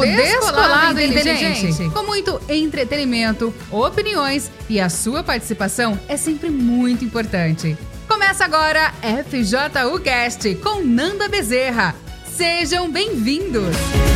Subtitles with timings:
[0.00, 7.04] papo descolado e inteligente, com muito entretenimento, opiniões e a sua participação é sempre muito
[7.04, 7.76] importante.
[8.08, 11.94] Começa agora FJU Cast com Nanda Bezerra.
[12.24, 14.09] Sejam bem-vindos!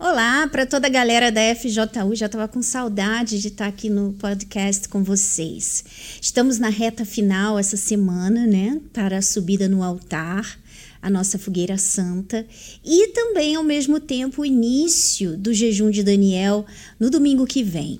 [0.00, 3.90] Olá para toda a galera da FJU, já estava com saudade de estar tá aqui
[3.90, 5.84] no podcast com vocês.
[6.22, 10.56] Estamos na reta final essa semana, né, para a subida no altar,
[11.02, 12.46] a nossa fogueira santa,
[12.84, 16.64] e também ao mesmo tempo o início do jejum de Daniel
[17.00, 17.98] no domingo que vem.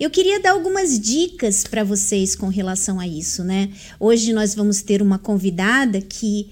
[0.00, 3.68] Eu queria dar algumas dicas para vocês com relação a isso, né?
[4.00, 6.48] Hoje nós vamos ter uma convidada que,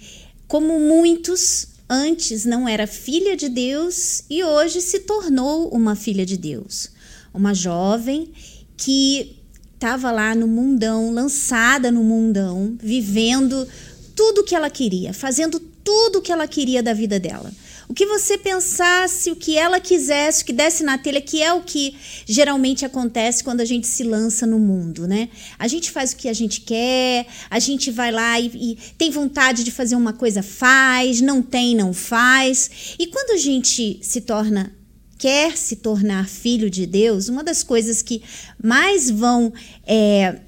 [0.46, 6.36] como muitos, antes não era filha de Deus e hoje se tornou uma filha de
[6.36, 6.90] Deus.
[7.32, 8.32] Uma jovem
[8.76, 9.36] que
[9.74, 13.66] estava lá no mundão, lançada no mundão, vivendo
[14.14, 17.52] tudo o que ela queria, fazendo tudo o que ela queria da vida dela
[17.88, 21.52] o que você pensasse, o que ela quisesse, o que desse na telha, que é
[21.54, 25.30] o que geralmente acontece quando a gente se lança no mundo, né?
[25.58, 29.10] A gente faz o que a gente quer, a gente vai lá e, e tem
[29.10, 32.94] vontade de fazer uma coisa, faz, não tem, não faz.
[32.98, 34.76] E quando a gente se torna
[35.16, 38.22] quer se tornar filho de Deus, uma das coisas que
[38.62, 39.52] mais vão
[39.84, 40.38] é,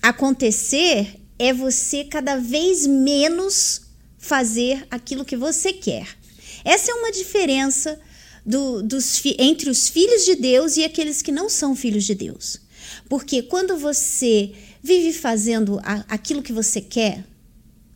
[0.00, 3.82] acontecer é você cada vez menos
[4.18, 6.21] fazer aquilo que você quer.
[6.64, 7.98] Essa é uma diferença
[8.44, 12.60] do, dos, entre os filhos de Deus e aqueles que não são filhos de Deus.
[13.08, 17.24] Porque quando você vive fazendo a, aquilo que você quer,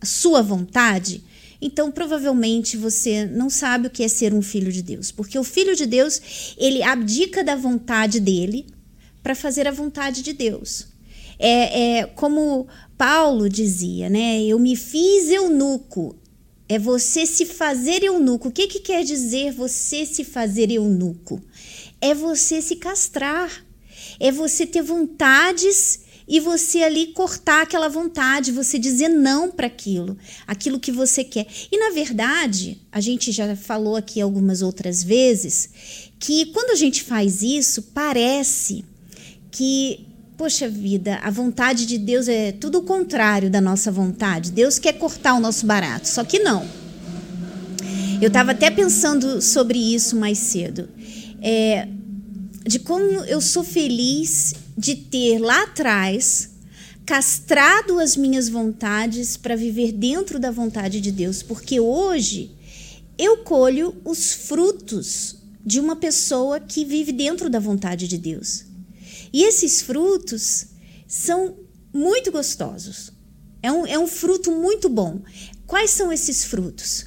[0.00, 1.23] a sua vontade,
[1.61, 5.11] então provavelmente você não sabe o que é ser um filho de Deus.
[5.11, 8.67] Porque o filho de Deus, ele abdica da vontade dele
[9.23, 10.86] para fazer a vontade de Deus.
[11.39, 14.42] É, é como Paulo dizia, né?
[14.42, 16.17] Eu me fiz eunuco
[16.69, 18.48] é você se fazer eunuco.
[18.48, 21.41] O que, que quer dizer você se fazer eunuco?
[22.01, 23.64] É você se castrar.
[24.18, 30.18] É você ter vontades e você ali cortar aquela vontade, você dizer não para aquilo,
[30.46, 31.46] aquilo que você quer.
[31.70, 35.70] E na verdade, a gente já falou aqui algumas outras vezes
[36.18, 38.85] que quando a gente faz isso, parece
[39.51, 44.52] que Poxa vida, a vontade de Deus é tudo o contrário da nossa vontade.
[44.52, 46.69] Deus quer cortar o nosso barato, só que não.
[48.20, 50.91] Eu estava até pensando sobre isso mais cedo.
[51.41, 51.89] É,
[52.67, 56.51] de como eu sou feliz de ter lá atrás
[57.07, 62.51] castrado as minhas vontades para viver dentro da vontade de Deus, porque hoje
[63.17, 68.66] eu colho os frutos de uma pessoa que vive dentro da vontade de Deus.
[69.33, 70.67] E esses frutos
[71.07, 71.57] são
[71.92, 73.13] muito gostosos.
[73.63, 75.20] É um, é um fruto muito bom.
[75.67, 77.07] Quais são esses frutos?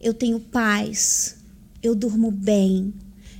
[0.00, 1.36] Eu tenho paz,
[1.82, 2.94] eu durmo bem,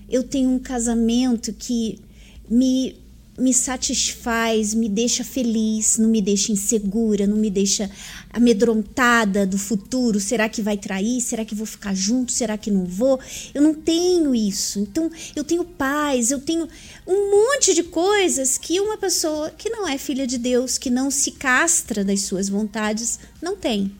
[0.08, 2.00] eu tenho um casamento que
[2.48, 3.00] me
[3.40, 7.90] me satisfaz, me deixa feliz, não me deixa insegura, não me deixa
[8.32, 10.20] amedrontada do futuro.
[10.20, 11.20] Será que vai trair?
[11.20, 12.32] Será que vou ficar junto?
[12.32, 13.18] Será que não vou?
[13.54, 14.80] Eu não tenho isso.
[14.80, 16.68] Então, eu tenho paz, eu tenho
[17.06, 21.10] um monte de coisas que uma pessoa que não é filha de Deus, que não
[21.10, 23.99] se castra das suas vontades, não tem.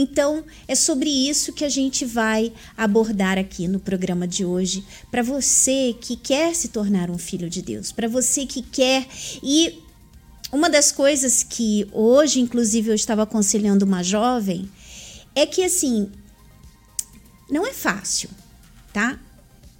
[0.00, 5.24] Então, é sobre isso que a gente vai abordar aqui no programa de hoje, para
[5.24, 9.08] você que quer se tornar um filho de Deus, para você que quer
[9.42, 9.82] e
[10.52, 14.70] uma das coisas que hoje, inclusive, eu estava aconselhando uma jovem
[15.34, 16.12] é que assim,
[17.50, 18.30] não é fácil,
[18.92, 19.18] tá?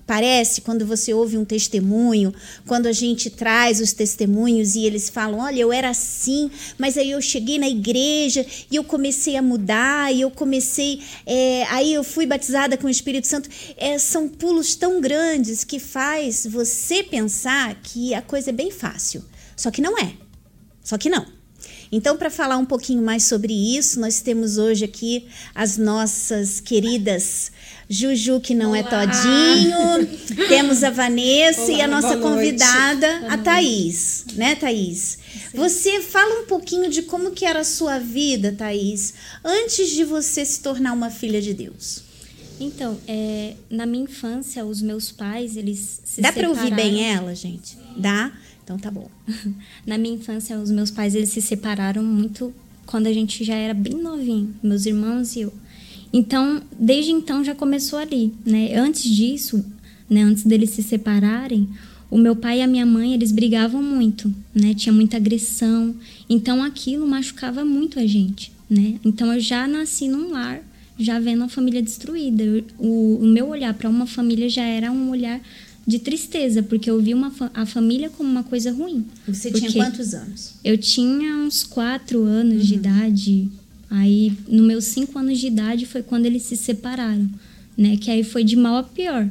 [0.09, 2.33] Parece quando você ouve um testemunho,
[2.67, 7.11] quando a gente traz os testemunhos e eles falam: Olha, eu era assim, mas aí
[7.11, 11.03] eu cheguei na igreja e eu comecei a mudar, e eu comecei.
[11.27, 13.51] É, aí eu fui batizada com o Espírito Santo.
[13.77, 19.23] É, são pulos tão grandes que faz você pensar que a coisa é bem fácil.
[19.55, 20.15] Só que não é.
[20.83, 21.27] Só que não.
[21.93, 27.53] Então, para falar um pouquinho mais sobre isso, nós temos hoje aqui as nossas queridas
[27.89, 29.03] Juju, que não é Olá.
[29.03, 30.47] é todinho.
[30.49, 34.27] Temos a Vanessa Olá, e a nossa convidada, a Thaís.
[34.35, 35.19] Né, Thaís?
[35.51, 35.57] Sim.
[35.57, 40.45] Você fala um pouquinho de como que era a sua vida, Thaís, antes de você
[40.45, 42.03] se tornar uma filha de Deus.
[42.61, 47.35] Então, é, na minha infância, os meus pais, eles se Dá para ouvir bem ela,
[47.35, 47.79] gente?
[47.97, 48.33] Dá?
[48.63, 49.09] Então tá bom.
[49.87, 52.53] na minha infância, os meus pais, eles se separaram muito
[52.85, 55.53] quando a gente já era bem novinho, meus irmãos e eu.
[56.13, 58.75] Então, desde então já começou ali, né?
[58.77, 59.65] Antes disso,
[60.09, 61.69] né, antes deles se separarem,
[62.11, 64.73] o meu pai e a minha mãe, eles brigavam muito, né?
[64.75, 65.95] Tinha muita agressão.
[66.29, 68.99] Então aquilo machucava muito a gente, né?
[69.05, 70.63] Então eu já nasci num lar,
[70.99, 72.43] já vendo a família destruída.
[72.43, 75.41] Eu, o, o meu olhar para uma família já era um olhar
[75.87, 79.07] de tristeza, porque eu vi uma, a família como uma coisa ruim.
[79.27, 80.53] Você tinha quantos anos?
[80.65, 82.65] Eu tinha uns quatro anos uhum.
[82.65, 83.49] de idade.
[83.91, 87.29] Aí, no meus cinco anos de idade, foi quando eles se separaram,
[87.77, 87.97] né?
[87.97, 89.29] Que aí foi de mal a pior.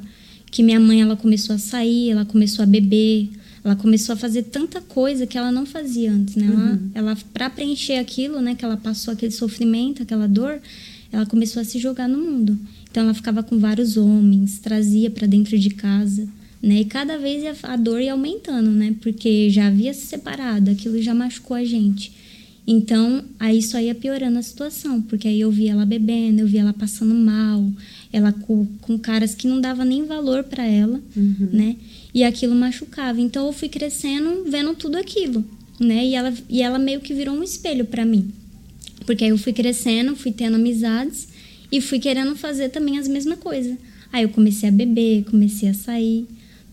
[0.50, 3.30] Que minha mãe, ela começou a sair, ela começou a beber,
[3.63, 6.48] ela começou a fazer tanta coisa que ela não fazia antes, né?
[6.48, 6.89] Uhum.
[6.94, 8.56] Ela, ela para preencher aquilo, né?
[8.56, 10.59] Que ela passou aquele sofrimento, aquela dor,
[11.12, 12.57] ela começou a se jogar no mundo.
[12.89, 16.27] Então, ela ficava com vários homens, trazia para dentro de casa
[16.62, 16.81] né?
[16.81, 18.95] E cada vez a dor ia aumentando, né?
[19.01, 22.12] Porque já havia se separado, aquilo já machucou a gente.
[22.69, 26.59] Então, aí só ia piorando a situação, porque aí eu via ela bebendo, eu via
[26.59, 27.65] ela passando mal,
[28.11, 31.49] ela com, com caras que não dava nem valor para ela, uhum.
[31.51, 31.77] né?
[32.13, 33.21] E aquilo machucava.
[33.21, 35.45] Então eu fui crescendo, vendo tudo aquilo,
[35.79, 36.05] né?
[36.05, 38.33] E ela, e ela meio que virou um espelho para mim.
[39.05, 41.29] Porque aí eu fui crescendo, fui tendo amizades
[41.71, 43.77] e fui querendo fazer também as mesmas coisas.
[44.11, 46.27] Aí eu comecei a beber, comecei a sair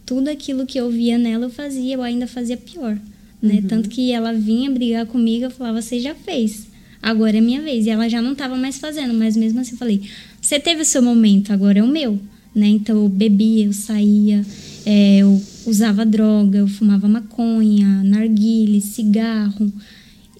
[0.04, 2.98] tudo aquilo que eu via nela eu fazia, eu ainda fazia pior,
[3.44, 3.56] né?
[3.56, 3.62] Uhum.
[3.62, 6.66] Tanto que ela vinha brigar comigo, eu falava, você já fez,
[7.02, 7.86] agora é minha vez.
[7.86, 10.02] E ela já não estava mais fazendo, mas mesmo assim eu falei,
[10.40, 12.18] você teve o seu momento, agora é o meu,
[12.54, 12.66] né?
[12.66, 14.44] Então eu bebia, eu saía,
[14.86, 19.72] é, eu usava droga, eu fumava maconha, narguile, cigarro,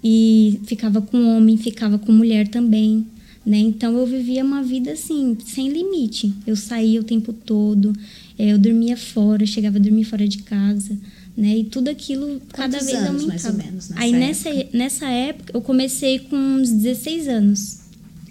[0.02, 3.06] e ficava com homem, ficava com mulher também.
[3.44, 3.58] Né?
[3.58, 6.32] Então eu vivia uma vida assim, sem limite.
[6.46, 7.92] Eu saía o tempo todo,
[8.38, 10.96] é, eu dormia fora, chegava a dormir fora de casa,
[11.36, 11.58] né?
[11.58, 13.28] E tudo aquilo cada Quantos vez anos, aumentava.
[13.28, 14.78] Mais ou menos, nessa Aí nessa, época?
[14.78, 17.78] nessa época eu comecei com uns 16 anos.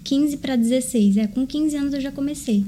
[0.02, 1.16] 15 para 16.
[1.16, 2.64] É, com 15 anos eu já comecei.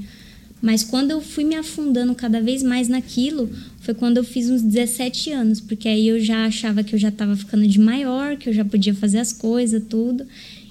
[0.61, 3.49] Mas quando eu fui me afundando cada vez mais naquilo,
[3.79, 7.09] foi quando eu fiz uns 17 anos, porque aí eu já achava que eu já
[7.09, 10.25] estava ficando de maior, que eu já podia fazer as coisas, tudo.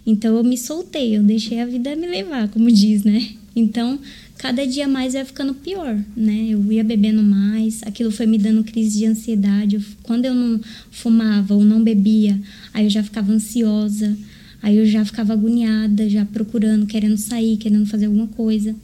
[0.04, 3.30] Então eu me soltei, eu deixei a vida me levar, como diz, né?
[3.54, 3.98] Então,
[4.38, 6.46] cada dia mais ia ficando pior, né?
[6.48, 9.80] Eu ia bebendo mais, aquilo foi me dando crise de ansiedade.
[10.02, 10.60] Quando eu não
[10.90, 12.40] fumava ou não bebia,
[12.72, 14.16] aí eu já ficava ansiosa,
[14.62, 18.74] aí eu já ficava agoniada, já procurando, querendo sair, querendo fazer alguma coisa.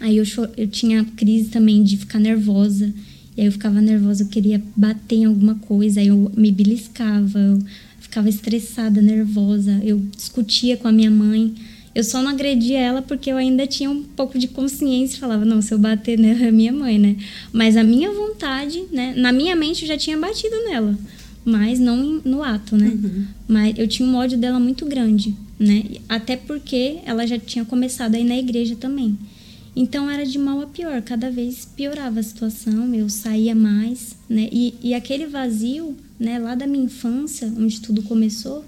[0.00, 0.24] Aí eu,
[0.56, 2.92] eu tinha crise também de ficar nervosa.
[3.36, 7.38] E aí eu ficava nervosa, eu queria bater em alguma coisa, aí eu me beliscava,
[7.38, 7.62] eu
[8.00, 11.54] ficava estressada, nervosa, eu discutia com a minha mãe
[11.96, 15.46] eu só não agredia ela porque eu ainda tinha um pouco de consciência e falava,
[15.46, 17.16] não, se eu bater nela é minha mãe, né?
[17.50, 19.14] Mas a minha vontade, né?
[19.16, 20.94] Na minha mente eu já tinha batido nela,
[21.42, 22.88] mas não no ato, né?
[22.88, 23.24] Uhum.
[23.48, 25.84] Mas eu tinha um ódio dela muito grande, né?
[26.06, 29.16] Até porque ela já tinha começado a ir na igreja também.
[29.74, 34.50] Então era de mal a pior, cada vez piorava a situação, eu saía mais, né?
[34.52, 38.66] E, e aquele vazio, né, lá da minha infância, onde tudo começou,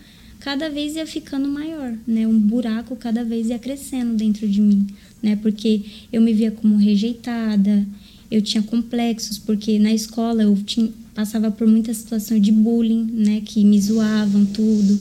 [0.49, 2.27] cada vez ia ficando maior, né?
[2.27, 4.87] Um buraco cada vez ia crescendo dentro de mim,
[5.23, 5.37] né?
[5.37, 7.87] Porque eu me via como rejeitada,
[8.31, 13.43] eu tinha complexos, porque na escola eu tinha, passava por muita situação de bullying, né?
[13.45, 14.99] Que me zoavam tudo.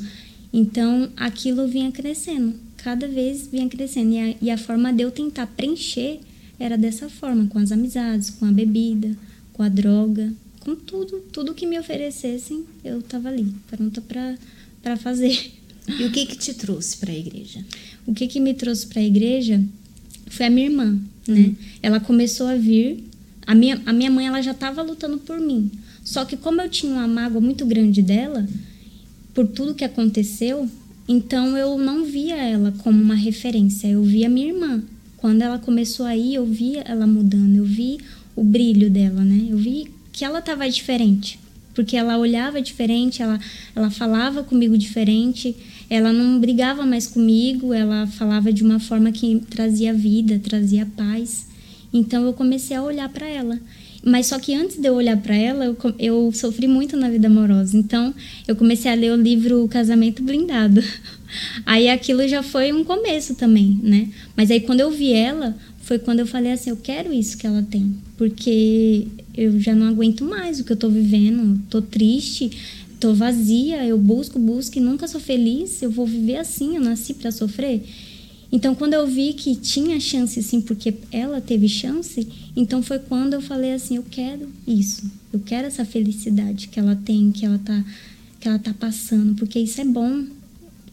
[0.51, 4.11] Então aquilo vinha crescendo, cada vez vinha crescendo.
[4.11, 6.19] E a, e a forma de eu tentar preencher
[6.59, 9.17] era dessa forma, com as amizades, com a bebida,
[9.53, 10.29] com a droga,
[10.59, 14.35] com tudo, tudo que me oferecessem, eu estava ali, pronta para
[14.87, 15.51] para fazer.
[15.99, 17.59] E o que que te trouxe para a igreja?
[18.06, 19.61] O que que me trouxe para a igreja
[20.27, 21.41] foi a minha irmã, né?
[21.41, 21.56] Uhum.
[21.83, 23.03] Ela começou a vir,
[23.45, 25.69] a minha, a minha mãe ela já estava lutando por mim.
[26.03, 28.47] Só que como eu tinha uma mágoa muito grande dela,
[29.33, 30.69] por tudo que aconteceu,
[31.07, 34.83] então eu não via ela como uma referência, eu via minha irmã.
[35.17, 37.97] Quando ela começou a ir, eu via ela mudando, eu vi
[38.35, 39.47] o brilho dela, né?
[39.49, 41.39] Eu vi que ela estava diferente
[41.77, 43.39] porque ela olhava diferente, ela,
[43.75, 45.55] ela falava comigo diferente,
[45.87, 51.45] ela não brigava mais comigo, ela falava de uma forma que trazia vida, trazia paz.
[51.93, 53.59] Então eu comecei a olhar para ela.
[54.03, 57.27] Mas só que antes de eu olhar para ela, eu, eu sofri muito na vida
[57.27, 57.77] amorosa.
[57.77, 58.11] Então
[58.47, 60.81] eu comecei a ler o livro Casamento Blindado.
[61.63, 64.09] Aí aquilo já foi um começo também, né?
[64.35, 67.45] Mas aí quando eu vi ela, foi quando eu falei assim: eu quero isso que
[67.45, 67.95] ela tem.
[68.17, 69.07] Porque
[69.37, 72.51] eu já não aguento mais o que eu tô vivendo, tô triste,
[72.99, 77.13] tô vazia, eu busco, busco e nunca sou feliz, eu vou viver assim, eu nasci
[77.13, 77.83] para sofrer.
[78.51, 83.33] Então, quando eu vi que tinha chance, sim, porque ela teve chance, então foi quando
[83.33, 85.03] eu falei assim: eu quero isso,
[85.33, 87.83] eu quero essa felicidade que ela tem, que ela tá,
[88.39, 90.23] que ela tá passando, porque isso é bom.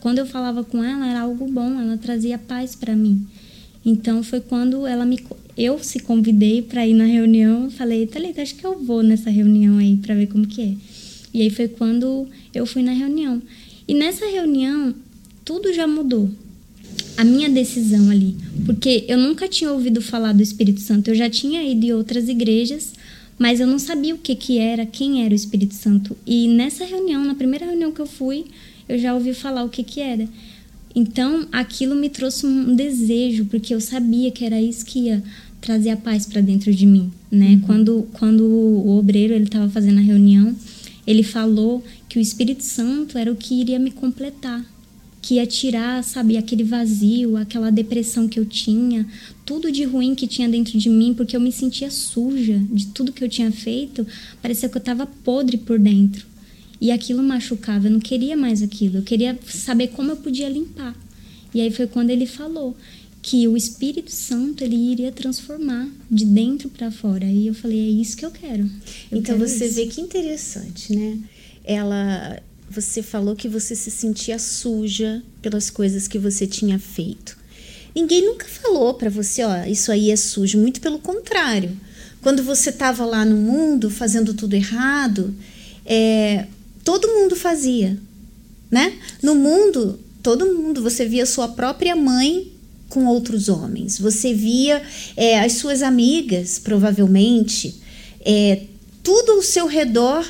[0.01, 3.25] Quando eu falava com ela, era algo bom, ela trazia paz para mim.
[3.87, 5.19] Então, foi quando ela me,
[5.57, 9.79] eu se convidei para ir na reunião, falei, Thalita, acho que eu vou nessa reunião
[9.79, 10.75] aí para ver como que é.
[11.33, 13.41] E aí foi quando eu fui na reunião.
[13.87, 14.95] E nessa reunião,
[15.45, 16.31] tudo já mudou.
[17.17, 21.31] A minha decisão ali, porque eu nunca tinha ouvido falar do Espírito Santo, eu já
[21.31, 22.93] tinha ido em outras igrejas,
[23.39, 26.17] mas eu não sabia o que que era, quem era o Espírito Santo.
[26.27, 28.47] E nessa reunião, na primeira reunião que eu fui,
[28.89, 30.29] eu já ouvi falar o que que era.
[30.95, 35.23] Então, aquilo me trouxe um desejo, porque eu sabia que era isso que ia
[35.65, 37.53] trazer a paz para dentro de mim, né?
[37.53, 37.61] Uhum.
[37.61, 40.55] Quando quando o obreiro ele estava fazendo a reunião,
[41.07, 44.63] ele falou que o Espírito Santo era o que iria me completar,
[45.23, 49.07] que ia tirar, sabe, aquele vazio, aquela depressão que eu tinha,
[49.47, 53.11] tudo de ruim que tinha dentro de mim, porque eu me sentia suja de tudo
[53.11, 54.07] que eu tinha feito,
[54.43, 56.27] parecia que eu estava podre por dentro.
[56.79, 60.95] E aquilo machucava, eu não queria mais aquilo, eu queria saber como eu podia limpar.
[61.55, 62.77] E aí foi quando ele falou
[63.25, 67.25] que o Espírito Santo ele iria transformar de dentro para fora.
[67.25, 68.65] E eu falei, é isso que eu quero.
[69.11, 69.77] Eu então quero você isso.
[69.77, 71.19] vê que interessante, né?
[71.65, 72.39] Ela
[72.71, 77.39] você falou que você se sentia suja pelas coisas que você tinha feito.
[77.95, 81.75] Ninguém nunca falou para você, ó, isso aí é sujo, muito pelo contrário.
[82.21, 85.35] Quando você estava lá no mundo fazendo tudo errado,
[85.87, 86.47] é,
[86.85, 87.99] todo mundo fazia,
[88.71, 88.99] né?
[89.23, 92.53] No mundo, todo mundo, você via sua própria mãe
[92.95, 94.81] com outros homens, você via
[95.17, 97.75] é, as suas amigas, provavelmente,
[98.25, 98.63] é,
[99.03, 100.25] tudo ao seu redor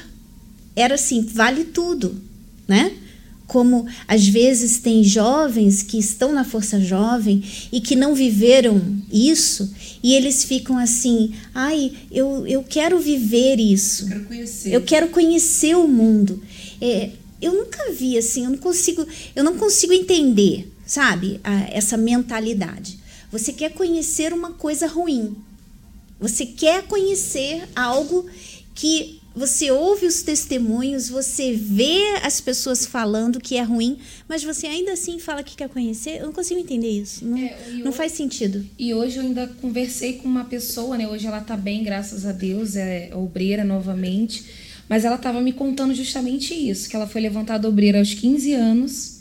[0.75, 2.19] era assim, vale tudo,
[2.67, 2.95] né?
[3.47, 8.81] Como às vezes tem jovens que estão na força jovem e que não viveram
[9.13, 9.71] isso
[10.03, 14.05] e eles ficam assim, ai, eu, eu quero viver isso.
[14.05, 14.73] Eu quero conhecer.
[14.73, 16.43] Eu quero conhecer o mundo.
[16.81, 17.11] É,
[17.43, 19.07] eu nunca vi assim, eu não consigo,
[19.37, 21.41] eu não consigo entender, sabe,
[21.73, 22.99] essa mentalidade.
[23.31, 25.37] Você quer conhecer uma coisa ruim.
[26.21, 28.27] Você quer conhecer algo
[28.75, 33.99] que você ouve os testemunhos, você vê as pessoas falando que é ruim,
[34.29, 36.21] mas você ainda assim fala que quer conhecer.
[36.21, 37.25] Eu não consigo entender isso.
[37.25, 38.65] Não, É, não hoje- faz sentido.
[38.79, 41.09] E hoje eu ainda conversei com uma pessoa, né?
[41.09, 44.45] Hoje ela tá bem, graças a Deus, é obreira novamente.
[44.89, 49.14] Mas ela tava me contando justamente isso: que ela foi levantada obreira aos 15 anos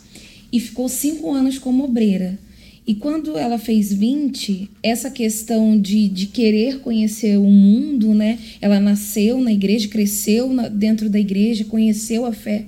[0.54, 2.38] e ficou cinco anos como obreira.
[2.86, 8.38] E quando ela fez 20, essa questão de, de querer conhecer o mundo, né?
[8.62, 12.66] Ela nasceu na igreja, cresceu na- dentro da igreja, conheceu a fé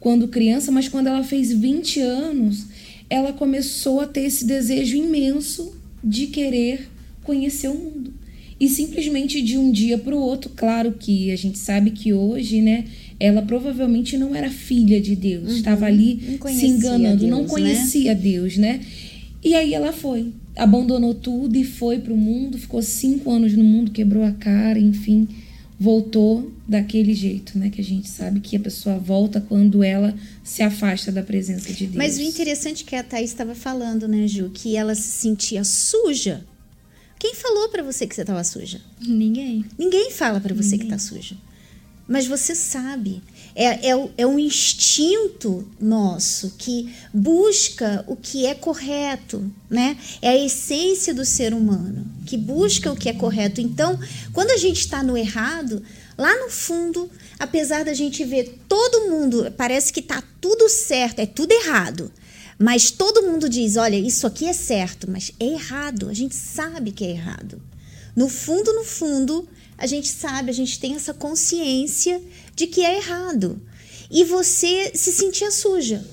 [0.00, 2.66] quando criança, mas quando ela fez 20 anos,
[3.10, 6.88] ela começou a ter esse desejo imenso de querer
[7.22, 8.12] conhecer o mundo.
[8.60, 12.60] E simplesmente de um dia para o outro, claro que a gente sabe que hoje,
[12.60, 12.84] né,
[13.20, 16.38] ela provavelmente não era filha de Deus, estava ali Uhum.
[16.40, 17.58] Não se enganando, não Deus, né?
[17.58, 18.80] conhecia Deus, né?
[19.42, 23.64] E aí ela foi, abandonou tudo e foi para o mundo, ficou cinco anos no
[23.64, 25.28] mundo, quebrou a cara, enfim,
[25.78, 27.70] voltou daquele jeito, né?
[27.70, 31.86] Que a gente sabe que a pessoa volta quando ela se afasta da presença de
[31.86, 31.96] Deus.
[31.96, 35.62] Mas o interessante é que a Thaís estava falando, né, Ju, que ela se sentia
[35.64, 36.44] suja.
[37.18, 38.80] Quem falou para você que você estava suja?
[39.00, 39.64] Ninguém.
[39.78, 41.36] Ninguém fala para você que tá suja.
[42.08, 43.22] Mas você sabe.
[43.54, 49.98] É, é, é um instinto nosso que busca o que é correto, né?
[50.22, 53.60] É a essência do ser humano que busca o que é correto.
[53.60, 53.98] Então,
[54.32, 55.82] quando a gente está no errado,
[56.16, 61.26] lá no fundo, apesar da gente ver todo mundo, parece que tá tudo certo, é
[61.26, 62.12] tudo errado.
[62.58, 66.08] Mas todo mundo diz: olha, isso aqui é certo, mas é errado.
[66.08, 67.60] A gente sabe que é errado.
[68.14, 72.20] No fundo, no fundo, a gente sabe, a gente tem essa consciência
[72.54, 73.62] de que é errado.
[74.10, 76.04] E você se sentia suja.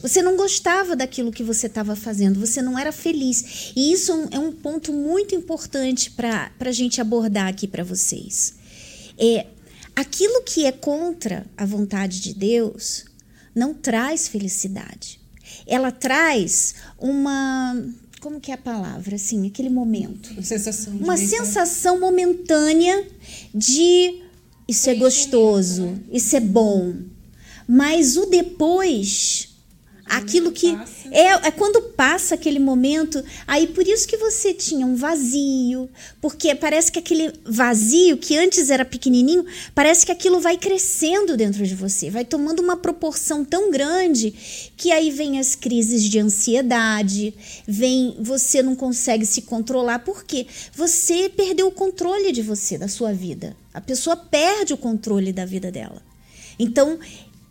[0.00, 3.72] Você não gostava daquilo que você estava fazendo, você não era feliz.
[3.76, 8.54] E isso é um- é ponto muito importante para a gente abordar aqui para vocês.
[9.18, 9.46] É,
[9.94, 13.04] aquilo que é contra a vontade de Deus
[13.54, 15.20] não traz felicidade.
[15.66, 17.76] Ela traz uma.
[18.20, 19.16] Como que é a palavra?
[19.16, 23.06] Assim, aquele momento Uma sensação uma sensação momentânea
[23.54, 24.22] de
[24.66, 26.94] isso é gostoso, isso é bom.
[27.66, 29.47] Mas o depois,
[30.08, 30.76] aquilo que
[31.10, 35.88] é, é quando passa aquele momento, aí por isso que você tinha um vazio,
[36.20, 41.66] porque parece que aquele vazio que antes era pequenininho, parece que aquilo vai crescendo dentro
[41.66, 47.34] de você, vai tomando uma proporção tão grande que aí vem as crises de ansiedade,
[47.66, 53.12] vem você não consegue se controlar porque você perdeu o controle de você, da sua
[53.12, 53.56] vida.
[53.72, 56.02] A pessoa perde o controle da vida dela.
[56.58, 56.98] Então,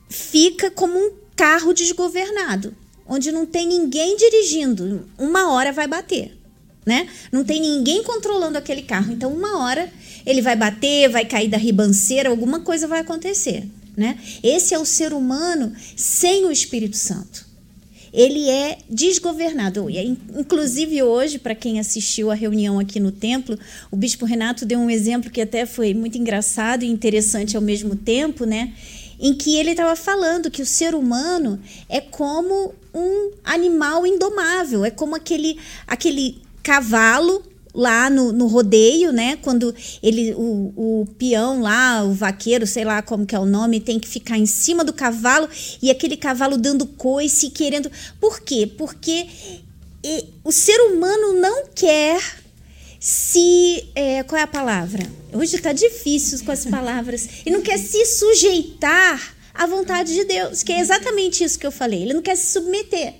[0.09, 2.75] fica como um carro desgovernado,
[3.07, 5.07] onde não tem ninguém dirigindo.
[5.17, 6.37] Uma hora vai bater,
[6.85, 7.07] né?
[7.31, 9.13] Não tem ninguém controlando aquele carro.
[9.13, 9.89] Então, uma hora
[10.25, 13.65] ele vai bater, vai cair da ribanceira, alguma coisa vai acontecer,
[13.95, 14.17] né?
[14.43, 17.45] Esse é o ser humano sem o Espírito Santo.
[18.17, 19.87] ele é desgovernado.
[19.89, 23.57] Inclusive hoje, para quem assistiu a reunião aqui no templo,
[23.91, 27.95] o bispo Renato deu um exemplo que até foi muito engraçado e interessante ao mesmo
[27.95, 28.73] tempo, né?
[29.19, 31.59] Em que ele estava falando que o ser humano
[31.89, 37.43] é como um animal indomável, é como aquele, aquele cavalo
[37.73, 39.37] lá no, no rodeio, né?
[39.37, 43.79] Quando ele, o, o peão lá, o vaqueiro, sei lá como que é o nome,
[43.79, 45.47] tem que ficar em cima do cavalo
[45.81, 47.91] e aquele cavalo dando coice, querendo.
[48.19, 48.71] Por quê?
[48.77, 49.27] Porque
[50.03, 52.19] e, o ser humano não quer
[52.99, 53.89] se.
[53.95, 55.03] É, qual é a palavra?
[55.33, 57.27] Hoje está difícil com as palavras.
[57.45, 61.71] E não quer se sujeitar à vontade de Deus, que é exatamente isso que eu
[61.71, 62.01] falei.
[62.03, 63.15] Ele não quer se submeter.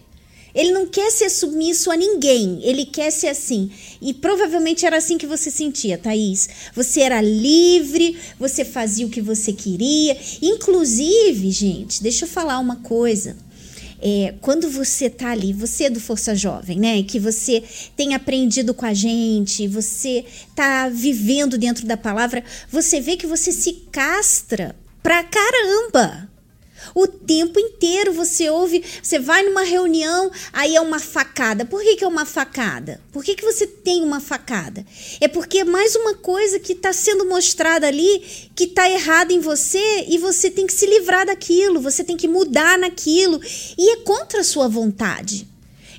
[0.58, 3.70] Ele não quer ser submisso a ninguém, ele quer ser assim.
[4.02, 6.50] E provavelmente era assim que você sentia, Thaís.
[6.74, 10.18] Você era livre, você fazia o que você queria.
[10.42, 13.38] Inclusive, gente, deixa eu falar uma coisa.
[14.02, 17.02] É, quando você tá ali, você é do Força Jovem, né?
[17.04, 17.64] Que você
[17.96, 20.26] tem aprendido com a gente, você
[20.56, 26.27] tá vivendo dentro da palavra, você vê que você se castra pra caramba.
[27.00, 31.64] O tempo inteiro você ouve, você vai numa reunião, aí é uma facada.
[31.64, 33.00] Por que, que é uma facada?
[33.12, 34.84] Por que, que você tem uma facada?
[35.22, 39.40] É porque é mais uma coisa que está sendo mostrada ali que está errada em
[39.40, 43.40] você e você tem que se livrar daquilo, você tem que mudar naquilo
[43.78, 45.48] e é contra a sua vontade.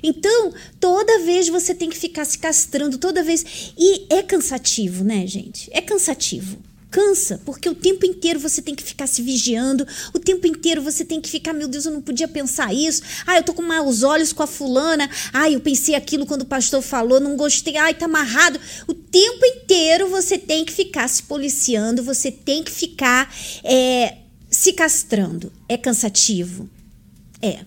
[0.03, 3.71] Então, toda vez você tem que ficar se castrando, toda vez.
[3.77, 5.69] E é cansativo, né, gente?
[5.71, 6.59] É cansativo.
[6.91, 11.05] Cansa, porque o tempo inteiro você tem que ficar se vigiando, o tempo inteiro você
[11.05, 13.03] tem que ficar, meu Deus, eu não podia pensar isso.
[13.27, 15.07] Ah, eu tô com maus olhos com a fulana.
[15.31, 17.77] Ah, eu pensei aquilo quando o pastor falou, não gostei.
[17.77, 18.59] Ai, tá amarrado.
[18.87, 23.31] O tempo inteiro você tem que ficar se policiando, você tem que ficar
[23.63, 24.17] é,
[24.49, 25.53] se castrando.
[25.67, 26.67] É cansativo?
[27.39, 27.59] É,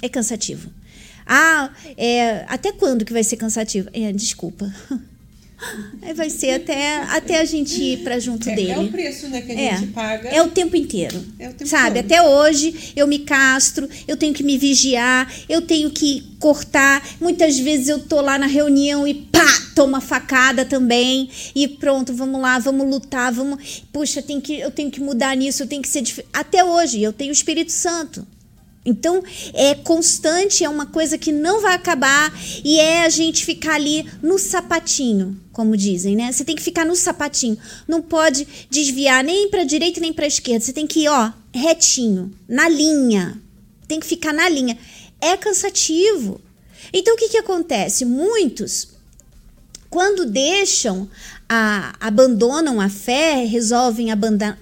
[0.00, 0.70] é cansativo.
[1.26, 3.90] Ah, é, até quando que vai ser cansativo?
[3.92, 4.74] É, desculpa.
[6.02, 8.72] Aí vai ser até, até a gente ir para junto é, dele.
[8.72, 10.28] É o preço né, que a é, gente paga.
[10.28, 11.24] É o tempo inteiro.
[11.38, 12.02] É o tempo sabe?
[12.02, 12.06] todo.
[12.06, 17.06] Até hoje eu me castro, eu tenho que me vigiar, eu tenho que cortar.
[17.20, 21.30] Muitas vezes eu tô lá na reunião e pá, toma facada também.
[21.54, 23.82] E pronto, vamos lá, vamos lutar, vamos.
[23.92, 26.30] Puxa, tem que, eu tenho que mudar nisso, eu tenho que ser diferente.
[26.32, 28.26] Até hoje eu tenho o Espírito Santo.
[28.84, 32.32] Então, é constante, é uma coisa que não vai acabar
[32.64, 36.32] e é a gente ficar ali no sapatinho, como dizem, né?
[36.32, 37.58] Você tem que ficar no sapatinho.
[37.86, 40.64] Não pode desviar nem para direita nem para esquerda.
[40.64, 43.40] Você tem que ir, ó, retinho, na linha.
[43.86, 44.78] Tem que ficar na linha.
[45.20, 46.40] É cansativo.
[46.90, 48.06] Então, o que, que acontece?
[48.06, 48.88] Muitos,
[49.90, 51.06] quando deixam
[51.52, 54.12] a, abandonam a fé, resolvem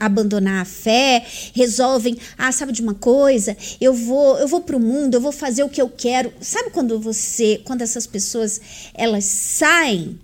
[0.00, 1.22] abandonar a fé,
[1.52, 5.30] resolvem, ah, sabe de uma coisa, eu vou, eu vou para o mundo, eu vou
[5.30, 6.32] fazer o que eu quero.
[6.40, 8.58] Sabe quando você, quando essas pessoas
[8.94, 10.18] elas saem,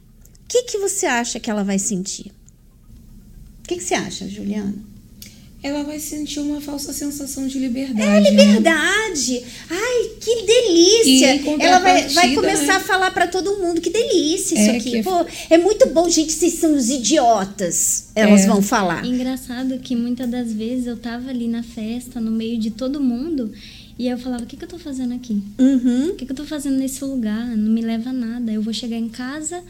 [0.44, 2.33] o que que você acha que ela vai sentir?
[3.62, 4.93] O que, que você acha, Juliana?
[5.64, 8.27] Ela vai sentir uma falsa sensação de liberdade.
[8.27, 9.40] É liberdade.
[9.40, 9.46] Né?
[9.70, 11.40] Ai, que delícia.
[11.59, 12.74] Ela vai, vai começar né?
[12.74, 14.98] a falar para todo mundo que delícia isso é, aqui.
[14.98, 15.03] É...
[15.03, 18.09] Pô, é muito bom, gente, vocês são os idiotas.
[18.14, 18.46] Elas é.
[18.46, 19.07] vão falar.
[19.07, 23.50] Engraçado que muitas das vezes eu tava ali na festa, no meio de todo mundo,
[23.98, 25.42] e eu falava, o que, que eu tô fazendo aqui?
[25.59, 26.11] Uhum.
[26.11, 27.57] O que, que eu tô fazendo nesse lugar?
[27.57, 28.53] Não me leva a nada.
[28.53, 29.62] Eu vou chegar em casa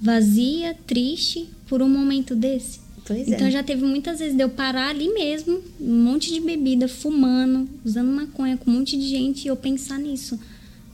[0.00, 2.83] vazia, triste, por um momento desse.
[3.06, 3.50] Pois então é.
[3.50, 8.10] já teve muitas vezes de eu parar ali mesmo, um monte de bebida, fumando, usando
[8.10, 10.38] maconha com um monte de gente e eu pensar nisso.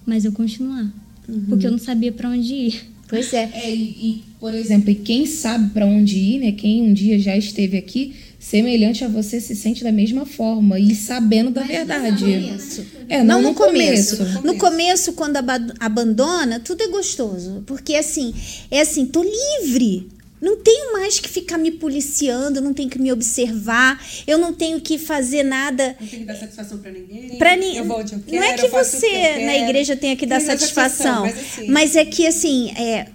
[0.04, 0.92] Mas eu continuar.
[1.28, 1.44] Uhum.
[1.48, 2.90] Porque eu não sabia para onde ir.
[3.08, 3.50] Pois é.
[3.54, 6.52] é e, e, por exemplo, e quem sabe para onde ir, né?
[6.52, 10.94] Quem um dia já esteve aqui, semelhante a você se sente da mesma forma e
[10.94, 12.24] sabendo da Mas verdade.
[12.24, 12.86] No começo.
[13.08, 14.16] É, não, não no, começo.
[14.16, 14.46] começo.
[14.46, 15.36] No começo, quando
[15.78, 17.62] abandona, tudo é gostoso.
[17.66, 18.34] Porque assim,
[18.70, 20.08] é assim, tô livre.
[20.40, 24.80] Não tenho mais que ficar me policiando, não tenho que me observar, eu não tenho
[24.80, 25.96] que fazer nada.
[26.00, 27.36] Não tenho que dar satisfação para ninguém.
[27.36, 27.76] Pra ni...
[27.76, 31.22] eu vou onde eu quero, não é que você na igreja tenha que dar satisfação,
[31.22, 31.66] mas, assim...
[31.68, 33.08] mas, é que assim, é,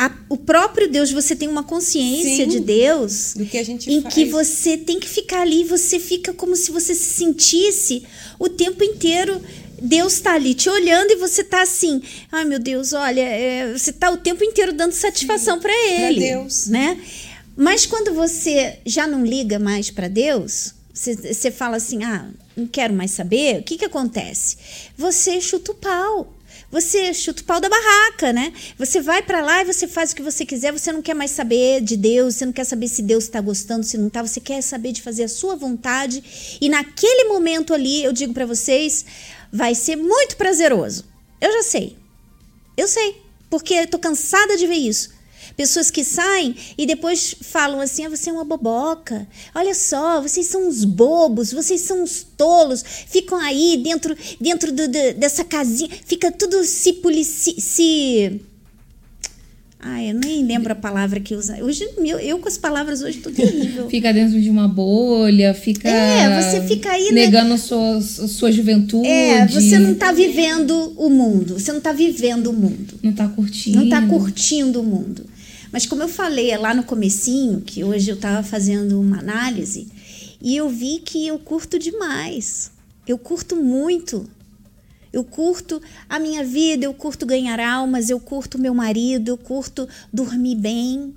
[0.00, 3.92] a, o próprio Deus, você tem uma consciência Sim, de Deus do que a gente
[3.92, 4.14] em faz.
[4.14, 8.04] que você tem que ficar ali, você fica como se você se sentisse
[8.38, 9.42] o tempo inteiro
[9.80, 13.90] Deus está ali te olhando e você está assim, ai meu Deus, olha, é, você
[13.90, 17.00] está o tempo inteiro dando satisfação para Ele, pra Deus, né?
[17.56, 22.66] Mas quando você já não liga mais para Deus, você, você fala assim, ah, não
[22.66, 23.60] quero mais saber.
[23.60, 24.56] O que que acontece?
[24.96, 26.34] Você chuta o pau
[26.70, 28.52] você chuta o pau da barraca, né?
[28.78, 31.32] Você vai para lá e você faz o que você quiser, você não quer mais
[31.32, 34.38] saber de Deus, você não quer saber se Deus está gostando, se não está, você
[34.38, 36.22] quer saber de fazer a sua vontade.
[36.60, 39.04] E naquele momento ali, eu digo para vocês,
[39.52, 41.04] vai ser muito prazeroso.
[41.40, 41.96] Eu já sei.
[42.76, 43.22] Eu sei.
[43.48, 45.10] Porque eu tô cansada de ver isso.
[45.56, 49.26] Pessoas que saem e depois falam assim: ah, você é uma boboca.
[49.54, 52.82] Olha só, vocês são uns bobos, vocês são uns tolos.
[52.82, 58.40] Ficam aí dentro, dentro do, do, dessa casinha, fica tudo se, polici se
[59.82, 61.56] ah, eu nem lembro a palavra que usa.
[61.64, 63.88] Hoje, meu, eu com as palavras hoje tô terrível.
[63.90, 65.88] fica dentro de uma bolha, fica.
[65.88, 67.06] É, você fica aí.
[67.06, 67.24] Né?
[67.26, 67.56] Negando né?
[67.56, 69.08] sua, sua juventude.
[69.08, 71.58] É, você não tá vivendo o mundo.
[71.58, 72.94] Você não tá vivendo o mundo.
[73.02, 73.78] Não tá curtindo.
[73.78, 75.24] Não tá curtindo o mundo.
[75.72, 79.88] Mas como eu falei é lá no comecinho, que hoje eu tava fazendo uma análise,
[80.42, 82.70] e eu vi que eu curto demais.
[83.06, 84.28] Eu curto muito
[85.12, 89.88] eu curto a minha vida, eu curto ganhar almas, eu curto meu marido, eu curto
[90.12, 91.14] dormir bem,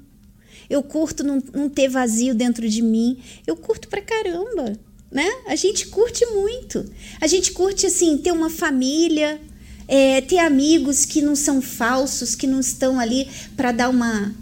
[0.69, 3.19] eu curto não, não ter vazio dentro de mim.
[3.45, 4.73] Eu curto pra caramba,
[5.11, 5.29] né?
[5.47, 6.83] A gente curte muito.
[7.21, 9.39] A gente curte, assim, ter uma família,
[9.87, 14.33] é, ter amigos que não são falsos, que não estão ali para dar uma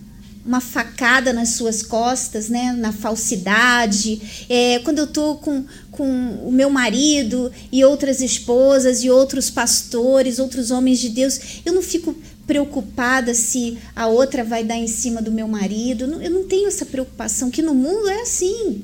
[0.43, 2.73] uma facada nas suas costas, né?
[2.73, 4.45] Na falsidade.
[4.49, 5.63] É, quando eu tô com,
[6.01, 11.71] com o meu marido e outras esposas e outros pastores, outros homens de Deus, eu
[11.71, 12.15] não fico
[12.47, 16.05] preocupada se a outra vai dar em cima do meu marido.
[16.19, 18.81] Eu não tenho essa preocupação, que no mundo é assim.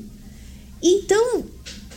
[0.80, 1.44] Então,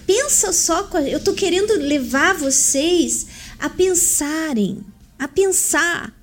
[0.07, 3.27] pensa só, eu tô querendo levar vocês
[3.59, 4.79] a pensarem,
[5.19, 6.15] a pensar.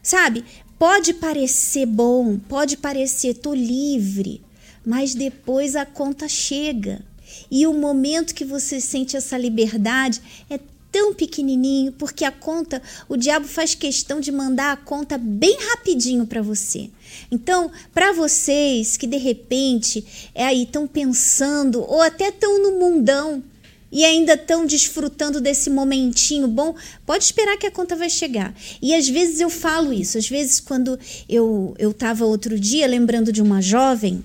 [0.00, 0.44] Sabe?
[0.78, 4.40] Pode parecer bom, pode parecer tô livre,
[4.86, 7.07] mas depois a conta chega.
[7.50, 10.58] E o momento que você sente essa liberdade é
[10.90, 16.26] tão pequenininho, porque a conta, o diabo faz questão de mandar a conta bem rapidinho
[16.26, 16.90] para você.
[17.30, 23.42] Então, para vocês que de repente é aí estão pensando ou até estão no mundão,
[23.90, 26.74] e ainda estão desfrutando desse momentinho bom,
[27.06, 28.54] pode esperar que a conta vai chegar.
[28.82, 30.98] E às vezes eu falo isso, às vezes quando
[31.28, 34.22] eu eu estava outro dia lembrando de uma jovem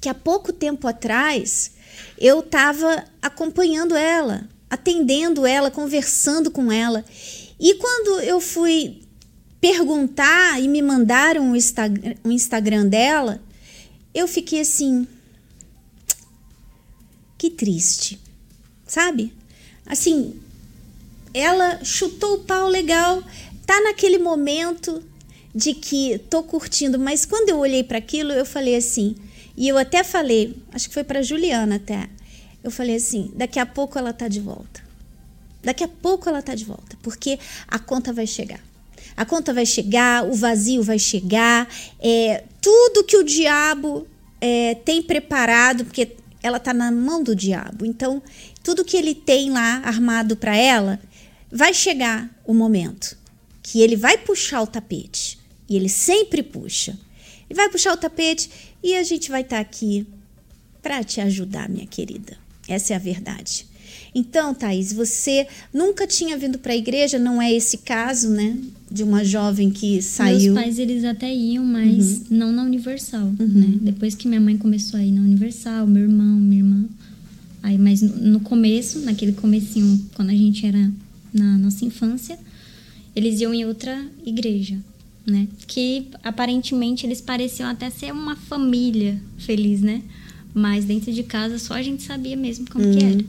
[0.00, 1.70] que há pouco tempo atrás
[2.18, 7.04] eu estava acompanhando ela, atendendo ela, conversando com ela.
[7.58, 9.02] E quando eu fui
[9.60, 13.40] perguntar e me mandaram o Instagram, o Instagram dela,
[14.14, 15.06] eu fiquei assim,
[17.38, 18.20] que triste
[18.92, 19.32] sabe?
[19.86, 20.38] Assim,
[21.32, 23.22] ela chutou o pau legal,
[23.64, 25.02] tá naquele momento
[25.54, 29.16] de que tô curtindo, mas quando eu olhei para aquilo, eu falei assim,
[29.56, 32.08] e eu até falei, acho que foi para Juliana até.
[32.62, 34.82] Eu falei assim, daqui a pouco ela tá de volta.
[35.62, 37.38] Daqui a pouco ela tá de volta, porque
[37.68, 38.60] a conta vai chegar.
[39.16, 41.68] A conta vai chegar, o vazio vai chegar,
[42.00, 44.06] é, tudo que o diabo
[44.40, 47.84] é, tem preparado, porque ela tá na mão do diabo.
[47.84, 48.22] Então,
[48.62, 50.98] tudo que ele tem lá armado para ela,
[51.50, 53.16] vai chegar o momento
[53.62, 55.38] que ele vai puxar o tapete.
[55.68, 56.98] E ele sempre puxa.
[57.48, 58.50] Ele vai puxar o tapete
[58.82, 60.06] e a gente vai estar tá aqui
[60.82, 62.36] para te ajudar, minha querida.
[62.68, 63.66] Essa é a verdade.
[64.14, 68.56] Então, Thaís, você nunca tinha vindo para a igreja, não é esse caso, né?
[68.90, 70.52] De uma jovem que saiu.
[70.52, 72.24] Meus pais, eles até iam, mas uhum.
[72.30, 73.48] não na Universal, uhum.
[73.48, 73.78] né?
[73.80, 76.88] Depois que minha mãe começou a ir na Universal, meu irmão, minha irmã,
[77.62, 80.92] Aí, mas no começo, naquele comecinho, quando a gente era
[81.32, 82.36] na nossa infância,
[83.14, 84.76] eles iam em outra igreja,
[85.26, 85.48] né?
[85.66, 90.02] Que aparentemente eles pareciam até ser uma família feliz, né?
[90.54, 92.98] Mas dentro de casa só a gente sabia mesmo como uhum.
[92.98, 93.24] que era.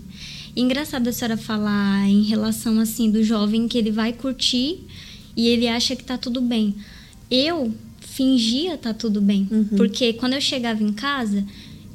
[0.56, 4.80] E engraçado a senhora falar em relação assim do jovem que ele vai curtir
[5.36, 6.76] e ele acha que tá tudo bem.
[7.32, 9.66] Eu fingia tá tudo bem, uhum.
[9.76, 11.44] porque quando eu chegava em casa,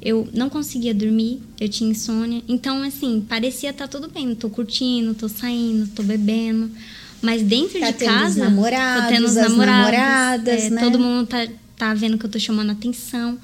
[0.01, 2.41] eu não conseguia dormir, eu tinha insônia.
[2.47, 4.33] Então, assim, parecia estar tá tudo bem.
[4.33, 6.71] Tô curtindo, tô saindo, tô bebendo.
[7.21, 8.29] Mas dentro tá de casa.
[8.29, 9.91] Os namorados, tô tendo os namorados.
[9.91, 10.81] namoradas, é, né?
[10.81, 13.37] Todo mundo tá, tá vendo que eu tô chamando atenção.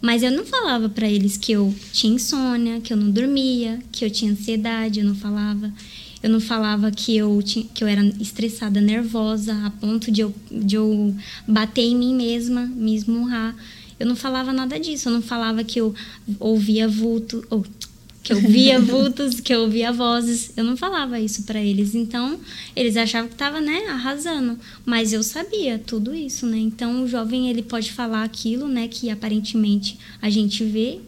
[0.00, 4.04] Mas eu não falava para eles que eu tinha insônia, que eu não dormia, que
[4.04, 5.72] eu tinha ansiedade, eu não falava.
[6.22, 10.34] Eu não falava que eu, tinha, que eu era estressada, nervosa, a ponto de eu,
[10.50, 11.14] de eu
[11.46, 13.54] bater em mim mesma, me esmurrar.
[13.98, 15.08] Eu não falava nada disso.
[15.08, 15.94] Eu não falava que eu
[16.38, 17.64] ouvia vulto, ou
[18.26, 20.50] que eu via vultos, que eu ouvia vozes.
[20.56, 21.94] Eu não falava isso para eles.
[21.94, 22.40] Então,
[22.74, 24.58] eles achavam que estava, né, arrasando.
[24.84, 26.58] Mas eu sabia tudo isso, né?
[26.58, 30.98] Então, o jovem, ele pode falar aquilo, né, que aparentemente a gente vê,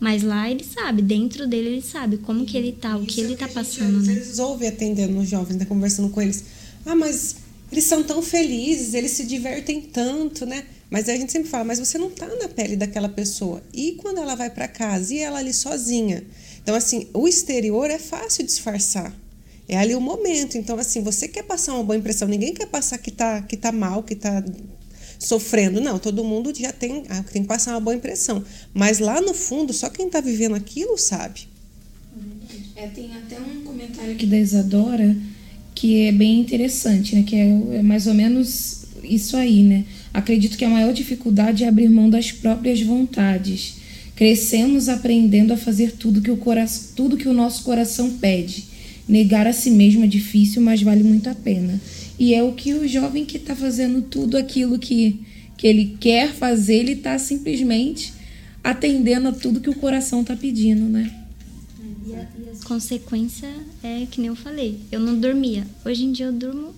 [0.00, 3.36] mas lá ele sabe, dentro dele ele sabe como que ele tá, o que ele
[3.36, 4.12] tá passando, gente, né?
[4.14, 6.44] Eles ouvem atendendo os jovens, né, conversando com eles.
[6.86, 7.36] Ah, mas
[7.70, 10.64] eles são tão felizes, eles se divertem tanto, né?
[10.90, 13.62] Mas a gente sempre fala, mas você não está na pele daquela pessoa.
[13.72, 16.24] E quando ela vai para casa e ela ali sozinha?
[16.62, 19.14] Então, assim, o exterior é fácil disfarçar.
[19.68, 20.56] É ali o momento.
[20.56, 22.28] Então, assim, você quer passar uma boa impressão.
[22.28, 24.44] Ninguém quer passar que tá, que tá mal, que tá
[25.18, 25.80] sofrendo.
[25.80, 28.44] Não, todo mundo já tem, ah, tem que passar uma boa impressão.
[28.72, 31.48] Mas lá no fundo, só quem está vivendo aquilo sabe.
[32.74, 35.16] É, tem até um comentário aqui da Isadora
[35.74, 37.22] que é bem interessante, né?
[37.22, 37.48] Que é,
[37.78, 39.84] é mais ou menos isso aí, né?
[40.12, 43.76] Acredito que a maior dificuldade é abrir mão das próprias vontades.
[44.22, 48.66] Crescemos aprendendo a fazer tudo que o, coração, tudo que o nosso coração pede.
[49.08, 51.80] Negar a si mesmo é difícil, mas vale muito a pena.
[52.16, 55.18] E é o que o jovem que está fazendo tudo aquilo que,
[55.56, 58.12] que ele quer fazer, ele está simplesmente
[58.62, 61.12] atendendo a tudo que o coração está pedindo, né?
[62.06, 63.50] E, a, as consequências
[63.82, 64.78] é que nem eu falei.
[64.92, 65.66] Eu não dormia.
[65.84, 66.72] Hoje em dia eu durmo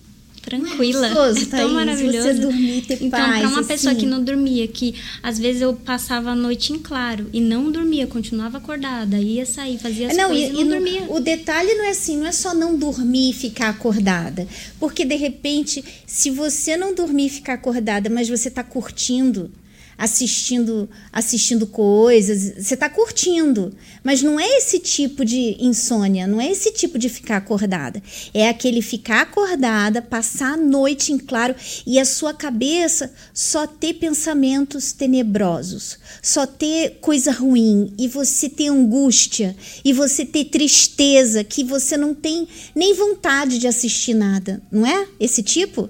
[0.45, 1.09] tranquila.
[1.09, 2.27] Gostoso, é tão maravilhoso.
[2.27, 3.67] Você dormir, ter então, paz, uma assim.
[3.67, 7.71] pessoa que não dormia, que às vezes eu passava a noite em claro e não
[7.71, 11.03] dormia, continuava acordada, ia sair, fazia as não, coisas e, e não, dormia.
[11.09, 14.47] O detalhe não é assim, não é só não dormir e ficar acordada.
[14.79, 19.51] Porque de repente, se você não dormir e ficar acordada, mas você está curtindo
[19.97, 26.51] assistindo assistindo coisas, você está curtindo, mas não é esse tipo de insônia, não é
[26.51, 28.01] esse tipo de ficar acordada.
[28.33, 31.55] É aquele ficar acordada, passar a noite em claro
[31.85, 38.67] e a sua cabeça só ter pensamentos tenebrosos, só ter coisa ruim e você ter
[38.67, 44.85] angústia e você ter tristeza que você não tem nem vontade de assistir nada, não
[44.85, 45.07] é?
[45.19, 45.89] Esse tipo?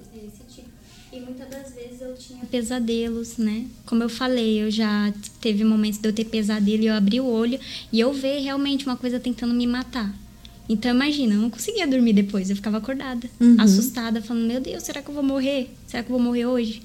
[2.46, 3.66] Pesadelos, né?
[3.84, 7.26] Como eu falei, eu já teve momentos de eu ter pesadelo e eu abri o
[7.26, 7.58] olho
[7.92, 10.14] e eu ver realmente uma coisa tentando me matar.
[10.68, 13.56] Então imagina, eu não conseguia dormir depois, eu ficava acordada, uhum.
[13.58, 15.70] assustada, falando: "Meu Deus, será que eu vou morrer?
[15.86, 16.82] Será que eu vou morrer hoje?"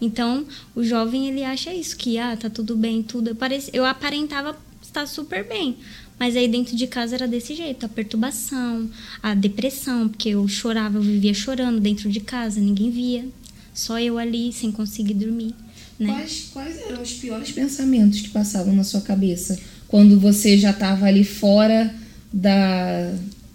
[0.00, 0.44] Então,
[0.74, 3.28] o jovem ele acha isso que ah, tá tudo bem, tudo.
[3.28, 5.76] Eu, pareci, eu aparentava estar super bem,
[6.18, 8.90] mas aí dentro de casa era desse jeito, a perturbação,
[9.22, 13.24] a depressão, porque eu chorava, eu vivia chorando dentro de casa, ninguém via,
[13.74, 15.54] só eu ali sem conseguir dormir.
[15.98, 16.08] Né?
[16.08, 21.06] Quais, quais eram os piores pensamentos que passavam na sua cabeça quando você já estava
[21.06, 21.94] ali fora
[22.32, 23.14] da,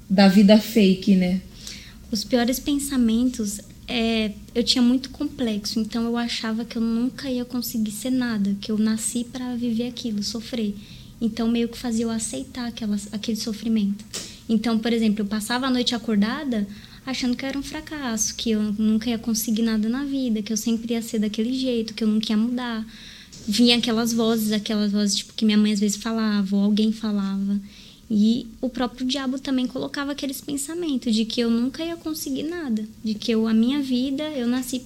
[0.10, 1.42] da vida fake, né?
[2.12, 7.44] Os piores pensamentos é, eu tinha muito complexo, então eu achava que eu nunca ia
[7.44, 10.76] conseguir ser nada, que eu nasci para viver aquilo, sofrer.
[11.20, 14.06] Então meio que fazia eu aceitar aquela, aquele sofrimento.
[14.50, 16.68] Então, por exemplo, eu passava a noite acordada,
[17.08, 20.52] achando que eu era um fracasso, que eu nunca ia conseguir nada na vida, que
[20.52, 22.86] eu sempre ia ser daquele jeito, que eu nunca ia mudar.
[23.48, 27.62] Vinha aquelas vozes, aquelas vozes tipo que minha mãe às vezes falava, ou alguém falava.
[28.12, 32.86] E o próprio diabo também colocava aqueles pensamentos de que eu nunca ia conseguir nada,
[33.04, 34.82] de que eu, a minha vida eu nasci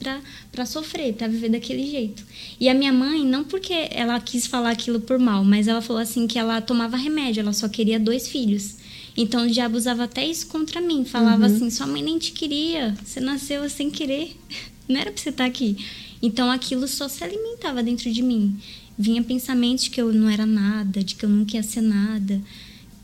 [0.52, 2.24] para sofrer, para viver daquele jeito.
[2.60, 6.02] E a minha mãe, não porque ela quis falar aquilo por mal, mas ela falou
[6.02, 8.81] assim que ela tomava remédio, ela só queria dois filhos.
[9.16, 11.04] Então o diabo usava até isso contra mim.
[11.06, 11.56] Falava uhum.
[11.56, 14.36] assim: sua mãe nem te queria, você nasceu sem querer,
[14.88, 15.78] não era pra você estar tá aqui.
[16.22, 18.58] Então aquilo só se alimentava dentro de mim.
[18.98, 22.40] Vinha pensamentos que eu não era nada, de que eu nunca ia ser nada,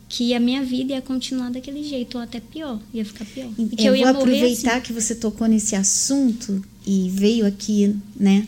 [0.08, 3.50] que a minha vida ia continuar daquele jeito, ou até pior, ia ficar pior.
[3.58, 4.82] E eu, eu vou aproveitar assim.
[4.82, 8.46] que você tocou nesse assunto e veio aqui, né,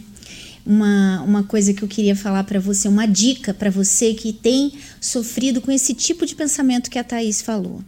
[0.65, 4.74] uma, uma coisa que eu queria falar para você, uma dica para você que tem
[5.00, 7.84] sofrido com esse tipo de pensamento que a Thaís falou.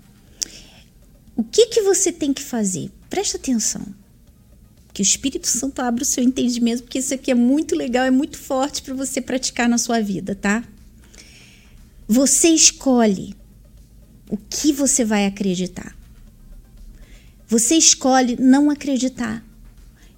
[1.36, 2.92] O que, que você tem que fazer?
[3.10, 3.86] Presta atenção.
[4.94, 8.12] Que o Espírito Santo abra o seu entendimento, porque isso aqui é muito legal, é
[8.12, 10.64] muito forte para você praticar na sua vida, tá?
[12.08, 13.36] Você escolhe
[14.30, 15.96] o que você vai acreditar.
[17.48, 19.46] Você escolhe não acreditar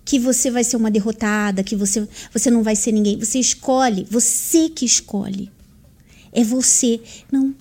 [0.05, 3.17] que você vai ser uma derrotada, que você, você não vai ser ninguém.
[3.17, 5.51] Você escolhe, você que escolhe.
[6.31, 6.99] É você.
[7.31, 7.53] Não,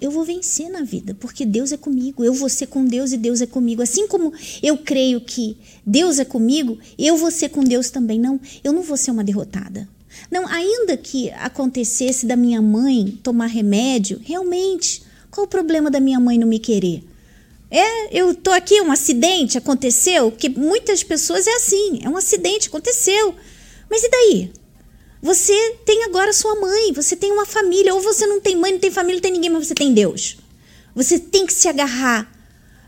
[0.00, 2.24] eu vou vencer na vida, porque Deus é comigo.
[2.24, 3.82] Eu vou ser com Deus e Deus é comigo.
[3.82, 8.18] Assim como eu creio que Deus é comigo, eu vou ser com Deus também.
[8.18, 9.88] Não, eu não vou ser uma derrotada.
[10.30, 16.20] Não, ainda que acontecesse da minha mãe tomar remédio, realmente, qual o problema da minha
[16.20, 17.02] mãe não me querer?
[17.76, 22.68] É, eu tô aqui, um acidente aconteceu, que muitas pessoas é assim, é um acidente,
[22.68, 23.34] aconteceu.
[23.90, 24.52] Mas e daí?
[25.20, 28.78] Você tem agora sua mãe, você tem uma família, ou você não tem mãe, não
[28.78, 30.36] tem família, não tem ninguém, mas você tem Deus.
[30.94, 32.30] Você tem que se agarrar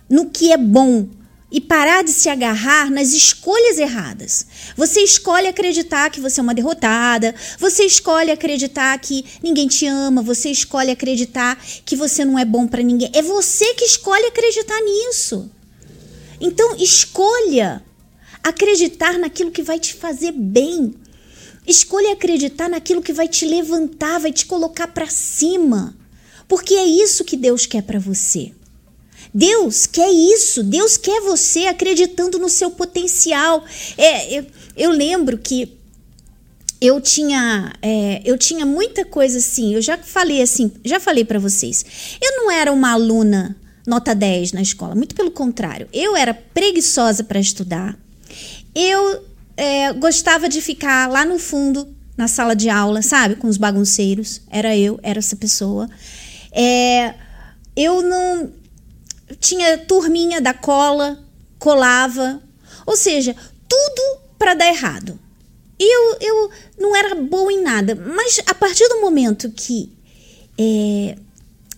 [0.08, 1.08] no que é bom,
[1.50, 4.46] e parar de se agarrar nas escolhas erradas.
[4.76, 10.22] Você escolhe acreditar que você é uma derrotada, você escolhe acreditar que ninguém te ama,
[10.22, 13.10] você escolhe acreditar que você não é bom para ninguém.
[13.14, 15.50] É você que escolhe acreditar nisso.
[16.40, 17.82] Então, escolha
[18.42, 20.94] acreditar naquilo que vai te fazer bem.
[21.66, 25.96] Escolha acreditar naquilo que vai te levantar, vai te colocar para cima.
[26.48, 28.52] Porque é isso que Deus quer para você.
[29.36, 33.62] Deus quer isso, Deus quer você acreditando no seu potencial.
[33.98, 35.76] É, eu, eu lembro que
[36.80, 39.74] eu tinha é, eu tinha muita coisa assim.
[39.74, 41.84] Eu já falei assim, já falei para vocês.
[42.18, 43.54] Eu não era uma aluna
[43.86, 45.86] nota 10 na escola, muito pelo contrário.
[45.92, 47.94] Eu era preguiçosa para estudar.
[48.74, 49.22] Eu
[49.54, 54.40] é, gostava de ficar lá no fundo na sala de aula, sabe, com os bagunceiros.
[54.50, 55.90] Era eu, era essa pessoa.
[56.50, 57.12] É,
[57.76, 58.50] eu não
[59.40, 61.22] tinha turminha da cola,
[61.58, 62.42] colava,
[62.86, 63.34] ou seja,
[63.68, 65.18] tudo para dar errado.
[65.78, 67.94] E eu, eu não era boa em nada.
[67.94, 69.92] Mas a partir do momento que.
[70.58, 71.16] É,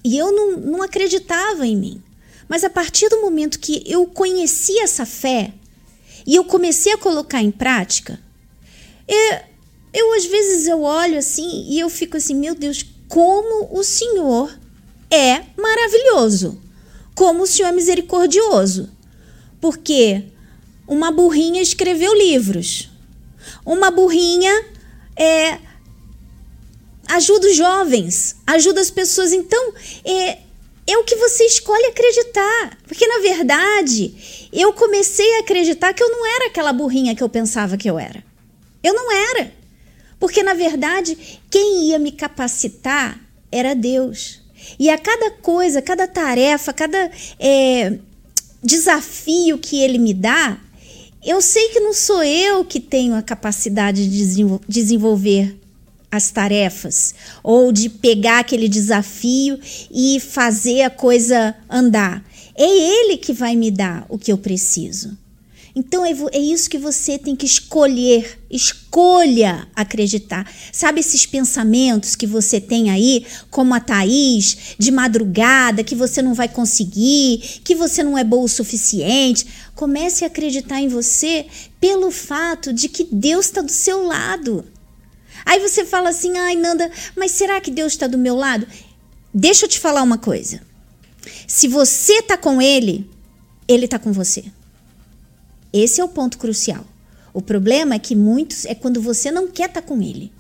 [0.04, 2.02] e eu não, não acreditava em mim.
[2.48, 5.52] Mas a partir do momento que eu conheci essa fé
[6.26, 8.18] e eu comecei a colocar em prática,
[9.06, 9.44] é,
[9.92, 14.56] eu às vezes eu olho assim e eu fico assim, meu Deus, como o Senhor
[15.11, 16.58] é maravilhoso,
[17.18, 18.88] como o Senhor é misericordioso.
[19.61, 20.22] Porque
[20.87, 22.88] uma burrinha escreveu livros,
[23.66, 24.52] uma burrinha
[25.16, 25.59] é,
[27.09, 29.33] ajuda os jovens, ajuda as pessoas.
[29.33, 30.38] Então, é,
[30.87, 32.78] é o que você escolhe acreditar.
[32.87, 37.28] Porque, na verdade, eu comecei a acreditar que eu não era aquela burrinha que eu
[37.28, 38.22] pensava que eu era.
[38.81, 39.52] Eu não era.
[40.20, 43.18] Porque, na verdade, quem ia me capacitar
[43.50, 44.38] era Deus.
[44.78, 47.98] E a cada coisa, cada tarefa, cada é,
[48.62, 50.59] desafio que ele me dá,
[51.24, 55.59] eu sei que não sou eu que tenho a capacidade de desenvolver
[56.11, 59.59] as tarefas ou de pegar aquele desafio
[59.90, 62.24] e fazer a coisa andar.
[62.54, 65.17] É ele que vai me dar o que eu preciso.
[65.79, 68.41] Então é, é isso que você tem que escolher.
[68.51, 70.51] Escolha acreditar.
[70.73, 76.35] Sabe esses pensamentos que você tem aí, como a Thaís, de madrugada, que você não
[76.35, 79.47] vai conseguir, que você não é boa o suficiente.
[79.77, 81.47] Comece a acreditar em você
[81.81, 84.64] pelo fato de que Deus está do seu lado.
[85.47, 88.67] Aí você fala assim: ai, Nanda, mas será que Deus está do meu lado?
[89.33, 90.61] Deixa eu te falar uma coisa.
[91.47, 93.09] Se você está com Ele,
[93.69, 94.58] Ele está com você.
[95.72, 96.85] Esse é o ponto crucial.
[97.33, 100.33] O problema é que muitos é quando você não quer estar tá com ele.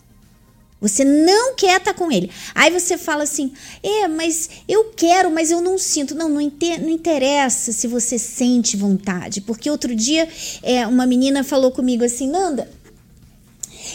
[0.80, 2.30] Você não quer estar tá com ele.
[2.54, 6.14] Aí você fala assim: é, mas eu quero, mas eu não sinto.
[6.14, 9.40] Não, não, inter, não interessa se você sente vontade.
[9.40, 10.28] Porque outro dia
[10.62, 12.70] é, uma menina falou comigo assim: Nanda,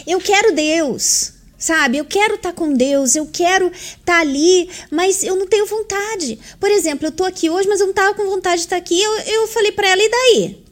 [0.06, 1.32] eu quero Deus.
[1.56, 5.46] Sabe, eu quero estar tá com Deus, eu quero estar tá ali, mas eu não
[5.46, 6.38] tenho vontade.
[6.60, 9.00] Por exemplo, eu estou aqui hoje, mas eu não estava com vontade de estar aqui.
[9.00, 10.63] Eu, eu falei para ela, e daí?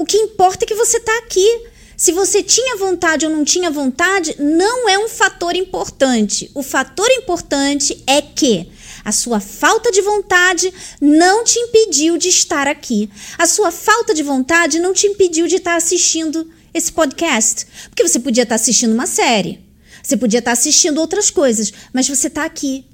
[0.00, 1.46] O que importa é que você está aqui.
[1.94, 6.50] Se você tinha vontade ou não tinha vontade, não é um fator importante.
[6.54, 8.70] O fator importante é que
[9.04, 13.10] a sua falta de vontade não te impediu de estar aqui.
[13.36, 17.66] A sua falta de vontade não te impediu de estar assistindo esse podcast.
[17.90, 19.60] Porque você podia estar assistindo uma série,
[20.02, 22.86] você podia estar assistindo outras coisas, mas você está aqui.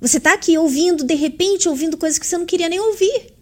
[0.00, 3.33] Você está aqui ouvindo, de repente, ouvindo coisas que você não queria nem ouvir.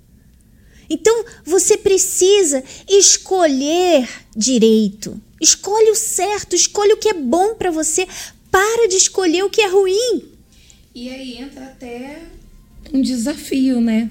[0.88, 5.20] Então você precisa escolher direito.
[5.40, 8.06] Escolhe o certo, escolhe o que é bom para você.
[8.50, 10.24] Para de escolher o que é ruim.
[10.94, 12.22] E aí entra até
[12.92, 14.10] um desafio, né?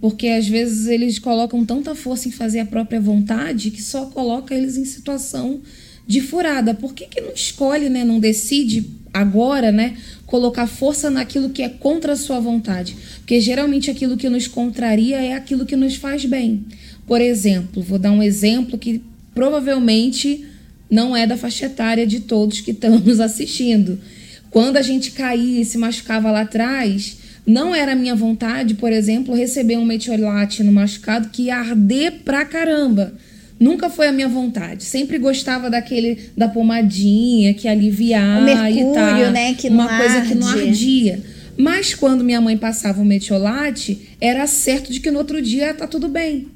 [0.00, 4.54] Porque às vezes eles colocam tanta força em fazer a própria vontade que só coloca
[4.54, 5.60] eles em situação
[6.08, 6.72] de furada.
[6.72, 8.02] Por que, que não escolhe, né?
[8.02, 9.96] Não decide agora, né?
[10.26, 12.96] Colocar força naquilo que é contra a sua vontade.
[13.18, 16.64] Porque geralmente aquilo que nos contraria é aquilo que nos faz bem.
[17.06, 19.02] Por exemplo, vou dar um exemplo que
[19.34, 20.46] provavelmente
[20.90, 24.00] não é da faixa etária de todos que estão nos assistindo.
[24.50, 29.34] Quando a gente caía e se machucava lá atrás, não era minha vontade, por exemplo,
[29.34, 33.12] receber um metiolate no machucado que ia arder pra caramba.
[33.58, 34.84] Nunca foi a minha vontade.
[34.84, 39.30] Sempre gostava daquele da pomadinha que aliviava o mercúrio, e tal.
[39.32, 40.28] né, que uma não coisa arde.
[40.28, 41.22] que não ardia.
[41.56, 45.88] Mas quando minha mãe passava o metiolate, era certo de que no outro dia tá
[45.88, 46.46] tudo bem.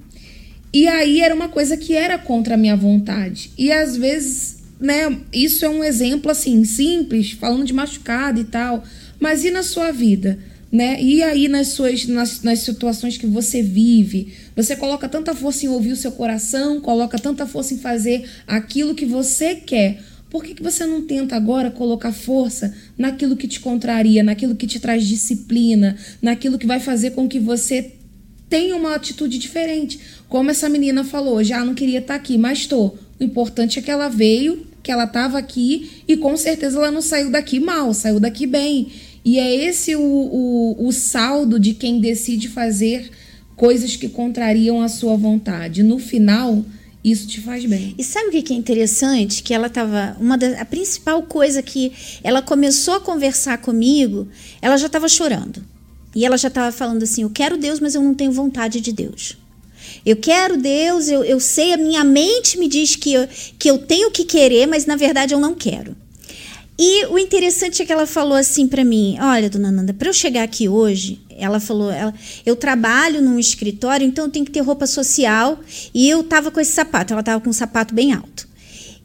[0.73, 3.51] E aí era uma coisa que era contra a minha vontade.
[3.59, 8.85] E às vezes, né, isso é um exemplo assim, simples, falando de machucado e tal.
[9.19, 10.39] Mas e na sua vida?
[10.73, 11.03] Né?
[11.03, 15.69] E aí nas suas nas, nas situações que você vive, você coloca tanta força em
[15.69, 20.01] ouvir o seu coração, coloca tanta força em fazer aquilo que você quer
[20.33, 24.67] por que, que você não tenta agora colocar força naquilo que te contraria, naquilo que
[24.67, 27.93] te traz disciplina, naquilo que vai fazer com que você
[28.49, 30.01] tenha uma atitude diferente?
[30.31, 32.99] Como essa menina falou, já não queria estar aqui, mas estou.
[33.21, 37.03] O importante é que ela veio, que ela estava aqui e com certeza ela não
[37.03, 38.91] saiu daqui mal, saiu daqui bem.
[39.25, 43.11] E é esse o, o, o saldo de quem decide fazer
[43.57, 45.83] coisas que contrariam a sua vontade.
[45.83, 46.65] No final,
[47.05, 47.95] isso te faz bem.
[47.97, 49.43] E sabe o que é interessante?
[49.43, 50.17] Que ela estava.
[50.21, 51.93] Uma a principal coisa que
[52.23, 54.29] ela começou a conversar comigo,
[54.61, 55.65] ela já estava chorando.
[56.15, 58.93] E ela já estava falando assim: Eu quero Deus, mas eu não tenho vontade de
[58.93, 59.37] Deus.
[60.05, 63.79] Eu quero Deus, eu, eu sei, a minha mente me diz que eu, que eu
[63.79, 65.97] tenho que querer, mas na verdade eu não quero.
[66.85, 70.13] E o interessante é que ela falou assim para mim: Olha, dona Nanda, para eu
[70.13, 72.13] chegar aqui hoje, ela falou: ela,
[72.45, 75.61] Eu trabalho num escritório, então eu tenho que ter roupa social.
[75.95, 78.49] E eu tava com esse sapato, ela tava com um sapato bem alto.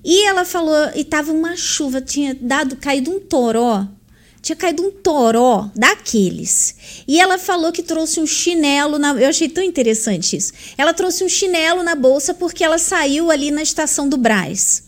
[0.03, 3.87] E ela falou: E tava uma chuva, tinha dado caído um toró
[4.47, 7.03] tinha caído um toró daqueles.
[7.05, 9.11] E ela falou que trouxe um chinelo na.
[9.13, 10.53] Eu achei tão interessante isso.
[10.77, 14.83] Ela trouxe um chinelo na bolsa porque ela saiu ali na estação do Braz.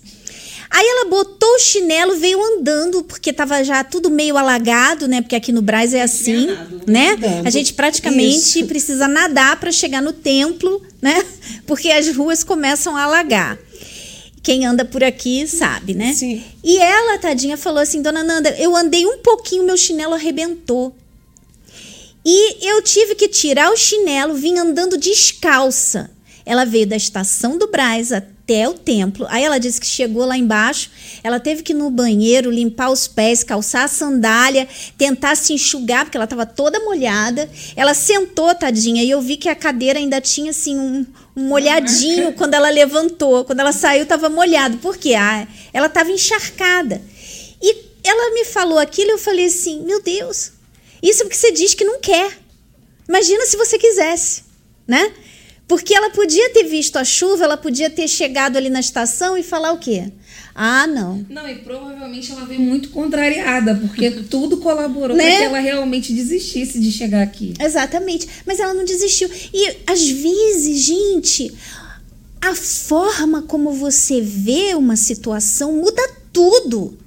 [0.69, 5.19] Aí ela botou o chinelo, veio andando, porque estava já tudo meio alagado, né?
[5.19, 6.47] Porque aqui no Braz é assim,
[6.85, 7.17] né?
[7.43, 8.67] A gente praticamente Isso.
[8.67, 11.25] precisa nadar para chegar no templo, né?
[11.65, 13.57] Porque as ruas começam a alagar.
[14.43, 16.13] Quem anda por aqui sabe, né?
[16.13, 16.43] Sim.
[16.63, 20.95] E ela, tadinha, falou assim: Dona Nanda, eu andei um pouquinho, meu chinelo arrebentou.
[22.23, 26.11] E eu tive que tirar o chinelo, vim andando descalça.
[26.45, 29.25] Ela veio da estação do Braz até o templo.
[29.29, 30.89] Aí ela disse que chegou lá embaixo,
[31.23, 36.05] ela teve que ir no banheiro, limpar os pés, calçar a sandália, tentar se enxugar,
[36.05, 37.49] porque ela estava toda molhada.
[37.75, 42.33] Ela sentou, tadinha, e eu vi que a cadeira ainda tinha assim um, um molhadinho
[42.37, 43.45] quando ela levantou.
[43.45, 44.77] Quando ela saiu, estava molhado.
[44.77, 45.13] Por quê?
[45.13, 47.01] Ah, ela estava encharcada.
[47.61, 50.51] E ela me falou aquilo e eu falei assim: meu Deus,
[51.01, 52.37] isso é porque você diz que não quer.
[53.07, 54.43] Imagina se você quisesse,
[54.87, 55.11] né?
[55.69, 59.43] Porque ela podia ter visto a chuva, ela podia ter chegado ali na estação e
[59.43, 60.11] falar o quê?
[60.55, 61.23] Ah, não.
[61.29, 65.23] Não, e provavelmente ela veio muito contrariada, porque tudo colaborou né?
[65.23, 67.53] para que ela realmente desistisse de chegar aqui.
[67.59, 68.27] Exatamente.
[68.47, 69.29] Mas ela não desistiu.
[69.53, 71.53] E às vezes, gente,
[72.41, 76.01] a forma como você vê uma situação muda
[76.33, 76.97] tudo.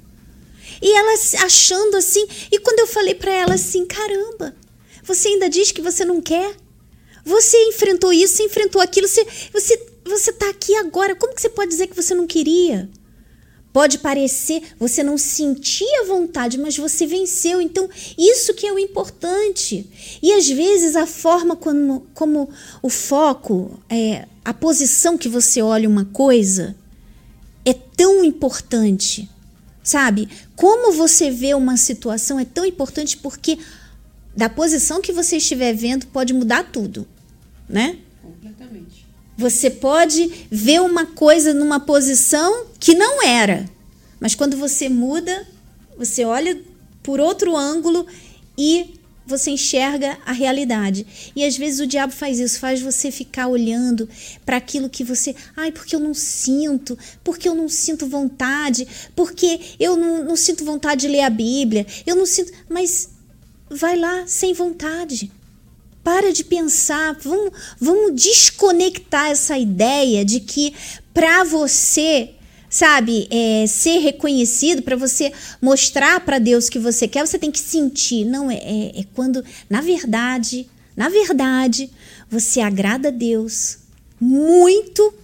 [0.81, 4.55] E ela achando assim, e quando eu falei para ela assim, caramba,
[5.03, 6.62] você ainda diz que você não quer?
[7.25, 11.15] Você enfrentou isso, você enfrentou aquilo, você você você tá aqui agora.
[11.15, 12.89] Como que você pode dizer que você não queria?
[13.73, 17.59] Pode parecer, você não sentia vontade, mas você venceu.
[17.61, 19.89] Então, isso que é o importante.
[20.23, 22.51] E às vezes a forma como, como
[22.83, 26.77] o foco, é, a posição que você olha uma coisa
[27.65, 29.29] é tão importante.
[29.83, 30.29] Sabe?
[30.55, 33.59] Como você vê uma situação é tão importante porque
[34.37, 37.07] da posição que você estiver vendo pode mudar tudo,
[37.69, 37.99] né?
[38.23, 39.07] Completamente.
[39.37, 43.69] Você pode ver uma coisa numa posição que não era,
[44.21, 45.47] mas quando você muda,
[45.97, 46.61] você olha
[47.03, 48.07] por outro ângulo
[48.57, 48.95] e
[49.27, 51.07] você enxerga a realidade.
[51.35, 54.09] E às vezes o diabo faz isso, faz você ficar olhando
[54.45, 55.35] para aquilo que você.
[55.57, 60.65] Ai, porque eu não sinto, porque eu não sinto vontade, porque eu não, não sinto
[60.65, 62.53] vontade de ler a Bíblia, eu não sinto.
[62.69, 63.11] Mas
[63.75, 65.31] vai lá sem vontade.
[66.03, 70.75] Para de pensar, vamos, vamos desconectar essa ideia de que
[71.15, 72.31] para você,
[72.69, 77.61] sabe, é, ser reconhecido, para você mostrar para Deus que você quer, você tem que
[77.61, 78.25] sentir.
[78.25, 81.91] Não, é, é, é quando, na verdade, na verdade,
[82.29, 83.79] você agrada a Deus
[84.21, 85.15] muito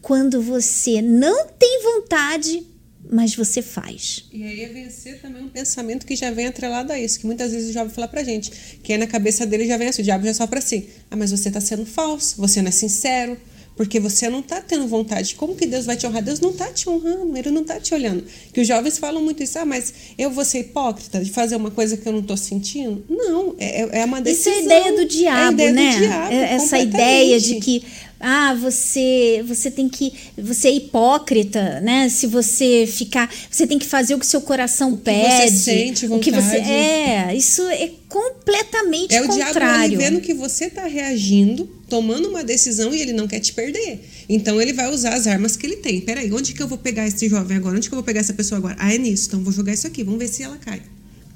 [0.00, 2.66] quando você não tem vontade
[3.10, 4.24] mas você faz.
[4.32, 7.52] E aí é vencer também um pensamento que já vem atrelado a isso, que muitas
[7.52, 8.50] vezes o diabo fala pra gente,
[8.82, 11.16] que é na cabeça dele já vem assim, o diabo já só para assim, ah,
[11.16, 13.36] mas você tá sendo falso, você não é sincero,
[13.76, 15.34] porque você não tá tendo vontade.
[15.34, 16.22] Como que Deus vai te honrar?
[16.22, 18.24] Deus não tá te honrando, ele não tá te olhando.
[18.52, 21.70] Que os jovens falam muito isso, ah, mas eu vou ser hipócrita de fazer uma
[21.70, 23.04] coisa que eu não tô sentindo?
[23.08, 24.52] Não, é, é uma decisão.
[24.60, 25.92] Isso é a ideia do diabo, é ideia né?
[25.92, 27.84] Do diabo, é Essa ideia de que
[28.28, 32.08] ah, você você tem que você é hipócrita, né?
[32.08, 36.08] Se você ficar, você tem que fazer o que seu coração o pede, você sente
[36.08, 36.30] vontade.
[36.30, 39.94] o que você é, isso é completamente é contrário.
[39.94, 43.38] É o diabo vendo que você está reagindo, tomando uma decisão e ele não quer
[43.38, 44.00] te perder.
[44.28, 46.00] Então ele vai usar as armas que ele tem.
[46.00, 47.76] Peraí, onde que eu vou pegar esse jovem agora?
[47.76, 48.74] Onde que eu vou pegar essa pessoa agora?
[48.76, 49.28] Ah, é nisso.
[49.28, 50.02] Então vou jogar isso aqui.
[50.02, 50.82] Vamos ver se ela cai.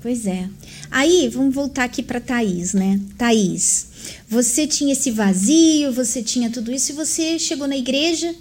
[0.03, 0.49] Pois é.
[0.91, 2.99] Aí, vamos voltar aqui para Thaís, né?
[3.19, 3.87] Thaís,
[4.29, 8.35] você tinha esse vazio, você tinha tudo isso e você chegou na igreja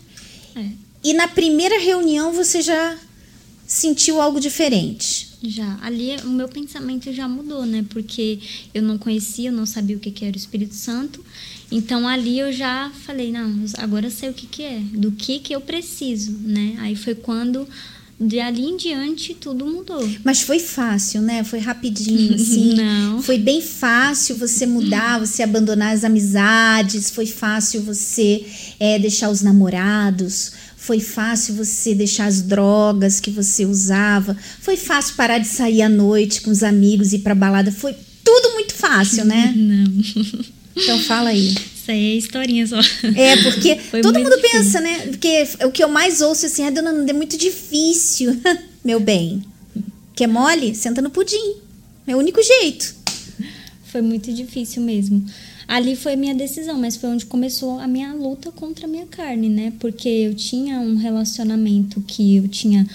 [0.56, 0.66] é.
[1.04, 2.98] e na primeira reunião você já
[3.66, 5.30] sentiu algo diferente.
[5.42, 7.86] Já, ali o meu pensamento já mudou, né?
[7.90, 8.40] Porque
[8.74, 11.24] eu não conhecia, eu não sabia o que, que era o Espírito Santo.
[11.72, 15.40] Então ali eu já falei, não, agora eu sei o que, que é, do que,
[15.40, 16.76] que eu preciso, né?
[16.80, 17.68] Aí foi quando
[18.20, 20.08] de ali em diante tudo mudou.
[20.24, 21.44] Mas foi fácil, né?
[21.44, 22.74] Foi rapidinho, assim.
[22.78, 23.22] Não.
[23.22, 28.46] Foi bem fácil você mudar, você abandonar as amizades, foi fácil você
[28.78, 35.16] é, deixar os namorados, foi fácil você deixar as drogas que você usava, foi fácil
[35.16, 37.72] parar de sair à noite com os amigos e ir pra balada.
[37.72, 39.54] Foi tudo muito fácil, né?
[39.56, 40.04] Não.
[40.76, 41.56] Então fala aí.
[41.90, 42.80] Isso aí é historinha só.
[43.16, 44.60] É, porque todo mundo difícil.
[44.60, 45.08] pensa, né?
[45.08, 48.40] Porque o que eu mais ouço assim, ah, dona Nanda, é muito difícil.
[48.84, 49.44] Meu bem,
[50.16, 50.76] quer mole?
[50.76, 51.56] Senta no pudim.
[52.06, 52.96] É o único jeito.
[53.86, 55.26] Foi muito difícil mesmo.
[55.68, 59.50] Ali foi minha decisão, mas foi onde começou a minha luta contra a minha carne,
[59.50, 59.74] né?
[59.80, 62.88] Porque eu tinha um relacionamento que eu tinha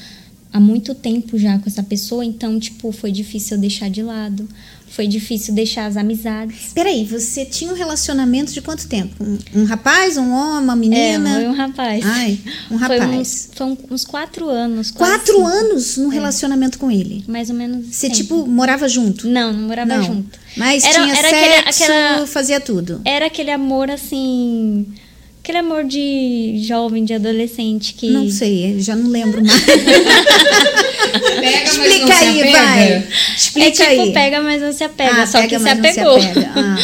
[0.53, 4.49] há muito tempo já com essa pessoa, então, tipo, foi difícil eu deixar de lado.
[4.95, 6.71] Foi difícil deixar as amizades.
[6.73, 9.25] Peraí, você tinha um relacionamento de quanto tempo?
[9.25, 11.35] Um, um rapaz, um homem, uma É, menina?
[11.35, 12.05] foi um rapaz.
[12.07, 12.39] Ai,
[12.71, 13.03] um rapaz.
[13.03, 14.93] uns, foi um- uns quatro anos.
[14.93, 15.47] Quatro cinco.
[15.47, 17.25] anos num relacionamento com ele.
[17.27, 17.87] Mais ou menos.
[17.89, 18.17] Você, tempo.
[18.23, 19.27] tipo, morava junto?
[19.29, 20.05] Não, não morava Não.
[20.05, 20.39] junto.
[20.57, 23.01] Mas Era- tinha era aquele- sexo, aquela- fazia tudo.
[23.05, 24.87] Era aquele amor assim.
[25.45, 28.09] Aquele amor de jovem, de adolescente que.
[28.09, 29.61] Não sei, já não lembro mais.
[29.63, 29.85] Pega,
[31.43, 32.59] mas não Explica se aí, apega.
[32.59, 32.93] vai.
[32.93, 34.13] É Explica tipo, aí.
[34.15, 35.23] pega, mas não se apega.
[35.23, 36.17] Ah, só pega, que se mas apegou.
[36.17, 36.51] apega.
[36.57, 36.77] Ah.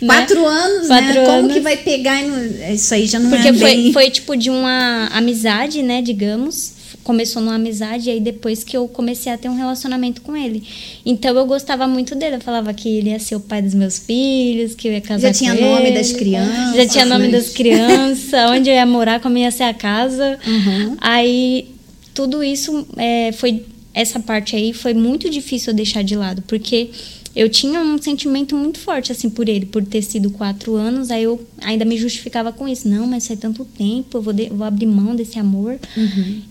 [0.00, 0.06] Né?
[0.06, 1.24] Quatro anos, Quatro né?
[1.24, 1.52] Como anos.
[1.54, 2.72] que vai pegar e não...
[2.72, 3.92] Isso aí já não Porque é foi, bem...
[3.92, 6.73] foi tipo de uma amizade, né, digamos.
[7.04, 10.62] Começou numa amizade e aí depois que eu comecei a ter um relacionamento com ele.
[11.04, 12.36] Então eu gostava muito dele.
[12.36, 15.28] Eu falava que ele ia ser o pai dos meus filhos, que eu ia casar
[15.28, 15.98] Já tinha nome ele.
[15.98, 19.74] das crianças, Já tinha nome das crianças, onde eu ia morar, como ia ser a
[19.74, 20.38] casa.
[20.46, 20.96] Uhum.
[21.00, 21.68] Aí
[22.14, 23.62] tudo isso é, foi.
[23.92, 26.90] Essa parte aí foi muito difícil eu deixar de lado, porque
[27.34, 31.10] eu tinha um sentimento muito forte assim por ele, por ter sido quatro anos.
[31.10, 32.88] Aí eu ainda me justificava com isso.
[32.88, 35.78] Não, mas faz tanto tempo, eu vou, de- vou abrir mão desse amor.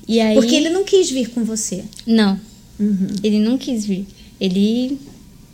[0.07, 0.35] E aí.
[0.35, 1.83] Porque ele não quis vir com você.
[2.05, 2.39] Não,
[2.79, 3.07] Uhum.
[3.23, 4.05] ele não quis vir.
[4.39, 4.97] Ele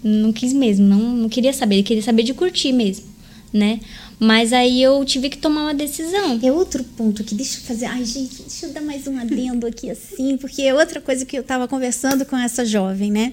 [0.03, 1.75] não quis mesmo, não, não queria saber.
[1.75, 3.05] Ele queria saber de curtir mesmo,
[3.53, 3.79] né?
[4.21, 6.39] Mas aí eu tive que tomar uma decisão.
[6.43, 7.85] É outro ponto aqui, deixa eu fazer.
[7.85, 11.37] Ai, gente, deixa eu dar mais um adendo aqui assim, porque é outra coisa que
[11.37, 13.31] eu tava conversando com essa jovem, né?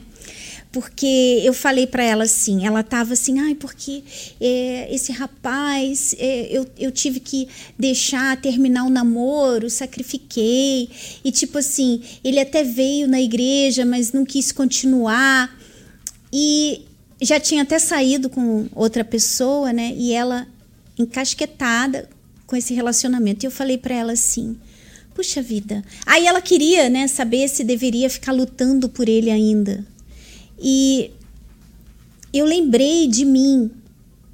[0.76, 4.04] Porque eu falei para ela assim, ela tava assim, ai, porque
[4.38, 7.48] é, esse rapaz, é, eu, eu tive que
[7.78, 10.90] deixar terminar o namoro, sacrifiquei.
[11.24, 15.58] E tipo assim, ele até veio na igreja, mas não quis continuar.
[16.30, 16.82] E
[17.22, 19.94] já tinha até saído com outra pessoa, né?
[19.96, 20.46] E ela
[20.98, 22.06] encasquetada
[22.46, 23.46] com esse relacionamento.
[23.46, 24.58] E eu falei para ela assim:
[25.14, 25.82] "Puxa vida".
[26.04, 29.95] Aí ela queria, né, saber se deveria ficar lutando por ele ainda.
[30.58, 31.10] E
[32.32, 33.70] eu lembrei de mim,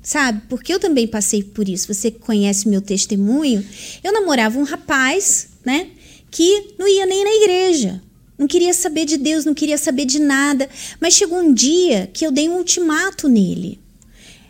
[0.02, 0.42] sabe?
[0.48, 1.92] Porque eu também passei por isso.
[1.92, 3.64] Você conhece meu testemunho,
[4.02, 5.88] eu namorava um rapaz, né,
[6.30, 8.02] que não ia nem na igreja.
[8.38, 10.68] Não queria saber de Deus, não queria saber de nada.
[11.00, 13.78] Mas chegou um dia que eu dei um ultimato nele.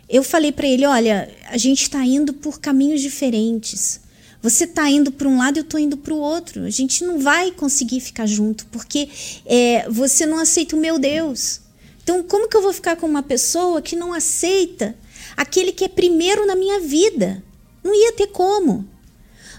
[0.09, 3.99] Eu falei para ele: olha, a gente está indo por caminhos diferentes.
[4.41, 6.63] Você está indo para um lado, eu estou indo para o outro.
[6.63, 9.07] A gente não vai conseguir ficar junto porque
[9.45, 11.61] é, você não aceita o meu Deus.
[12.03, 14.95] Então, como que eu vou ficar com uma pessoa que não aceita
[15.37, 17.41] aquele que é primeiro na minha vida?
[17.83, 18.85] Não ia ter como.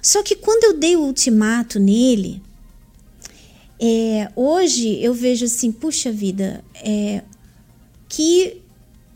[0.03, 2.42] Só que quando eu dei o ultimato nele,
[3.80, 7.22] é, hoje eu vejo assim, puxa vida, é,
[8.09, 8.62] que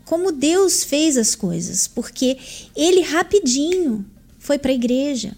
[0.03, 2.37] como Deus fez as coisas, porque
[2.75, 4.03] ele rapidinho
[4.39, 5.37] foi para a igreja.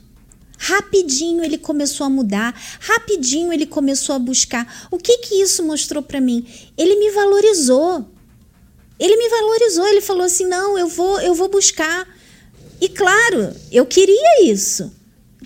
[0.63, 4.87] Rapidinho ele começou a mudar, rapidinho ele começou a buscar.
[4.91, 6.45] O que que isso mostrou para mim?
[6.77, 8.05] Ele me valorizou.
[8.99, 12.07] Ele me valorizou, ele falou assim: "Não, eu vou, eu vou buscar".
[12.79, 14.91] E claro, eu queria isso.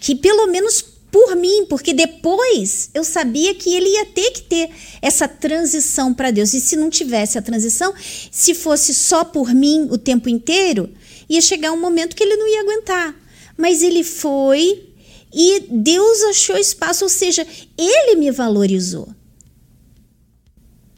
[0.02, 4.70] Que pelo menos por mim, porque depois eu sabia que ele ia ter que ter
[5.02, 6.54] essa transição para Deus.
[6.54, 7.94] E se não tivesse a transição,
[8.30, 10.90] se fosse só por mim o tempo inteiro,
[11.30, 13.16] ia chegar um momento que ele não ia aguentar.
[13.58, 14.94] Mas ele foi
[15.38, 17.46] e Deus achou espaço, ou seja,
[17.78, 19.10] ele me valorizou.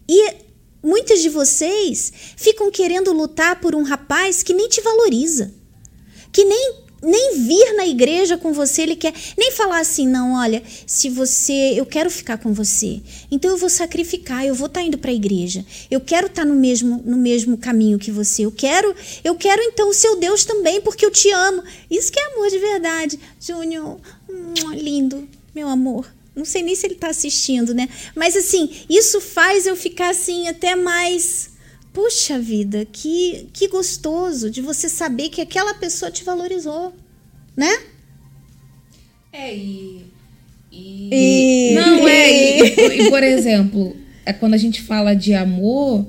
[0.07, 0.35] E
[0.83, 5.51] muitas de vocês ficam querendo lutar por um rapaz que nem te valoriza,
[6.31, 10.63] que nem nem vir na igreja com você, ele quer nem falar assim, não, olha,
[10.87, 14.97] se você, eu quero ficar com você, então eu vou sacrificar, eu vou estar indo
[14.97, 18.95] para a igreja, eu quero estar no mesmo no mesmo caminho que você, eu quero,
[19.23, 21.63] eu quero então o seu Deus também, porque eu te amo.
[21.89, 23.99] Isso que é amor de verdade, Júnior,
[24.73, 26.11] lindo, meu amor.
[26.35, 27.89] Não sei nem se ele está assistindo, né?
[28.15, 31.57] Mas assim, isso faz eu ficar assim até mais
[31.97, 36.93] Puxa vida, que, que gostoso de você saber que aquela pessoa te valorizou,
[37.55, 37.75] né?
[39.33, 40.05] É, e
[40.71, 41.09] E...
[41.11, 41.73] e...
[41.73, 42.59] Não, é.
[42.59, 46.05] E, e, por exemplo, é quando a gente fala de amor,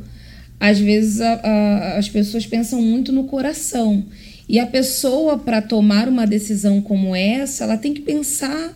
[0.60, 4.04] às vezes a, a, as pessoas pensam muito no coração.
[4.48, 8.72] E a pessoa, para tomar uma decisão como essa, ela tem que pensar,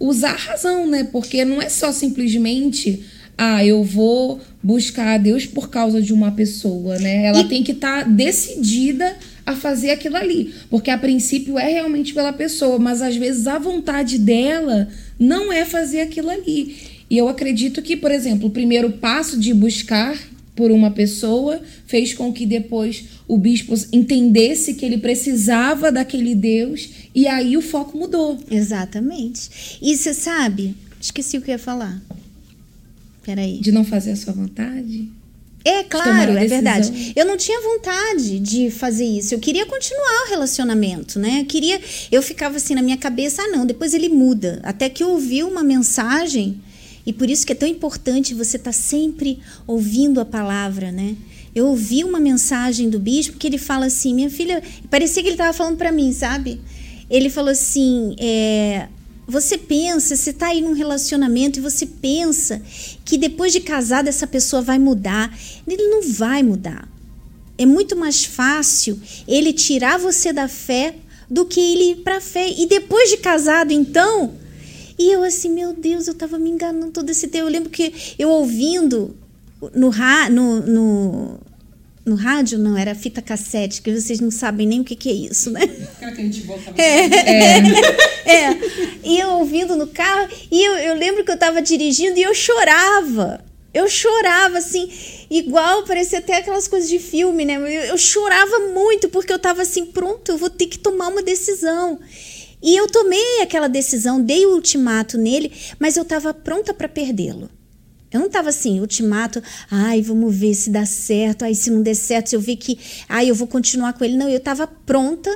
[0.00, 1.04] usar a razão, né?
[1.04, 3.04] Porque não é só simplesmente,
[3.38, 7.26] ah, eu vou buscar a Deus por causa de uma pessoa, né?
[7.26, 7.48] Ela e...
[7.48, 10.52] tem que estar tá decidida a fazer aquilo ali.
[10.68, 14.88] Porque a princípio é realmente pela pessoa, mas às vezes a vontade dela
[15.18, 16.76] não é fazer aquilo ali.
[17.08, 20.18] E eu acredito que, por exemplo, o primeiro passo de buscar
[20.56, 26.88] por uma pessoa fez com que depois o bispo entendesse que ele precisava daquele Deus
[27.14, 28.38] e aí o foco mudou.
[28.50, 29.78] Exatamente.
[29.80, 32.02] E você sabe, esqueci o que eu ia falar.
[33.22, 33.58] Peraí.
[33.60, 35.08] De não fazer a sua vontade?
[35.64, 37.12] É, claro, é verdade.
[37.16, 39.34] Eu não tinha vontade de fazer isso.
[39.34, 41.40] Eu queria continuar o relacionamento, né?
[41.40, 41.80] Eu queria.
[42.12, 44.60] Eu ficava assim na minha cabeça, ah, não, depois ele muda.
[44.62, 46.60] Até que eu ouvi uma mensagem,
[47.06, 51.16] e por isso que é tão importante você estar tá sempre ouvindo a palavra, né?
[51.54, 54.62] Eu ouvi uma mensagem do bispo que ele fala assim: minha filha.
[54.90, 56.60] Parecia que ele estava falando para mim, sabe?
[57.08, 58.88] Ele falou assim: é,
[59.26, 62.60] você pensa, você está aí num relacionamento e você pensa
[63.04, 65.32] que depois de casado essa pessoa vai mudar.
[65.66, 66.88] Ele não vai mudar.
[67.56, 70.96] É muito mais fácil ele tirar você da fé
[71.30, 72.50] do que ele ir para a fé.
[72.50, 74.34] E depois de casado, então.
[74.98, 77.46] E eu assim, meu Deus, eu estava me enganando todo esse tempo.
[77.46, 79.16] Eu lembro que eu ouvindo
[79.74, 79.90] no,
[80.30, 81.40] no, no
[82.06, 85.12] no rádio, não, era fita cassete, que vocês não sabem nem o que, que é
[85.12, 85.62] isso, né?
[86.76, 87.58] É, é.
[88.52, 88.58] é.
[89.02, 92.32] E eu ouvindo no carro, e eu, eu lembro que eu estava dirigindo e eu
[92.32, 93.44] chorava.
[93.74, 94.88] Eu chorava, assim,
[95.28, 97.56] igual, parecia até aquelas coisas de filme, né?
[97.56, 101.22] Eu, eu chorava muito, porque eu estava assim, pronto, eu vou ter que tomar uma
[101.22, 101.98] decisão.
[102.66, 107.48] E eu tomei aquela decisão, dei o ultimato nele, mas eu estava pronta para perdê-lo.
[108.10, 109.40] Eu não estava assim, ultimato,
[109.70, 112.76] ai, vamos ver se dá certo, aí se não der certo, se eu vi que,
[113.08, 114.16] ai, eu vou continuar com ele.
[114.16, 115.30] Não, eu estava pronta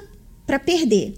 [0.45, 1.15] para perder.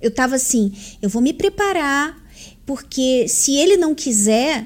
[0.00, 0.72] Eu estava assim,
[1.02, 2.16] eu vou me preparar,
[2.64, 4.64] porque se ele não quiser,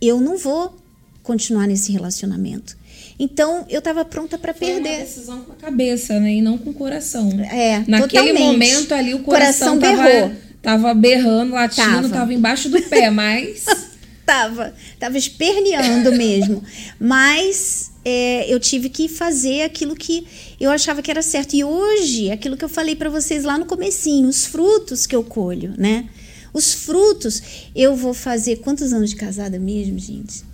[0.00, 0.76] eu não vou
[1.24, 2.76] continuar nesse relacionamento.
[3.18, 4.82] Então eu estava pronta para perder.
[4.82, 7.30] Foi uma decisão com a cabeça, né, e não com o coração.
[7.50, 8.42] É, naquele totalmente.
[8.42, 10.32] momento ali o coração, coração tava, berrou.
[10.62, 13.64] Tava berrando, latindo, tava, tava embaixo do pé, mas
[14.24, 16.62] tava, tava esperneando mesmo.
[16.98, 20.26] Mas é, eu tive que fazer aquilo que
[20.60, 21.54] eu achava que era certo.
[21.54, 25.22] E hoje, aquilo que eu falei para vocês lá no comecinho, os frutos que eu
[25.22, 26.06] colho, né?
[26.52, 27.42] Os frutos,
[27.74, 30.44] eu vou fazer quantos anos de casada mesmo, gente?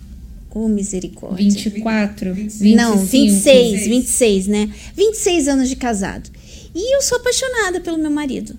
[0.53, 1.37] Oh, misericórdia.
[1.37, 4.69] 24, 25, Não, 26, 26, 26, né?
[4.95, 6.29] 26 anos de casado.
[6.73, 8.55] E eu sou apaixonada pelo meu marido.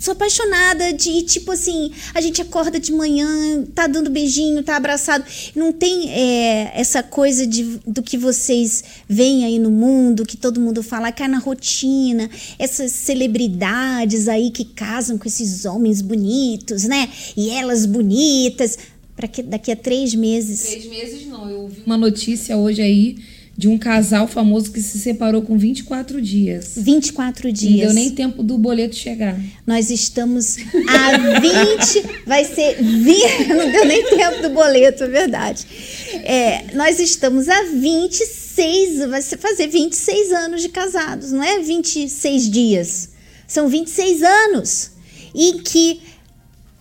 [0.00, 5.22] Sou apaixonada de, tipo assim, a gente acorda de manhã, tá dando beijinho, tá abraçado.
[5.54, 10.58] Não tem é, essa coisa de, do que vocês veem aí no mundo, que todo
[10.58, 16.84] mundo fala, que é na rotina, essas celebridades aí que casam com esses homens bonitos,
[16.84, 17.10] né?
[17.36, 18.78] E elas bonitas.
[19.20, 20.62] Para que daqui a três meses.
[20.62, 21.46] Três meses não.
[21.46, 23.18] Eu ouvi uma notícia hoje aí
[23.54, 26.72] de um casal famoso que se separou com 24 dias.
[26.78, 27.88] 24 dias.
[27.88, 29.38] Não deu nem tempo do boleto chegar.
[29.66, 30.56] Nós estamos
[30.88, 35.66] a 20, vai ser 20, não deu nem tempo do boleto, é verdade.
[36.24, 43.10] É, nós estamos a 26, vai fazer 26 anos de casados, não é 26 dias.
[43.46, 44.92] São 26 anos
[45.34, 46.00] em que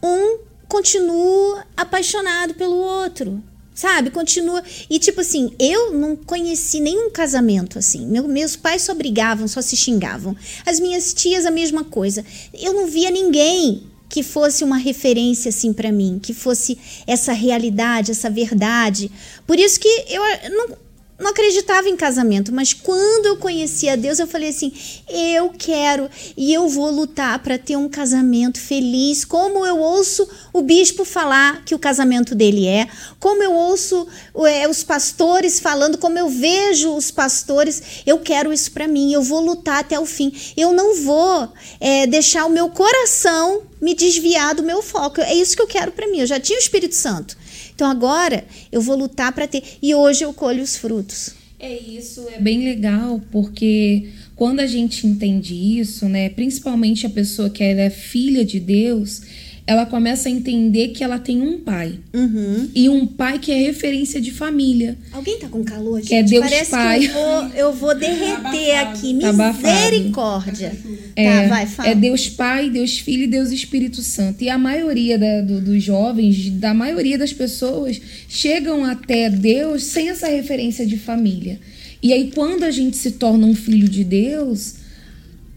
[0.01, 3.43] um continua apaixonado pelo outro
[3.79, 4.11] sabe?
[4.11, 4.61] Continua.
[4.89, 8.05] E tipo assim, eu não conheci nenhum casamento assim.
[8.07, 10.35] Meu, meus pais só brigavam, só se xingavam.
[10.65, 12.25] As minhas tias, a mesma coisa.
[12.53, 18.11] Eu não via ninguém que fosse uma referência assim para mim, que fosse essa realidade,
[18.11, 19.09] essa verdade.
[19.47, 20.88] Por isso que eu não
[21.19, 24.71] não acreditava em casamento, mas quando eu conheci a Deus, eu falei assim:
[25.09, 30.61] eu quero e eu vou lutar para ter um casamento feliz, como eu ouço o
[30.61, 32.87] bispo falar que o casamento dele é,
[33.19, 34.07] como eu ouço
[34.47, 39.21] é, os pastores falando, como eu vejo os pastores, eu quero isso para mim, eu
[39.21, 40.31] vou lutar até o fim.
[40.55, 45.21] Eu não vou é, deixar o meu coração me desviar do meu foco.
[45.21, 46.19] É isso que eu quero para mim.
[46.19, 47.37] Eu já tinha o Espírito Santo.
[47.79, 49.63] Então agora eu vou lutar para ter.
[49.81, 51.33] E hoje eu colho os frutos.
[51.57, 57.49] É isso, é bem legal, porque quando a gente entende isso, né, principalmente a pessoa
[57.49, 59.21] que ela é filha de Deus,
[59.69, 61.99] ela começa a entender que ela tem um pai.
[62.11, 62.69] Uhum.
[62.73, 64.97] E um pai que é referência de família.
[65.11, 66.07] Alguém tá com calor, gente?
[66.09, 66.99] Que é Deus Parece Pai.
[67.01, 69.19] que eu vou, eu vou derreter aqui.
[69.19, 69.67] Tá abafado.
[69.75, 70.71] Misericórdia.
[71.15, 71.89] É, tá, vai, fala.
[71.89, 74.43] é Deus Pai, Deus Filho e Deus Espírito Santo.
[74.43, 80.09] E a maioria da- do- dos jovens, da maioria das pessoas, chegam até Deus sem
[80.09, 81.59] essa referência de família.
[82.01, 84.75] E aí, quando a gente se torna um filho de Deus,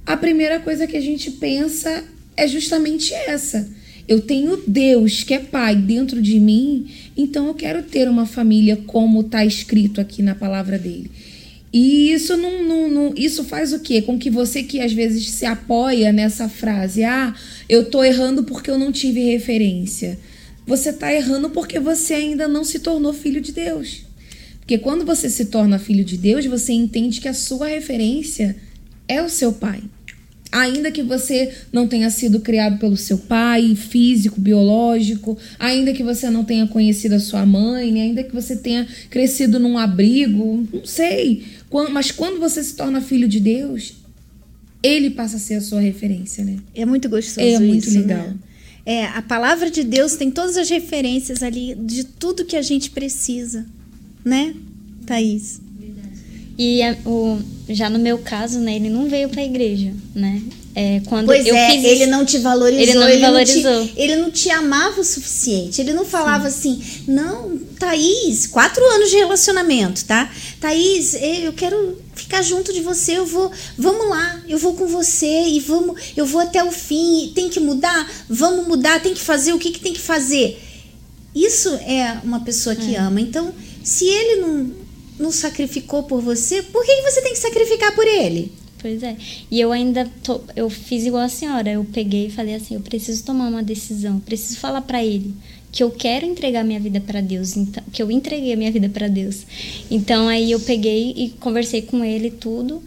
[0.04, 2.04] a primeira coisa que a gente pensa
[2.36, 3.66] é justamente essa.
[4.08, 6.86] Eu tenho Deus, que é Pai, dentro de mim,
[7.16, 11.10] então eu quero ter uma família como está escrito aqui na palavra dele.
[11.72, 14.02] E isso não, não, não- isso faz o quê?
[14.02, 17.34] Com que você que às vezes se apoia nessa frase, ah,
[17.68, 20.18] eu tô errando porque eu não tive referência.
[20.66, 24.02] Você tá errando porque você ainda não se tornou filho de Deus.
[24.60, 28.54] Porque quando você se torna filho de Deus, você entende que a sua referência
[29.08, 29.82] é o seu pai.
[30.52, 36.28] Ainda que você não tenha sido criado pelo seu pai, físico, biológico, ainda que você
[36.28, 38.02] não tenha conhecido a sua mãe, né?
[38.02, 41.42] ainda que você tenha crescido num abrigo, não sei.
[41.90, 43.94] Mas quando você se torna filho de Deus,
[44.82, 46.58] ele passa a ser a sua referência, né?
[46.74, 48.18] É muito gostoso É muito isso, legal.
[48.18, 48.34] né?
[48.84, 52.90] É, a palavra de Deus tem todas as referências ali de tudo que a gente
[52.90, 53.64] precisa,
[54.24, 54.54] né,
[55.06, 55.60] Thaís?
[56.64, 57.38] E a- o,
[57.68, 60.40] já no meu caso, né, ele não veio pra igreja, né?
[60.74, 62.82] É, quando Pois eu é, fiz ele isso- não te valorizou.
[62.82, 63.88] Ele não me te- valorizou.
[63.94, 65.80] ele não te amava o suficiente.
[65.82, 70.30] Ele não falava assim, não, Thaís, quatro anos de relacionamento, tá?
[70.60, 74.86] Thaís, eh, eu quero ficar junto de você, eu vou, vamos lá, eu vou com
[74.86, 77.32] você e vamos, eu vou até o fim.
[77.34, 78.10] Tem que mudar?
[78.28, 80.58] Vamos mudar, tem que fazer o que, que tem que fazer.
[81.34, 83.20] Isso é uma pessoa que ama.
[83.20, 83.52] Então,
[83.82, 84.70] se ele não,
[85.22, 88.52] não sacrificou por você, por que, você tem que sacrificar por ele?
[88.80, 89.16] Pois é.
[89.50, 92.80] E eu ainda tô, eu fiz igual a senhora, eu peguei e falei assim, eu
[92.80, 95.34] preciso tomar uma decisão, preciso falar pra ele
[95.70, 98.90] que eu quero entregar minha vida pra Deus, então, que eu entreguei a minha vida
[98.90, 99.46] pra Deus.
[99.90, 102.82] Então aí eu peguei e conversei com ele tudo,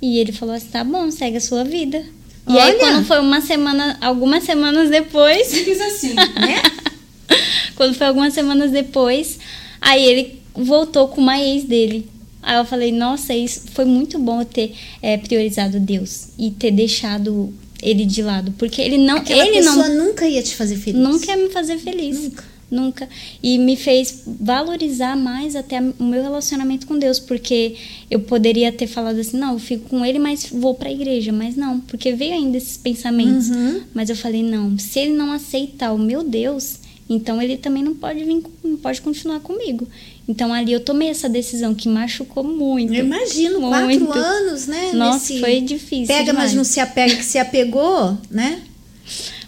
[0.00, 2.04] e ele falou assim: "Tá bom, segue a sua vida".
[2.48, 2.78] E aí Olha!
[2.78, 6.62] quando foi uma semana, algumas semanas depois, Simples assim, né?
[7.74, 9.38] quando foi algumas semanas depois,
[9.80, 12.08] aí ele voltou com uma ex dele.
[12.42, 16.70] Aí eu falei, nossa, isso foi muito bom eu ter é, priorizado Deus e ter
[16.70, 17.52] deixado
[17.82, 18.52] ele de lado.
[18.58, 19.18] Porque ele não.
[19.18, 21.00] Aquela ele pessoa não, nunca ia te fazer feliz.
[21.00, 22.20] não quer me fazer feliz.
[22.20, 22.44] Nunca.
[22.70, 23.08] Nunca.
[23.42, 27.76] E me fez valorizar mais até o meu relacionamento com Deus, porque
[28.10, 31.32] eu poderia ter falado assim, não, eu fico com ele, mas vou pra igreja.
[31.32, 33.48] Mas não, porque veio ainda esses pensamentos.
[33.48, 33.82] Uhum.
[33.94, 36.78] Mas eu falei, não, se ele não aceitar o meu Deus,
[37.08, 39.88] então ele também não pode vir, não pode continuar comigo.
[40.28, 42.92] Então ali eu tomei essa decisão que machucou muito.
[42.92, 44.04] Eu imagino, Muito.
[44.06, 44.92] quatro anos, né?
[44.92, 46.06] Nossa, nesse foi difícil.
[46.06, 46.54] Pega, mas demais.
[46.54, 48.60] não se apega que se apegou, né?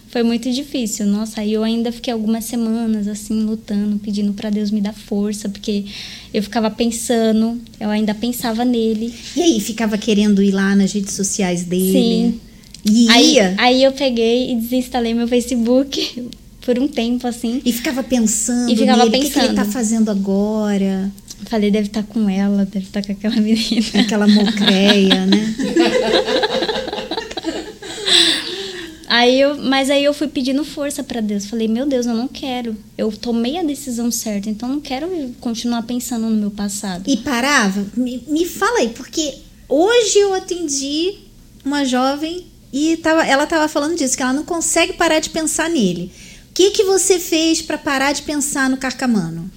[0.09, 1.05] Foi muito difícil.
[1.05, 5.47] Nossa, aí eu ainda fiquei algumas semanas assim lutando, pedindo pra Deus me dar força,
[5.47, 5.85] porque
[6.33, 9.13] eu ficava pensando, eu ainda pensava nele.
[9.37, 11.91] E aí, ficava querendo ir lá nas redes sociais dele?
[11.93, 12.39] Sim.
[12.83, 13.55] E Aí, ia?
[13.59, 16.27] aí eu peguei e desinstalei meu Facebook
[16.61, 17.61] por um tempo assim.
[17.65, 19.71] E ficava pensando E ficava nele, o que que, ele tá pensando.
[19.71, 21.11] fazendo agora?
[21.47, 23.85] Falei, deve estar com ela, deve estar com aquela menina.
[23.99, 25.55] Aquela mocreia, né?
[29.11, 31.45] Aí eu, mas aí eu fui pedindo força pra Deus.
[31.45, 32.77] Falei, meu Deus, eu não quero.
[32.97, 37.03] Eu tomei a decisão certa, então eu não quero continuar pensando no meu passado.
[37.09, 37.85] E parava?
[37.93, 39.33] Me, me fala aí, porque
[39.67, 41.15] hoje eu atendi
[41.65, 45.69] uma jovem e tava, ela tava falando disso, que ela não consegue parar de pensar
[45.69, 46.09] nele.
[46.51, 49.49] O que, que você fez pra parar de pensar no Carcamano?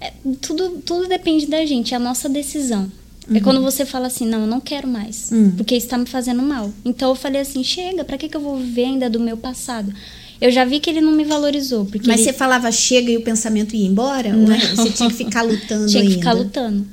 [0.00, 2.90] É, tudo, tudo depende da gente, é a nossa decisão.
[3.32, 5.50] É quando você fala assim, não, eu não quero mais, Uhum.
[5.50, 6.72] porque isso tá me fazendo mal.
[6.82, 9.92] Então eu falei assim, chega, pra que, que eu vou viver ainda do meu passado?
[10.40, 13.18] Eu já vi que ele não me valorizou, porque Mas ele você falava chega e
[13.18, 14.34] o pensamento ia embora?
[14.34, 16.18] Ou é- você tinha que ficar lutando tinha que ainda?
[16.18, 16.86] ficar lutando.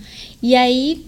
[0.43, 1.06] E aí,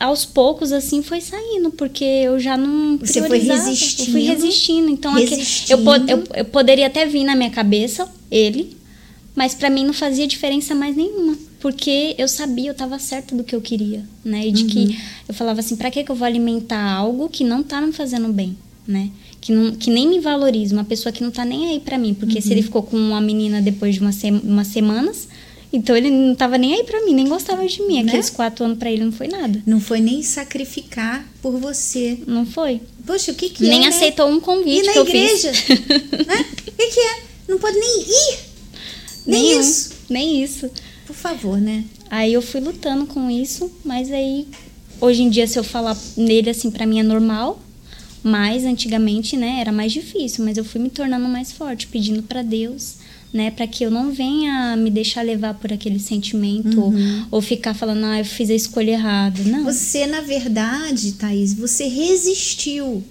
[0.00, 4.88] aos poucos, assim, foi saindo, porque eu já não Você foi resistindo, Eu fui resistindo.
[4.90, 5.80] Então, resistindo.
[5.90, 8.76] eu, eu, eu poderia até vir na minha cabeça, ele,
[9.34, 11.36] mas pra mim não fazia diferença mais nenhuma.
[11.60, 14.46] Porque eu sabia, eu tava certa do que eu queria, né?
[14.46, 14.68] E de Uhum.
[14.68, 18.32] que eu falava assim, pra que eu vou alimentar algo que não tá me fazendo
[18.32, 19.10] bem, né?
[19.40, 22.14] Que, não, que nem me valoriza, uma pessoa que não tá nem aí pra mim.
[22.14, 22.40] Porque Uhum.
[22.42, 25.26] se ele ficou com uma menina depois de uma se- umas semanas,
[25.72, 28.02] então ele não tava nem aí pra mim, nem gostava de mim.
[28.02, 28.08] Né?
[28.08, 29.62] Aqueles quatro anos pra ele não foi nada.
[29.66, 32.18] Não foi nem sacrificar por você.
[32.26, 32.80] Não foi.
[33.06, 33.88] Poxa, o que que nem é, né?
[33.88, 35.52] aceitou um convite E na igreja?
[36.26, 36.46] né?
[36.52, 37.22] O que, que é?
[37.48, 38.38] Não pode nem ir.
[39.26, 39.90] Nem Nenhum, isso.
[40.08, 40.70] Nem isso.
[41.06, 41.84] Por favor, né?
[42.10, 44.46] Aí eu fui lutando com isso, mas aí
[45.00, 47.62] hoje em dia se eu falar nele assim pra mim é normal.
[48.22, 52.42] Mas antigamente, né, era mais difícil, mas eu fui me tornando mais forte, pedindo para
[52.42, 52.96] Deus,
[53.32, 57.20] né, para que eu não venha me deixar levar por aquele sentimento Uhum.
[57.30, 59.42] ou, ou ficar falando, ah, eu fiz a escolha errada.
[59.44, 59.64] Não.
[59.64, 63.04] Você, na verdade, Thaís, você resistiu,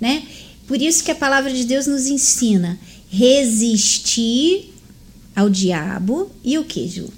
[0.00, 0.22] né?
[0.66, 2.78] Por isso que a palavra de Deus nos ensina
[3.10, 4.72] resistir
[5.34, 7.08] ao diabo e o que, Ju?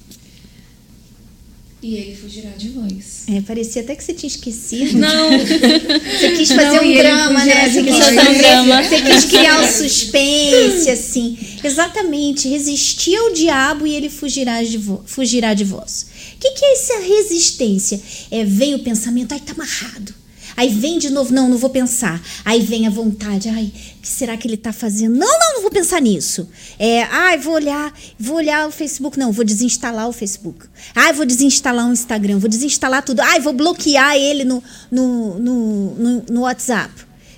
[1.83, 3.24] E ele fugirá de vós.
[3.28, 4.99] É, parecia até que você tinha esquecido.
[4.99, 7.68] Não, Você quis fazer Não, um drama, né?
[7.68, 8.83] Você quis, fazer Um drama.
[8.85, 11.37] você quis criar um suspense, assim.
[11.64, 12.49] Exatamente.
[12.49, 16.07] Resistir ao diabo e ele fugirá de, vo fugirá de vós.
[16.37, 18.01] O que, que é essa resistência?
[18.30, 20.14] É, vem o pensamento, ai, tá amarrado.
[20.57, 22.21] Aí vem de novo, não, não vou pensar.
[22.45, 25.17] Aí vem a vontade, ai, o que será que ele tá fazendo?
[25.17, 26.49] Não, não, não vou pensar nisso.
[26.79, 29.19] É, ai, vou olhar, vou olhar o Facebook.
[29.19, 30.67] Não, vou desinstalar o Facebook.
[30.95, 33.21] Ai, vou desinstalar o Instagram, vou desinstalar tudo.
[33.21, 36.93] Ai, vou bloquear ele no, no, no, no, no WhatsApp.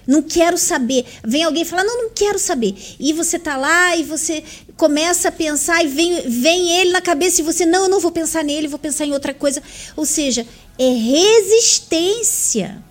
[0.07, 1.05] Não quero saber.
[1.25, 2.75] Vem alguém falar, não, não quero saber.
[2.99, 4.45] E você tá lá e você
[4.77, 8.11] começa a pensar e vem, vem ele na cabeça e você, não, eu não vou
[8.11, 9.63] pensar nele, vou pensar em outra coisa.
[9.97, 10.47] Ou seja,
[10.79, 12.83] é resistência.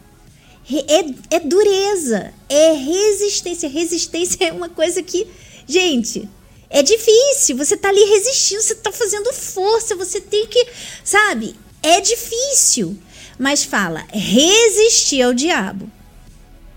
[0.70, 3.70] É, é dureza, é resistência.
[3.70, 5.28] Resistência é uma coisa que,
[5.68, 6.28] gente,
[6.70, 7.58] é difícil.
[7.58, 10.66] Você tá ali resistindo, você tá fazendo força, você tem que,
[11.04, 11.56] sabe?
[11.82, 12.98] É difícil.
[13.38, 15.92] Mas fala, resistir ao diabo.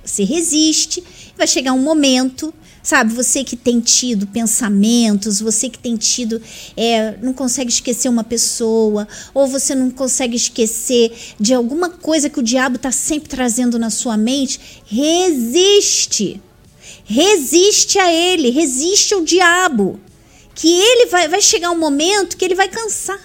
[0.04, 1.02] Você resiste,
[1.36, 2.54] vai chegar um momento,
[2.86, 3.12] sabe?
[3.14, 6.40] Você que tem tido pensamentos, você que tem tido,
[6.76, 12.38] é, não consegue esquecer uma pessoa, ou você não consegue esquecer de alguma coisa que
[12.38, 16.40] o diabo está sempre trazendo na sua mente, resiste.
[17.04, 19.98] Resiste a ele, resiste ao diabo.
[20.54, 23.20] Que ele vai, vai chegar um momento que ele vai cansar.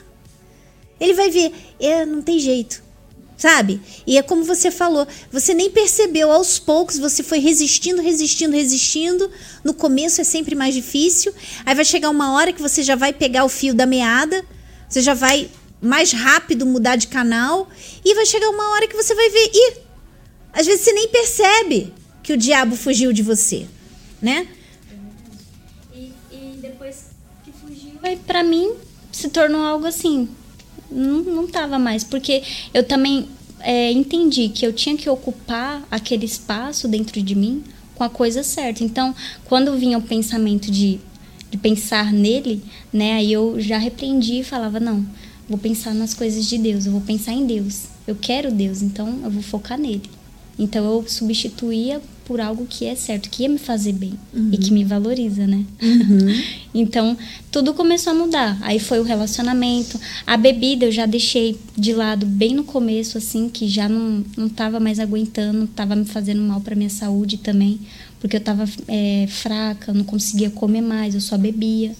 [0.99, 2.81] Ele vai ver, é, não tem jeito
[3.41, 3.81] sabe?
[4.05, 9.31] E é como você falou, você nem percebeu, aos poucos você foi resistindo, resistindo, resistindo.
[9.63, 11.33] No começo é sempre mais difícil.
[11.65, 14.45] Aí vai chegar uma hora que você já vai pegar o fio da meada,
[14.87, 15.49] você já vai
[15.81, 17.67] mais rápido mudar de canal
[18.05, 19.73] e vai chegar uma hora que você vai ver, e
[20.53, 23.65] às vezes você nem percebe que o diabo fugiu de você,
[24.21, 24.47] né?
[25.91, 27.05] E, e depois
[27.43, 27.93] que fugiu,
[28.27, 28.73] pra mim
[29.11, 30.29] se tornou algo assim.
[30.91, 32.03] Não, não tava mais.
[32.03, 33.27] Porque eu também
[33.59, 37.63] é, entendi que eu tinha que ocupar aquele espaço dentro de mim
[37.95, 38.83] com a coisa certa.
[38.83, 39.15] Então,
[39.45, 40.99] quando vinha o pensamento de,
[41.49, 45.05] de pensar nele, né, aí eu já repreendi e falava: não,
[45.47, 47.85] vou pensar nas coisas de Deus, eu vou pensar em Deus.
[48.07, 50.09] Eu quero Deus, então eu vou focar nele.
[50.57, 52.01] Então eu substituía
[52.31, 54.13] por algo que é certo, que ia me fazer bem
[54.53, 55.65] e que me valoriza, né?
[56.73, 57.17] então
[57.51, 58.57] tudo começou a mudar.
[58.61, 63.49] Aí foi o relacionamento, a bebida eu já deixei de lado bem no começo, assim,
[63.49, 67.81] que já não, não tava mais aguentando, tava me fazendo mal para minha saúde também,
[68.21, 71.91] porque eu tava é, fraca, não conseguia comer mais, eu só bebia.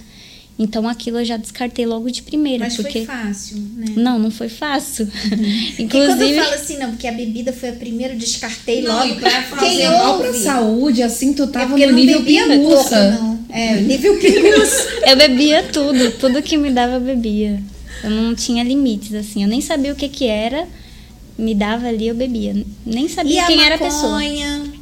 [0.59, 3.85] Então aquilo eu já descartei logo de primeira, Mas porque foi fácil, né?
[3.95, 5.07] não, não foi fácil.
[5.07, 8.81] Porque quando eu Inclusive, falo assim, não, porque a bebida foi a primeira, eu descartei
[8.83, 9.07] Não, logo.
[9.11, 10.39] e pra fazer Quem mal pra ouve?
[10.39, 13.11] saúde, assim, tu É tava porque no nível pinguça.
[13.19, 13.39] não.
[13.49, 14.87] É, nível pinguça.
[15.07, 17.59] Eu bebia tudo, tudo que me dava eu bebia.
[18.03, 19.41] Eu não tinha limites, assim.
[19.43, 20.67] Eu nem sabia o que que era,
[21.37, 22.55] me dava ali, eu bebia.
[22.85, 24.19] Nem E sabia a quem era a pessoa.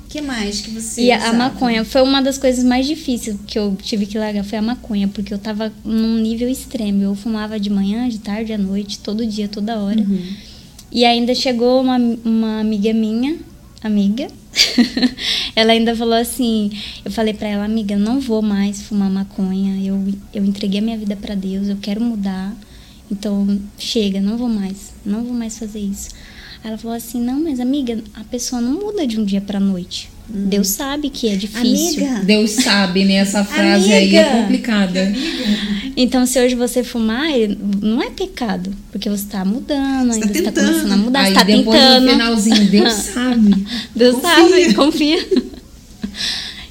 [0.09, 3.77] Que mais que você E a, maconha foi uma das coisas mais difíceis que eu
[3.79, 7.03] tive que largar, foi a maconha, porque eu tava num nível extremo.
[7.03, 10.03] Eu fumava de manhã, de tarde, à noite, todo dia, toda hora.
[10.91, 13.37] E ainda chegou uma, uma amiga minha,
[13.83, 14.27] amiga,
[15.55, 16.71] ela ainda falou assim,
[17.05, 20.03] eu falei pra ela, amiga, eu não vou mais fumar maconha, eu,
[20.33, 22.55] eu entreguei a minha vida pra Deus, eu quero mudar,
[23.11, 26.09] então chega, não vou mais, não vou mais fazer isso.
[26.63, 30.09] Ela falou assim, não, mas amiga, a pessoa não muda de um dia pra noite.
[30.31, 32.05] Deus sabe que é difícil.
[32.05, 33.15] Amiga, Deus sabe, né?
[33.15, 34.41] Essa frase aí é Amiga.
[34.41, 35.13] complicada.
[35.97, 37.27] Então, se hoje você fumar,
[37.81, 40.67] não é pecado, porque você tá mudando, Você ainda tá você tá tentando.
[40.69, 42.05] começando a mudar, aí você tá depois tentando.
[42.05, 43.67] no finalzinho, Deus sabe.
[43.93, 44.35] Deus Confia.
[44.35, 45.27] sabe, confia.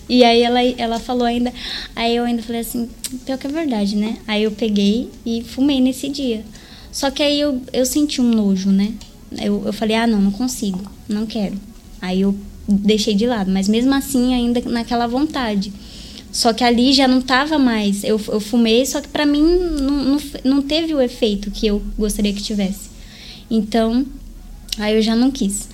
[0.09, 1.53] E aí ela, ela falou ainda,
[1.95, 2.89] aí eu ainda falei assim,
[3.27, 4.17] pior que é verdade, né?
[4.27, 6.43] Aí eu peguei e fumei nesse dia.
[6.91, 8.93] Só que aí eu, eu senti um nojo, né?
[9.33, 11.55] Eu, eu falei, ah, não, não consigo, não quero.
[12.01, 12.35] Aí eu
[12.67, 15.73] deixei de lado, mas mesmo assim ainda naquela vontade.
[16.31, 18.05] Só que ali já não tava mais.
[18.05, 21.83] Eu, eu fumei, só que pra mim não, não, não teve o efeito que eu
[21.97, 22.91] gostaria que tivesse.
[23.51, 24.05] Então,
[24.79, 25.69] aí eu já não quis.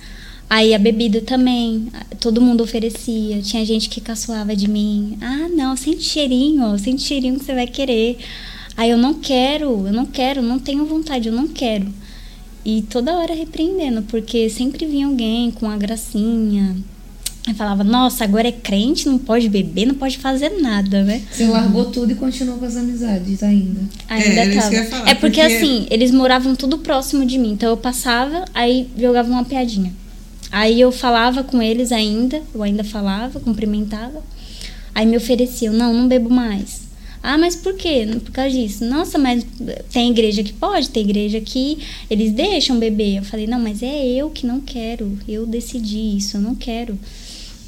[0.49, 1.87] Aí a bebida também,
[2.19, 3.41] todo mundo oferecia.
[3.41, 5.17] Tinha gente que caçoava de mim.
[5.21, 8.17] Ah, não, sente cheirinho, sente cheirinho que você vai querer.
[8.77, 11.87] Aí eu não quero, eu não quero, não tenho vontade, eu não quero.
[12.65, 16.75] E toda hora repreendendo, porque sempre vinha alguém com a gracinha.
[17.47, 21.21] Eu falava, nossa, agora é crente, não pode beber, não pode fazer nada, né?
[21.31, 23.81] Você largou tudo e continuou com as amizades ainda.
[24.09, 24.69] Ainda isso tava.
[24.71, 27.51] que eu ia falar, é porque, porque- assim, eles moravam tudo próximo de mim.
[27.51, 29.93] Então eu passava, aí jogava uma piadinha.
[30.51, 34.23] Aí eu falava com eles ainda, eu ainda falava, cumprimentava.
[34.95, 36.84] Aí me ofereciam, não, não bebo mais.
[37.27, 38.07] Ah, mas por quê?
[38.23, 38.85] Por causa disso.
[38.85, 39.43] Nossa, mas
[39.91, 43.17] tem igreja que pode, tem igreja que eles deixam beber.
[43.17, 45.17] Eu falei, não, mas é eu que não quero.
[45.27, 46.99] Eu decidi isso, eu não quero.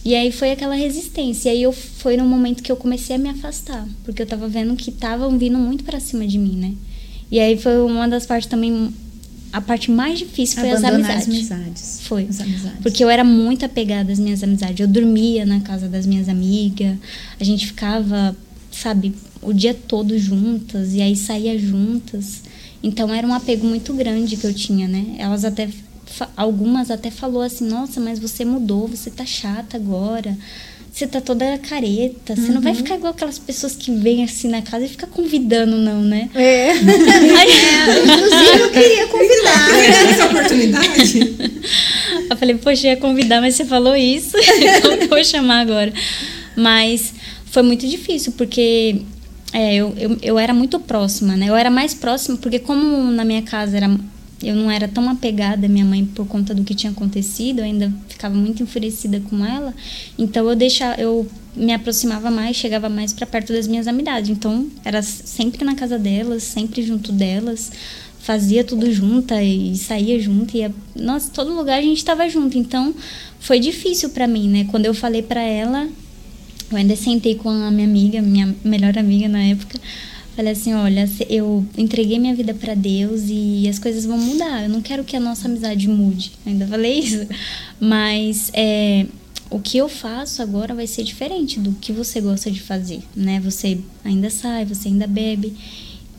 [0.05, 1.49] E aí foi aquela resistência.
[1.49, 3.87] E aí eu, foi no momento que eu comecei a me afastar.
[4.05, 6.73] Porque eu tava vendo que estavam vindo muito pra cima de mim, né?
[7.31, 8.93] E aí foi uma das partes também.
[9.51, 11.27] A parte mais difícil foi as Abandonar amizades.
[11.27, 11.99] as amizades.
[12.03, 12.27] Foi.
[12.29, 12.79] As amizades.
[12.83, 14.79] Porque eu era muito apegada às minhas amizades.
[14.79, 16.95] Eu dormia na casa das minhas amigas.
[17.39, 18.37] A gente ficava,
[18.71, 19.13] sabe,
[19.47, 20.93] o dia todo juntas.
[20.93, 22.41] E aí saía juntas.
[22.83, 25.15] Então era um apego muito grande que eu tinha, né?
[25.17, 25.67] Elas até.
[26.35, 30.37] Algumas até falou assim: Nossa, mas você mudou, você tá chata agora.
[30.91, 32.35] Você tá toda careta.
[32.35, 35.77] Você não vai ficar igual aquelas pessoas que vêm assim na casa e ficam convidando,
[35.77, 36.27] não, né?
[36.33, 36.71] É.
[36.71, 36.77] Aí-
[38.03, 39.69] Inclusive, eu queria convidar.
[40.09, 41.35] Essa oportunidade.
[42.31, 44.31] Eu falei, poxa, eu ia convidar, mas você falou isso.
[44.37, 45.93] Que eu vou chamar agora?
[46.55, 47.13] Mas
[47.45, 49.01] foi muito difícil, porque
[49.53, 51.49] é, eu, eu, eu era muito próxima, né?
[51.49, 53.89] Eu era mais próxima, porque como na minha casa era,
[54.43, 57.65] eu não era tão apegada à minha mãe por conta do que tinha acontecido, eu
[57.65, 59.73] ainda ficava muito enfurecida com ela.
[60.17, 64.29] Então eu deixava, eu me aproximava mais, chegava mais para perto das minhas amizades.
[64.29, 67.71] Então era sempre na casa delas, sempre junto delas
[68.27, 72.57] fazia tudo junta e saía junto e ia, nossa, todo lugar a gente estava junto.
[72.57, 72.93] Então
[73.39, 74.67] foi difícil para mim, né?
[74.69, 75.87] Quando eu falei para ela,
[76.69, 79.79] eu ainda sentei com a minha amiga, minha melhor amiga na época.
[80.35, 84.63] Falei assim, olha, eu entreguei minha vida para Deus e as coisas vão mudar.
[84.63, 86.33] Eu não quero que a nossa amizade mude.
[86.45, 87.27] Ainda falei isso.
[87.79, 89.07] Mas é,
[89.49, 93.39] o que eu faço agora vai ser diferente do que você gosta de fazer, né?
[93.39, 95.55] Você ainda sai, você ainda bebe.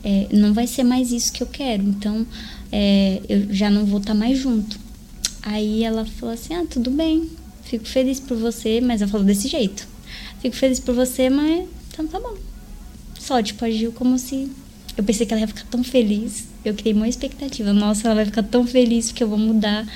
[0.02, 1.84] É, não vai ser mais isso que eu quero.
[1.84, 2.26] Então,
[2.72, 4.80] é, eu já não vou estar mais junto.
[5.42, 7.28] Aí ela falou assim: Ah, tudo bem,
[7.62, 9.86] fico feliz por você, mas ela falou desse jeito.
[10.40, 12.34] Fico feliz por você, mas então tá bom.
[13.18, 14.50] Só, tipo, agiu como se.
[14.96, 16.46] Eu pensei que ela ia ficar tão feliz.
[16.64, 17.72] Eu criei uma expectativa.
[17.72, 19.86] Nossa, ela vai ficar tão feliz porque eu vou mudar.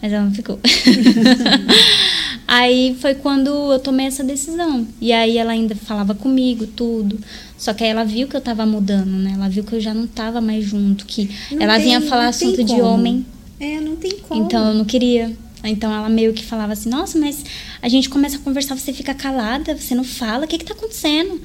[0.00, 0.58] Mas ela não ficou.
[2.46, 4.86] aí foi quando eu tomei essa decisão.
[5.00, 7.18] E aí ela ainda falava comigo, tudo.
[7.56, 9.32] Só que aí ela viu que eu tava mudando, né?
[9.34, 11.06] Ela viu que eu já não tava mais junto.
[11.06, 13.24] Que Não ela tem- vinha falar assunto de homem.
[13.58, 14.44] É, não tem como.
[14.44, 15.34] Então eu não queria.
[15.64, 17.44] Então ela meio que falava assim: Nossa, mas
[17.82, 20.74] a gente começa a conversar, você fica calada, você não fala, o que que tá
[20.74, 21.40] acontecendo?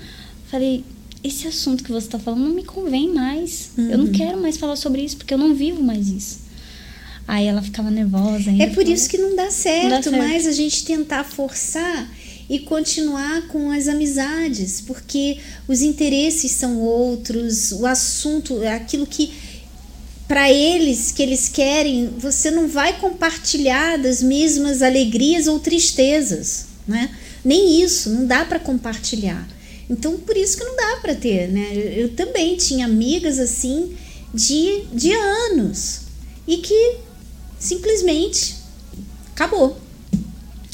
[0.49, 0.83] Falei:
[1.23, 3.71] Esse assunto que você tá falando não me convém mais.
[3.77, 3.97] Eu Uhum.
[4.05, 6.39] não quero mais falar sobre isso porque eu não vivo mais isso.
[7.27, 8.49] Aí ela ficava nervosa.
[8.49, 10.17] ainda É por isso que não dá certo, Não dá certo.
[10.17, 12.09] mais a gente tentar forçar
[12.49, 15.37] e continuar com as amizades, porque
[15.67, 19.31] os interesses são outros, o assunto, é aquilo que
[20.31, 27.13] para eles que eles querem, você não vai compartilhar das mesmas alegrias ou tristezas, né?
[27.43, 29.45] Nem isso, não dá para compartilhar.
[29.89, 31.73] Então, por isso que não dá para ter, né?
[31.75, 33.93] Eu, também tinha amigas assim
[34.33, 36.03] de, de anos
[36.47, 36.99] e que
[37.59, 38.55] simplesmente
[39.35, 39.81] acabou.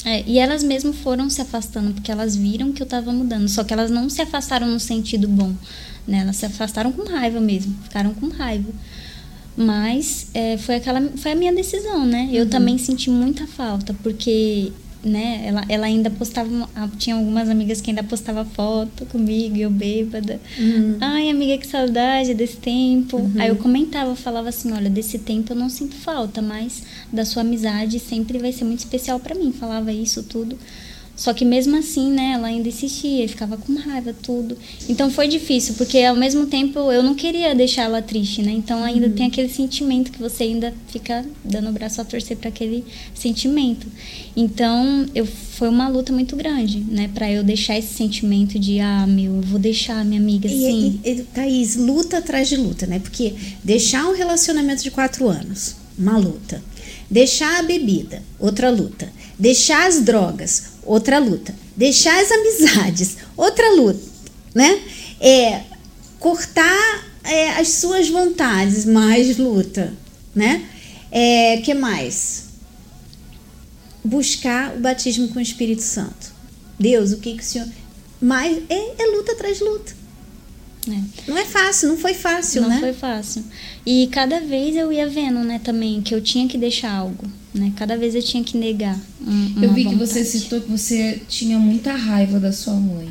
[0.04, 3.48] É, e elas mesmo foram se afastando porque elas viram que eu tava mudando.
[3.48, 5.52] Só que elas não se afastaram no sentido bom,
[6.06, 6.20] né?
[6.20, 8.72] Elas se afastaram com raiva mesmo, ficaram com raiva.
[9.60, 12.28] Mas é, foi aquela, foi a minha decisão, né?
[12.32, 14.70] Eu também senti muita falta porque,
[15.02, 15.42] né?
[15.46, 16.48] Ela, ela ainda postava,
[16.96, 20.40] tinha algumas amigas que ainda postava foto comigo, eu bêbada.
[21.00, 23.18] Ai, amiga, que saudade desse tempo.
[23.42, 27.42] Aí eu comentava, falava assim, olha, desse tempo eu não sinto falta, mas da sua
[27.42, 29.50] amizade sempre vai ser muito especial pra mim.
[29.50, 30.56] Falava isso tudo.
[31.18, 34.56] Só que mesmo assim, né, ela ainda insistia, ficava com raiva, tudo.
[34.88, 38.52] Então foi difícil, porque ao mesmo tempo eu não queria deixar ela triste, né?
[38.52, 42.50] Então ainda tem aquele sentimento que você ainda fica dando o braço a torcer para
[42.50, 42.84] aquele
[43.16, 43.88] sentimento.
[44.36, 49.04] Então, eu foi uma luta muito grande, né, para eu deixar esse sentimento de ah,
[49.04, 51.00] meu, eu vou deixar a minha amiga E, assim.
[51.04, 53.00] e, e, Thaís, luta atrás de luta, né?
[53.00, 56.62] Porque deixar um relacionamento de quatro anos, uma luta.
[57.10, 59.10] Deixar a bebida, outra luta.
[59.36, 61.54] Deixar as drogas, outra luta.
[61.76, 64.00] Deixar as amizades, outra luta,
[64.54, 64.82] né?
[65.20, 65.62] É,
[66.18, 69.92] cortar é, as suas vontades, mais luta,
[70.34, 70.66] né?
[71.10, 72.48] É, que mais?
[74.04, 76.32] Buscar o batismo com o Espírito Santo.
[76.78, 77.68] Deus, o que, que o Senhor.
[78.20, 79.97] Mas é, é luta atrás luta.
[80.88, 81.02] Né?
[81.26, 82.80] Não é fácil, não foi fácil, não né?
[82.80, 83.44] foi fácil.
[83.86, 87.24] E cada vez eu ia vendo, né, também, que eu tinha que deixar algo.
[87.54, 87.72] né?
[87.76, 88.98] Cada vez eu tinha que negar.
[89.26, 89.88] Um, eu vi vontade.
[89.88, 93.08] que você citou que você tinha muita raiva da sua mãe.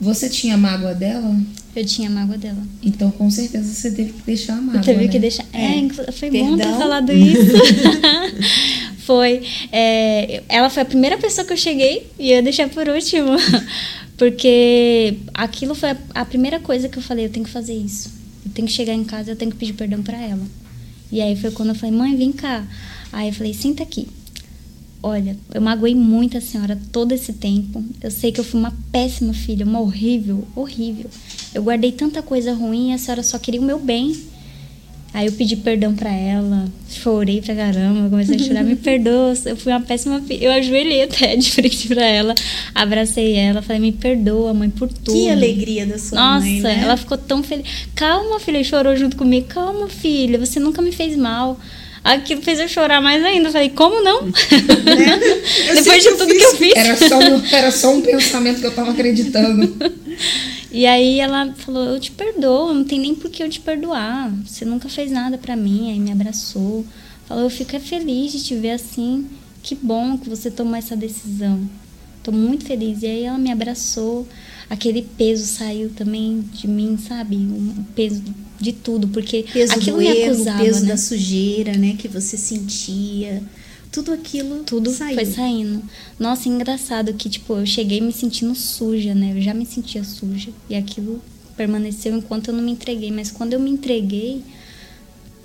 [0.00, 1.34] Você tinha mágoa dela?
[1.74, 2.58] Eu tinha mágoa dela.
[2.82, 4.80] Então, com certeza, você teve que deixar a mágoa.
[4.80, 5.08] Eu teve né?
[5.08, 5.44] que deixar.
[5.52, 6.12] É, É.
[6.12, 6.50] foi Perdão.
[6.50, 7.52] bom ter falado isso.
[9.06, 9.42] foi.
[9.72, 13.30] é, ela foi a primeira pessoa que eu cheguei e eu ia deixar por último.
[14.16, 18.12] Porque aquilo foi a, primeira coisa que eu falei: eu tenho que fazer isso.
[18.44, 20.42] Eu tenho que chegar em casa, eu tenho que pedir perdão pra ela.
[21.10, 22.66] E aí foi quando eu falei: mãe, vem cá.
[23.12, 24.08] Aí eu falei: senta aqui.
[25.02, 27.84] Olha, eu magoei muito a senhora todo esse tempo.
[28.00, 31.10] Eu sei que eu fui uma péssima filha, uma horrível, horrível.
[31.52, 34.16] Eu guardei tanta coisa ruim e a senhora só queria o meu bem.
[35.14, 39.56] Aí eu pedi perdão pra ela, chorei pra caramba, comecei a chorar, me perdoa, eu
[39.56, 40.46] fui uma péssima filha.
[40.46, 42.34] Eu ajoelhei até de frente pra ela,
[42.74, 45.12] abracei ela, falei, me perdoa, mãe, por tudo.
[45.12, 46.80] Que alegria da sua Nossa, mãe, né?
[46.82, 47.64] ela ficou tão feliz.
[47.94, 49.46] Calma, filha, e chorou junto comigo.
[49.46, 51.60] Calma, filha, você nunca me fez mal.
[52.02, 53.48] Aquilo fez eu chorar mais ainda.
[53.48, 54.24] Eu falei, como não?
[55.74, 56.76] Depois de tudo que eu fiz.
[56.76, 59.74] Era só, um, era só um pensamento que eu tava acreditando.
[60.74, 64.28] E aí ela falou, eu te perdoo, não tem nem por que eu te perdoar.
[64.44, 65.92] Você nunca fez nada pra mim.
[65.92, 66.84] Aí me abraçou.
[67.28, 69.28] Falou, eu fico é feliz de te ver assim.
[69.62, 71.60] Que bom que você tomou essa decisão.
[72.24, 73.02] Tô muito feliz.
[73.02, 74.26] E aí ela me abraçou.
[74.68, 77.36] Aquele peso saiu também de mim, sabe?
[77.36, 78.20] O peso
[78.58, 80.88] de tudo, porque peso aquilo do me erro, acusava, peso né?
[80.88, 83.42] da sujeira, né, que você sentia.
[83.94, 85.14] Tudo aquilo Tudo saiu.
[85.14, 85.80] foi saindo.
[86.18, 89.34] Nossa, engraçado que, tipo, eu cheguei me sentindo suja, né?
[89.36, 90.50] Eu já me sentia suja.
[90.68, 91.22] E aquilo
[91.56, 93.12] permaneceu enquanto eu não me entreguei.
[93.12, 94.42] Mas quando eu me entreguei,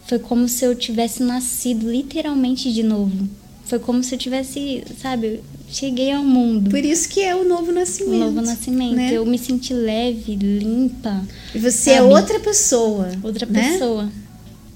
[0.07, 3.29] foi como se eu tivesse nascido literalmente de novo.
[3.65, 6.71] Foi como se eu tivesse, sabe, cheguei ao mundo.
[6.71, 8.19] Por isso que é o novo nascimento.
[8.19, 8.95] novo nascimento.
[8.95, 9.13] né?
[9.13, 11.23] Eu me senti leve, limpa.
[11.53, 12.11] E você é sabe?
[12.11, 13.11] outra pessoa.
[13.21, 13.73] Outra né?
[13.73, 14.09] pessoa.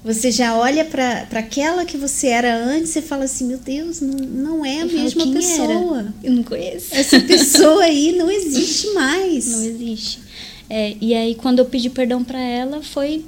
[0.04, 4.14] Você já olha para aquela que você era antes e fala assim: meu Deus, não,
[4.18, 5.64] não é a Eu mesma "Quem pessoa.
[6.00, 6.14] era?
[6.22, 6.88] Eu não conheço.
[6.94, 9.46] Essa pessoa aí não existe mais.
[9.52, 10.20] Não existe.
[10.68, 13.24] É, e aí quando eu pedi perdão pra ela foi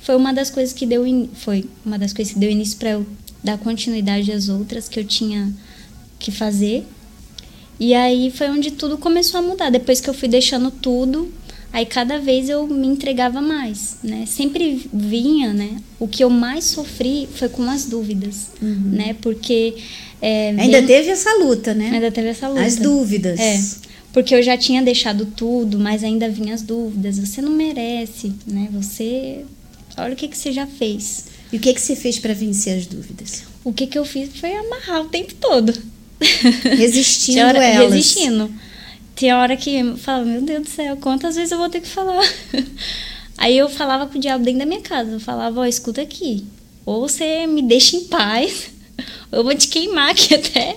[0.00, 2.90] foi uma das coisas que deu in- foi uma das coisas que deu início pra
[2.90, 3.06] eu
[3.44, 5.52] dar continuidade às outras que eu tinha
[6.18, 6.86] que fazer.
[7.78, 9.68] E aí foi onde tudo começou a mudar.
[9.68, 11.30] Depois que eu fui deixando tudo,
[11.76, 14.24] aí cada vez eu me entregava mais, né?
[14.26, 15.76] Sempre vinha, né?
[16.00, 19.14] O que eu mais sofri foi com as dúvidas, né?
[19.20, 19.74] Porque
[20.22, 21.90] é, Ainda vem- teve essa luta, né?
[21.92, 22.62] ainda teve essa luta.
[22.62, 23.38] As dúvidas.
[23.38, 23.60] É,
[24.10, 27.18] porque eu já tinha deixado tudo, mas ainda vinham as dúvidas.
[27.18, 28.68] Você não merece, né?
[28.72, 29.44] Você.
[29.98, 31.26] Olha o que, que você já fez.
[31.52, 33.42] E o que, que você fez para vencer as dúvidas?
[33.62, 35.74] O que, que eu fiz foi amarrar o tempo todo.
[36.78, 37.92] Resistindo hora, elas.
[37.92, 38.50] Resistindo.
[39.16, 41.88] Tinha hora que eu falava, meu Deus do céu, quantas vezes eu vou ter que
[41.88, 42.22] falar?
[43.38, 45.12] Aí eu falava com o diabo dentro da minha casa.
[45.12, 46.44] Eu falava, ó, escuta aqui.
[46.84, 48.70] Ou você me deixa em paz,
[49.32, 50.76] ou eu vou te queimar aqui até,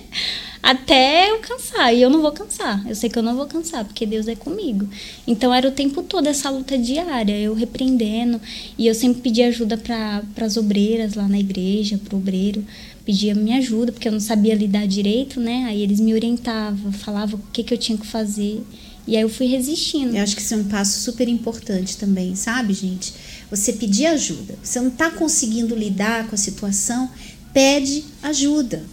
[0.63, 1.93] até eu cansar.
[1.93, 2.81] E eu não vou cansar.
[2.87, 4.87] Eu sei que eu não vou cansar, porque Deus é comigo.
[5.27, 8.39] Então era o tempo todo essa luta diária, eu repreendendo.
[8.77, 12.65] E eu sempre pedia ajuda para as obreiras lá na igreja, pro obreiro.
[13.09, 15.65] Pedia minha ajuda, porque eu não sabia lidar direito, né?
[15.67, 18.61] Aí eles me orientavam, falavam o que, que eu tinha que fazer.
[19.07, 20.15] E aí eu fui resistindo.
[20.15, 23.11] Eu acho que isso é um passo super importante também, sabe, gente?
[23.49, 24.59] Você pedir ajuda.
[24.61, 27.09] Você não está conseguindo lidar com a situação,
[27.51, 28.83] pede ajuda.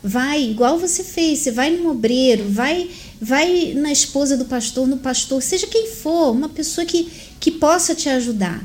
[0.00, 2.88] Vai, igual você fez, você vai no obreiro, vai,
[3.20, 7.10] vai na esposa do pastor, no pastor, seja quem for, uma pessoa que,
[7.40, 8.64] que possa te ajudar.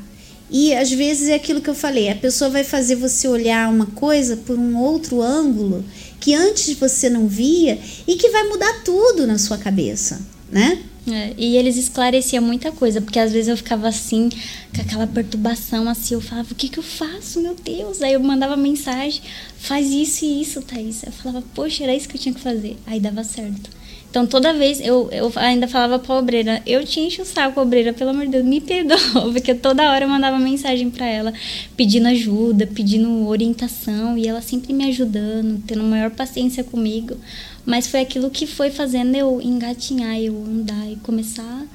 [0.49, 3.85] E às vezes é aquilo que eu falei, a pessoa vai fazer você olhar uma
[3.85, 5.85] coisa por um outro ângulo
[6.19, 10.21] que antes você não via e que vai mudar tudo na sua cabeça,
[10.51, 10.83] né?
[11.11, 14.29] É, e eles esclareciam muita coisa, porque às vezes eu ficava assim,
[14.75, 18.01] com aquela perturbação, assim, eu falava, o que que eu faço, meu Deus?
[18.01, 19.21] Aí eu mandava mensagem,
[19.57, 21.03] faz isso e isso, Thaís.
[21.03, 22.77] Eu falava, poxa, era isso que eu tinha que fazer.
[22.85, 23.69] Aí dava certo.
[24.09, 27.93] Então toda vez eu, eu ainda falava pra obreira, eu te encho o saco, obreira,
[27.93, 28.97] pelo amor de Deus, me perdoa,
[29.31, 31.31] porque toda hora eu mandava mensagem pra ela,
[31.77, 37.15] pedindo ajuda, pedindo orientação, e ela sempre me ajudando, tendo maior paciência comigo.
[37.63, 41.67] Mas foi aquilo que foi fazendo eu engatinhar, eu andar e começar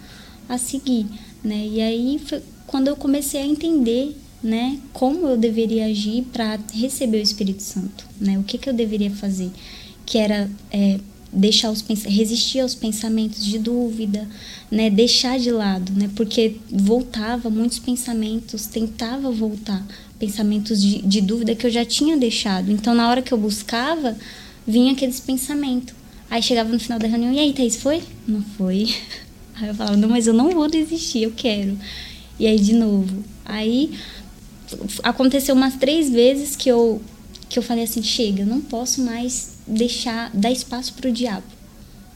[0.49, 1.07] a seguir,
[1.43, 1.69] né?
[1.71, 7.19] E aí foi quando eu comecei a entender, né, como eu deveria agir para receber
[7.19, 8.37] o Espírito Santo, né?
[8.39, 9.51] O que que eu deveria fazer,
[10.05, 10.99] que era é,
[11.35, 14.29] deixar os resistir aos pensamentos de dúvida,
[14.71, 19.85] né, deixar de lado, né, porque voltava muitos pensamentos, tentava voltar
[20.19, 22.71] pensamentos de, de dúvida que eu já tinha deixado.
[22.71, 24.17] Então na hora que eu buscava,
[24.67, 25.95] vinha aqueles pensamentos.
[26.31, 28.03] Aí chegava no final da reunião, e aí, Thaís, foi?
[28.27, 28.95] Não foi.
[29.55, 31.79] Aí eu falava, não, mas eu não vou desistir, eu quero.
[32.41, 33.23] E aí de novo.
[33.45, 33.93] Aí
[35.03, 37.01] aconteceu umas três vezes que eu
[37.55, 41.47] que eu falei assim, chega, eu não posso mais deixar dar espaço para o diabo.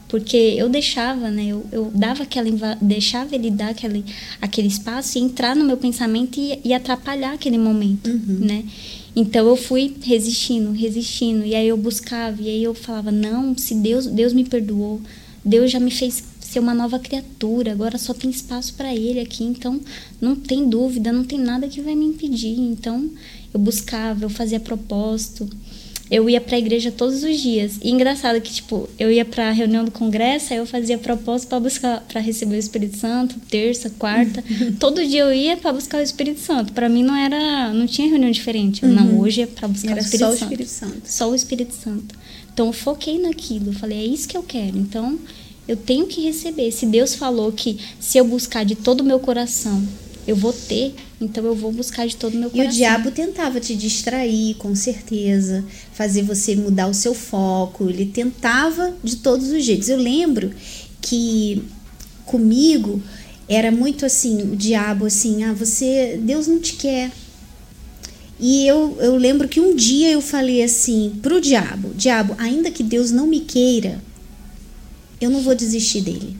[0.09, 1.45] Porque eu deixava, né?
[1.45, 4.03] Eu, eu dava aquela deixava ele dar aquele,
[4.41, 8.39] aquele espaço e entrar no meu pensamento e, e atrapalhar aquele momento, uhum.
[8.41, 8.65] né?
[9.15, 13.75] Então eu fui resistindo, resistindo, e aí eu buscava, e aí eu falava: "Não, se
[13.75, 14.99] Deus, Deus me perdoou,
[15.45, 19.43] Deus já me fez ser uma nova criatura, agora só tem espaço para ele aqui,
[19.43, 19.79] então
[20.19, 22.59] não tem dúvida, não tem nada que vai me impedir".
[22.59, 23.09] Então
[23.53, 25.49] eu buscava, eu fazia propósito,
[26.11, 27.77] eu ia para a igreja todos os dias.
[27.83, 31.49] E engraçado que, tipo, eu ia para a reunião do congresso, aí eu fazia propósito
[31.49, 34.43] para buscar, para receber o Espírito Santo, terça, quarta.
[34.79, 36.73] Todo dia eu ia para buscar o Espírito Santo.
[36.73, 38.83] Para mim não era, não tinha reunião diferente.
[38.83, 38.91] Uhum.
[38.91, 40.41] Não, hoje é para buscar era o Espírito só Santo.
[40.41, 41.01] o Espírito Santo.
[41.05, 42.15] Só o Espírito Santo.
[42.51, 43.67] Então eu foquei naquilo.
[43.67, 44.77] Eu falei, é isso que eu quero.
[44.77, 45.19] Então
[45.69, 46.71] eu tenho que receber.
[46.71, 49.87] Se Deus falou que se eu buscar de todo o meu coração,
[50.25, 52.71] eu vou ter, então eu vou buscar de todo o meu coração.
[52.71, 55.63] E o diabo tentava te distrair, com certeza,
[55.93, 59.89] fazer você mudar o seu foco, ele tentava de todos os jeitos.
[59.89, 60.51] Eu lembro
[60.99, 61.61] que
[62.25, 62.99] comigo
[63.47, 67.11] era muito assim, o diabo assim, ah, você, Deus não te quer.
[68.39, 72.81] E eu, eu lembro que um dia eu falei assim pro diabo, diabo, ainda que
[72.81, 74.01] Deus não me queira,
[75.19, 76.37] eu não vou desistir dele.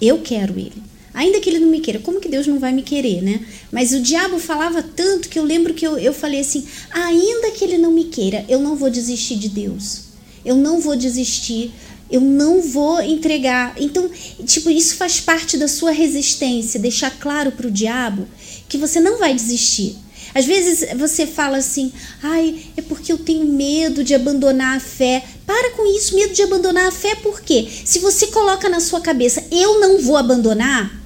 [0.00, 0.82] Eu quero ele.
[1.14, 3.40] Ainda que ele não me queira, como que Deus não vai me querer, né?
[3.70, 7.64] Mas o diabo falava tanto que eu lembro que eu, eu falei assim: ainda que
[7.64, 10.06] ele não me queira, eu não vou desistir de Deus.
[10.44, 11.70] Eu não vou desistir.
[12.10, 13.74] Eu não vou entregar.
[13.78, 14.10] Então,
[14.44, 18.28] tipo, isso faz parte da sua resistência, deixar claro para o diabo
[18.68, 19.96] que você não vai desistir.
[20.34, 21.92] Às vezes você fala assim,
[22.22, 25.24] ai, é porque eu tenho medo de abandonar a fé.
[25.46, 27.68] Para com isso, medo de abandonar a fé, por quê?
[27.84, 31.04] Se você coloca na sua cabeça, eu não vou abandonar,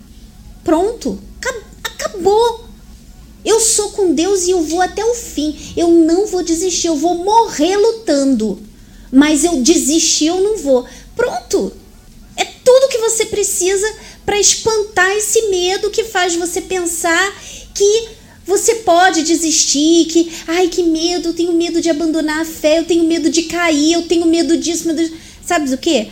[0.68, 1.18] Pronto,
[1.82, 2.66] acabou.
[3.42, 5.58] Eu sou com Deus e eu vou até o fim.
[5.74, 8.60] Eu não vou desistir, eu vou morrer lutando.
[9.10, 10.84] Mas eu desistir eu não vou.
[11.16, 11.72] Pronto.
[12.36, 13.90] É tudo que você precisa
[14.26, 17.34] para espantar esse medo que faz você pensar
[17.74, 18.08] que
[18.48, 22.84] você pode desistir, que ai que medo, eu tenho medo de abandonar a fé, eu
[22.84, 25.12] tenho medo de cair, eu tenho medo disso, medo de...
[25.44, 26.08] Sabe o que?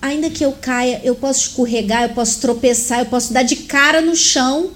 [0.00, 4.00] ainda que eu caia, eu posso escorregar, eu posso tropeçar, eu posso dar de cara
[4.00, 4.70] no chão,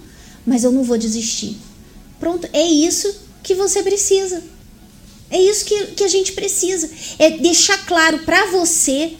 [0.46, 1.56] mas eu não vou desistir.
[2.18, 4.42] Pronto, é isso que você precisa.
[5.30, 6.90] É isso que, que a gente precisa.
[7.18, 9.14] É deixar claro para você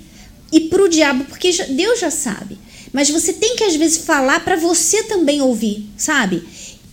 [0.51, 2.59] e para o diabo, porque Deus já sabe.
[2.93, 6.43] Mas você tem que às vezes falar para você também ouvir, sabe?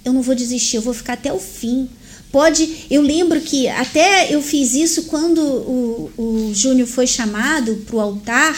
[0.03, 1.89] Eu não vou desistir, eu vou ficar até o fim.
[2.31, 7.95] Pode, eu lembro que até eu fiz isso quando o, o Júnior foi chamado para
[7.95, 8.55] o altar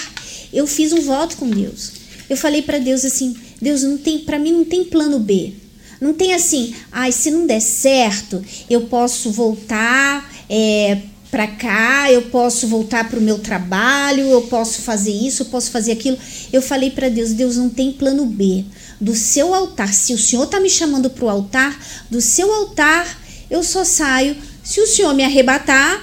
[0.54, 1.94] eu fiz um voto com Deus.
[2.30, 5.54] Eu falei para Deus assim: Deus, não tem, para mim não tem plano B.
[6.00, 10.98] Não tem assim, ai, se não der certo, eu posso voltar é,
[11.30, 15.70] para cá, eu posso voltar para o meu trabalho, eu posso fazer isso, eu posso
[15.70, 16.18] fazer aquilo.
[16.52, 18.66] Eu falei para Deus: Deus não tem plano B.
[19.02, 21.78] Do seu altar, se o Senhor está me chamando para o altar,
[22.10, 23.20] do seu altar
[23.52, 26.02] eu só saio se o Senhor me arrebatar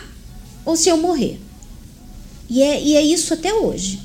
[0.66, 1.40] ou se eu morrer.
[2.50, 4.00] E é, e é isso até hoje.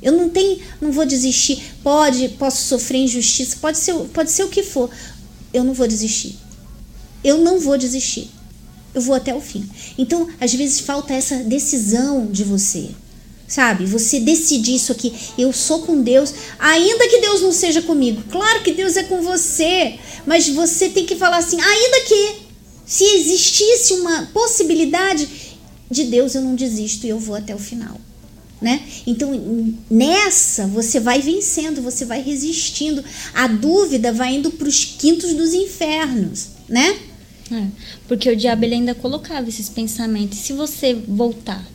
[0.00, 1.62] Eu não tenho, não vou desistir.
[1.82, 4.90] Pode, posso sofrer injustiça, pode ser, pode ser o que for.
[5.52, 6.38] Eu não vou desistir.
[7.22, 8.30] Eu não vou desistir.
[8.94, 9.68] Eu vou até o fim.
[9.98, 12.90] Então, às vezes falta essa decisão de você.
[13.52, 13.84] Sabe?
[13.84, 15.12] Você decidir isso aqui.
[15.36, 18.22] Eu sou com Deus, ainda que Deus não seja comigo.
[18.30, 22.36] Claro que Deus é com você, mas você tem que falar assim, ainda que
[22.86, 25.28] se existisse uma possibilidade
[25.90, 28.00] de Deus, eu não desisto e eu vou até o final
[28.58, 28.80] né?
[29.04, 33.04] Então, nessa você vai vencendo, você vai resistindo.
[33.34, 36.96] A dúvida vai indo para os quintos dos infernos, né?
[37.50, 37.66] É,
[38.06, 40.38] porque o diabo ele ainda colocava esses pensamentos.
[40.38, 41.66] Se você voltar?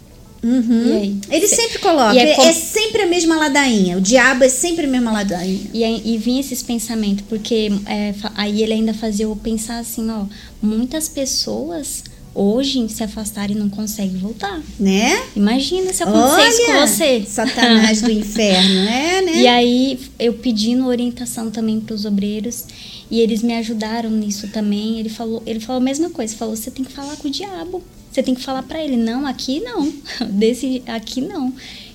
[0.44, 1.20] Uhum.
[1.30, 2.18] Ele sempre coloca.
[2.18, 3.98] É, é, sempre a mesma ladainha.
[3.98, 5.70] O diabo é sempre a mesma ladainha.
[5.74, 10.26] E, e vinha esses pensamentos, porque é, aí ele ainda fazia eu pensar assim, ó,
[10.62, 12.04] muitas pessoas
[12.38, 14.62] hoje se afastar e não consegue voltar.
[14.80, 15.20] Né?
[15.36, 17.26] Imagina se acontecesse Olha, com você.
[17.28, 19.42] Satanás do inferno, é, né?
[19.42, 22.66] E aí eu pedindo orientação também para os obreiros
[23.10, 25.00] e eles me ajudaram nisso também.
[25.00, 27.84] Ele falou, ele falou a mesma coisa, falou: "Você tem que falar com o diabo.
[28.18, 29.94] Você tem que falar para ele, não, aqui não.
[30.28, 31.54] Desse aqui não".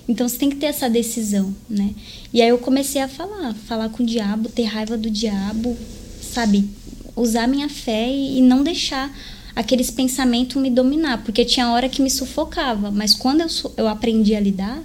[0.09, 1.91] Então você tem que ter essa decisão, né?
[2.33, 5.77] E aí eu comecei a falar, falar com o diabo, ter raiva do diabo,
[6.21, 6.69] sabe?
[7.17, 9.13] Usar minha fé e, e não deixar
[9.57, 14.37] aqueles pensamentos me dominar, porque tinha hora que me sufocava, mas quando eu, eu aprendi
[14.37, 14.81] a lidar,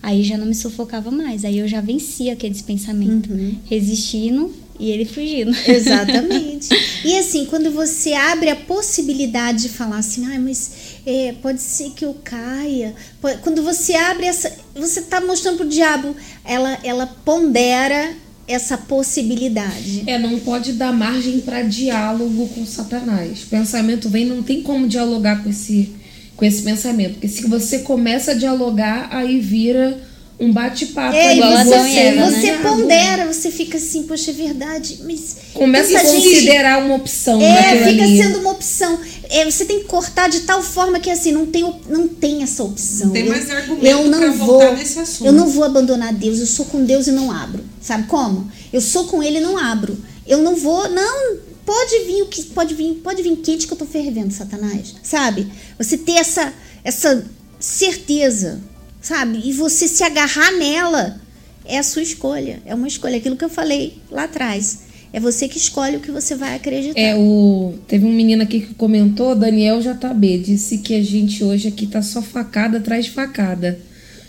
[0.00, 3.56] aí já não me sufocava mais, aí eu já vencia aqueles pensamentos, uhum.
[3.64, 5.56] resistindo e ele fugindo.
[5.66, 6.68] Exatamente.
[7.04, 10.70] E assim, quando você abre a possibilidade de falar assim, ah, mas
[11.06, 12.94] é, pode ser que eu caia.
[13.42, 14.52] Quando você abre essa.
[14.74, 18.14] Você está mostrando pro diabo, ela, ela pondera
[18.48, 20.04] essa possibilidade.
[20.06, 23.42] É, não pode dar margem para diálogo com Satanás.
[23.42, 25.92] O pensamento vem, não tem como dialogar com esse,
[26.36, 27.14] com esse pensamento.
[27.14, 30.00] Porque se você começa a dialogar, aí vira
[30.38, 31.16] um bate-papo.
[31.16, 32.58] É, igual você, Eva, você né?
[32.62, 35.36] pondera, você fica assim, poxa, é verdade, mas...
[35.54, 37.40] Começa a considerar gente, uma opção.
[37.40, 38.22] É, fica ali.
[38.22, 38.98] sendo uma opção.
[39.30, 42.62] É, você tem que cortar de tal forma que assim, não tem, não tem essa
[42.62, 43.06] opção.
[43.06, 45.26] Não tem mais argumento eu não vou, nesse assunto.
[45.26, 47.64] Eu não vou abandonar Deus, eu sou com Deus e não abro.
[47.80, 48.50] Sabe como?
[48.72, 49.96] Eu sou com Ele e não abro.
[50.26, 53.78] Eu não vou, não, pode vir o que pode vir, pode vir quente que eu
[53.78, 54.94] tô fervendo, Satanás.
[55.02, 55.48] Sabe?
[55.78, 56.52] Você ter essa
[56.84, 57.24] essa
[57.58, 58.60] certeza
[59.06, 59.40] sabe?
[59.44, 61.20] E você se agarrar nela
[61.64, 62.60] é a sua escolha.
[62.66, 63.16] É uma escolha.
[63.18, 64.86] Aquilo que eu falei lá atrás.
[65.12, 67.00] É você que escolhe o que você vai acreditar.
[67.00, 67.74] É, o...
[67.86, 72.02] Teve um menino aqui que comentou, Daniel JB, disse que a gente hoje aqui tá
[72.02, 73.78] só facada atrás de facada.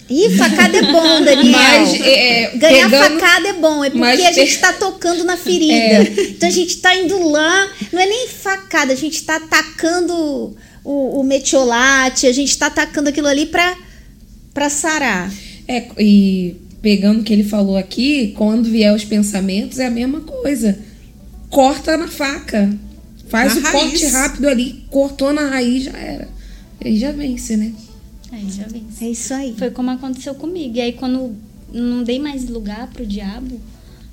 [0.09, 1.51] Ih, facada é bom, Daniel.
[1.51, 5.73] Mas, é, Ganhar pegando, facada é bom, é porque a gente está tocando na ferida.
[5.73, 6.29] É.
[6.29, 10.55] Então a gente está indo lá, não é nem facada, a gente está atacando
[10.85, 13.75] o, o metiolate, a gente está atacando aquilo ali para
[14.57, 15.31] para sarar.
[15.67, 20.21] É, e pegando o que ele falou aqui, quando vier os pensamentos, é a mesma
[20.21, 20.79] coisa.
[21.47, 22.67] Corta na faca.
[23.29, 23.79] Faz na o raiz.
[23.79, 26.27] corte rápido ali, cortou na raiz, já era.
[26.83, 27.71] Aí já vence, né?
[28.31, 29.05] Aí já vence.
[29.05, 29.53] É isso aí.
[29.55, 30.75] Foi como aconteceu comigo.
[30.75, 31.35] E aí, quando
[31.71, 33.61] não dei mais lugar pro diabo,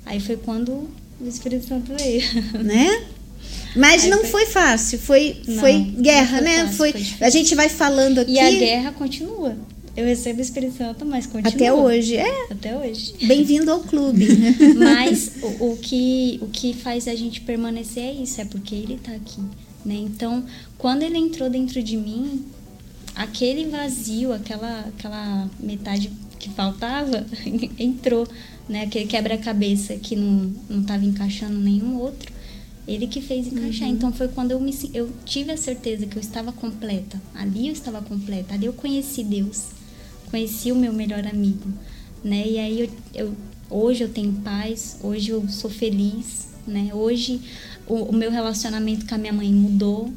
[0.05, 0.69] aí foi quando
[1.19, 2.21] o Espírito Santo veio.
[2.63, 3.07] Né?
[3.75, 4.45] Mas aí não foi...
[4.45, 6.57] foi fácil, foi, não, foi guerra, foi né?
[6.57, 8.33] Fácil, foi, foi a gente vai falando aqui.
[8.33, 9.55] E a guerra continua.
[9.95, 11.53] Eu recebo o Espírito Santo, mas continua.
[11.53, 12.51] Até hoje, é.
[12.51, 13.13] Até hoje.
[13.25, 14.27] Bem-vindo ao clube.
[14.77, 18.95] mas o, o, que, o que faz a gente permanecer é isso, é porque ele
[18.95, 19.39] está aqui.
[19.85, 19.95] Né?
[19.95, 20.43] Então,
[20.77, 22.43] quando ele entrou dentro de mim,
[23.15, 27.25] aquele vazio, aquela, aquela metade que faltava,
[27.79, 28.27] entrou.
[28.67, 28.83] Né?
[28.83, 30.51] Aquele quebra-cabeça que não
[30.81, 32.33] estava encaixando nenhum outro,
[32.85, 33.87] ele que fez encaixar.
[33.87, 33.93] Uhum.
[33.93, 37.21] Então foi quando eu, me, eu tive a certeza que eu estava completa.
[37.33, 39.74] Ali eu estava completa, ali eu conheci Deus
[40.35, 41.69] conheci o meu melhor amigo,
[42.21, 42.43] né?
[42.45, 43.33] E aí eu, eu
[43.69, 46.89] hoje eu tenho paz, hoje eu sou feliz, né?
[46.93, 47.39] Hoje
[47.87, 50.11] o, o meu relacionamento com a minha mãe mudou.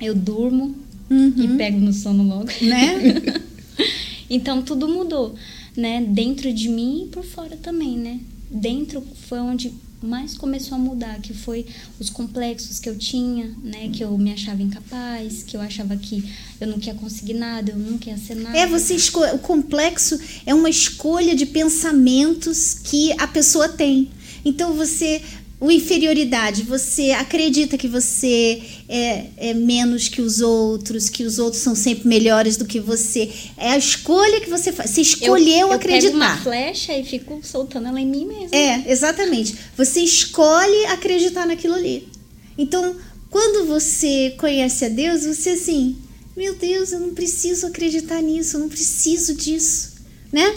[0.00, 0.76] Eu durmo
[1.10, 1.34] uhum.
[1.36, 3.42] e pego no sono logo, né?
[4.30, 5.34] então tudo mudou,
[5.76, 6.00] né?
[6.00, 8.20] Dentro de mim e por fora também, né?
[8.48, 9.72] Dentro foi onde
[10.02, 11.66] mais começou a mudar, que foi
[11.98, 13.90] os complexos que eu tinha, né?
[13.92, 16.24] Que eu me achava incapaz, que eu achava que
[16.60, 18.56] eu não ia conseguir nada, eu nunca ia ser nada.
[18.56, 24.10] É, você escolhe, o complexo é uma escolha de pensamentos que a pessoa tem.
[24.44, 25.22] Então você
[25.60, 31.62] o inferioridade, você acredita que você é, é, menos que os outros, que os outros
[31.62, 33.30] são sempre melhores do que você.
[33.58, 34.90] É a escolha que você faz.
[34.90, 36.06] Você escolheu eu, acreditar.
[36.06, 38.48] Eu pego uma flecha e fico soltando ela em mim mesmo.
[38.52, 39.54] É, exatamente.
[39.76, 42.08] Você escolhe acreditar naquilo ali.
[42.56, 42.96] Então,
[43.28, 45.98] quando você conhece a Deus, você assim,
[46.34, 49.92] meu Deus, eu não preciso acreditar nisso, eu não preciso disso,
[50.32, 50.56] né?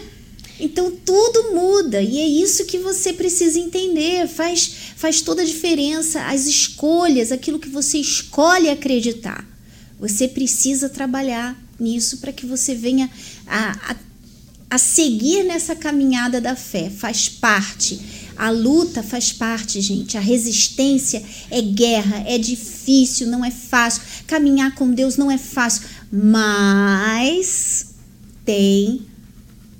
[0.63, 4.29] Então tudo muda e é isso que você precisa entender.
[4.29, 9.45] Faz, faz toda a diferença as escolhas, aquilo que você escolhe acreditar.
[9.99, 13.09] Você precisa trabalhar nisso para que você venha
[13.45, 13.95] a, a,
[14.69, 16.89] a seguir nessa caminhada da fé.
[16.89, 17.99] Faz parte.
[18.37, 20.17] A luta faz parte, gente.
[20.17, 21.21] A resistência
[21.51, 24.01] é guerra, é difícil, não é fácil.
[24.25, 27.87] Caminhar com Deus não é fácil, mas
[28.45, 29.05] tem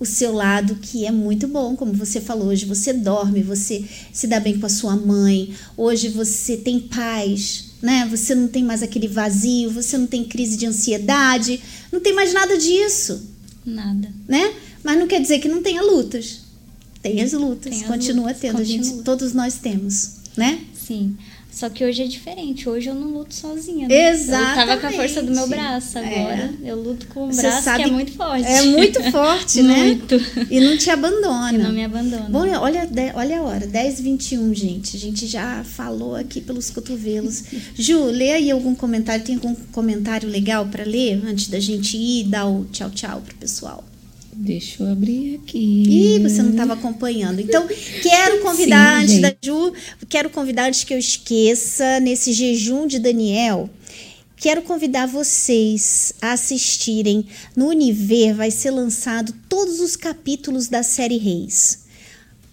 [0.04, 4.28] o seu lado que é muito bom, como você falou, hoje você dorme, você se
[4.28, 8.06] dá bem com a sua mãe, hoje você tem paz, né?
[8.12, 12.34] Você não tem mais aquele vazio, você não tem crise de ansiedade, não tem mais
[12.34, 13.30] nada disso.
[13.66, 14.12] Nada.
[14.28, 14.54] Né?
[14.84, 16.42] Mas não quer dizer que não tenha lutas.
[17.02, 18.82] Tem as lutas, tem as continua lutas, tendo, continua.
[18.82, 20.62] a gente, todos nós temos, né?
[20.86, 21.16] Sim.
[21.54, 22.68] Só que hoje é diferente.
[22.68, 23.88] Hoje eu não luto sozinha.
[23.88, 24.10] Né?
[24.10, 24.50] Exatamente.
[24.50, 26.00] Eu tava com a força do meu braço.
[26.00, 26.72] Agora é.
[26.72, 28.48] eu luto com o Você braço que é muito forte.
[28.48, 29.84] É muito forte, né?
[29.86, 30.16] Muito.
[30.50, 31.54] E não te abandona.
[31.54, 32.28] E não me abandona.
[32.28, 33.68] Bom, olha, olha a hora.
[33.68, 34.98] 10 21 gente.
[34.98, 37.44] A gente já falou aqui pelos cotovelos.
[37.78, 39.24] Ju, lê aí algum comentário.
[39.24, 43.22] Tem algum comentário legal para ler antes da gente ir e dar o tchau, tchau
[43.22, 43.84] pro pessoal?
[44.36, 45.58] Deixa eu abrir aqui.
[45.58, 47.40] Ih, você não estava acompanhando.
[47.40, 47.68] Então,
[48.02, 49.22] quero convidar, Sim, antes gente.
[49.22, 49.74] da Ju,
[50.10, 53.70] quero convidar antes que eu esqueça, nesse jejum de Daniel,
[54.38, 57.26] quero convidar vocês a assistirem.
[57.56, 61.84] No Univer vai ser lançado todos os capítulos da série Reis.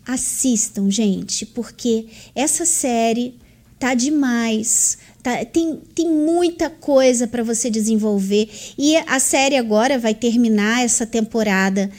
[0.06, 3.34] Assistam, gente, porque essa série
[3.80, 4.98] tá demais.
[5.22, 8.48] Tá, tem, tem muita coisa para você desenvolver.
[8.78, 11.90] E a série agora vai terminar essa temporada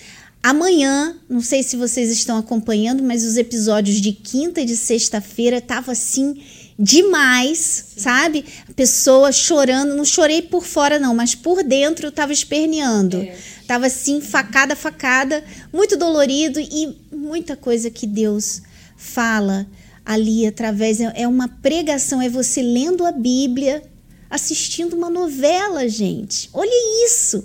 [0.41, 1.17] amanhã.
[1.27, 5.91] Não sei se vocês estão acompanhando, mas os episódios de quinta e de sexta-feira tava
[5.91, 6.41] assim
[6.77, 7.99] demais, Sim.
[7.99, 8.45] sabe?
[8.69, 13.17] A pessoa chorando, não chorei por fora não, mas por dentro eu tava esperneando.
[13.17, 13.35] É.
[13.67, 18.61] Tava assim, facada, facada, muito dolorido e muita coisa que Deus
[18.97, 19.67] fala
[20.05, 23.83] ali através é uma pregação, é você lendo a Bíblia,
[24.29, 26.49] assistindo uma novela, gente.
[26.53, 27.43] Olha isso.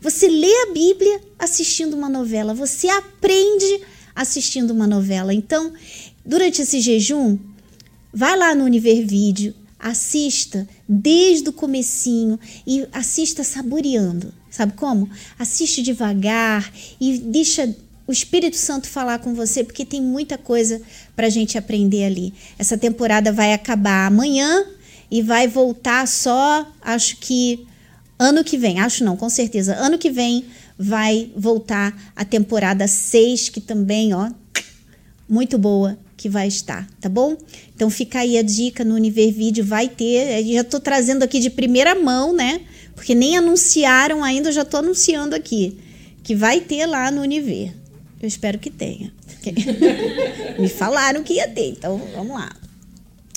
[0.00, 3.80] Você lê a Bíblia assistindo uma novela, você aprende
[4.14, 5.32] assistindo uma novela.
[5.32, 5.72] Então,
[6.24, 7.38] durante esse jejum,
[8.12, 14.32] vai lá no Univer Vídeo, assista desde o comecinho e assista saboreando.
[14.50, 15.08] Sabe como?
[15.38, 17.74] Assiste devagar e deixa
[18.06, 20.80] o Espírito Santo falar com você, porque tem muita coisa
[21.14, 22.32] para a gente aprender ali.
[22.58, 24.64] Essa temporada vai acabar amanhã
[25.10, 27.66] e vai voltar só, acho que
[28.18, 28.80] ano que vem.
[28.80, 29.74] Acho não, com certeza.
[29.74, 30.44] Ano que vem
[30.78, 34.30] vai voltar a temporada 6, que também, ó,
[35.28, 37.36] muito boa que vai estar, tá bom?
[37.74, 40.44] Então fica aí a dica no Univer Vídeo, vai ter.
[40.44, 42.62] Já estou trazendo aqui de primeira mão, né?
[42.94, 45.78] Porque nem anunciaram ainda, eu já estou anunciando aqui.
[46.22, 47.74] Que vai ter lá no Univer.
[48.26, 49.12] Eu espero que tenha.
[50.58, 52.52] Me falaram que ia ter, então vamos lá.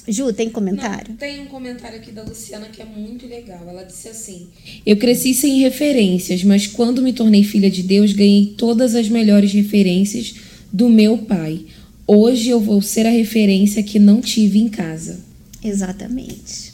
[0.08, 1.10] Ju, tem comentário?
[1.10, 3.64] Não, tem um comentário aqui da Luciana que é muito legal.
[3.70, 4.48] Ela disse assim:
[4.84, 9.54] Eu cresci sem referências, mas quando me tornei filha de Deus, ganhei todas as melhores
[9.54, 10.34] referências
[10.74, 11.68] do meu pai.
[12.08, 15.20] Hoje eu vou ser a referência que não tive em casa.
[15.64, 16.74] Exatamente.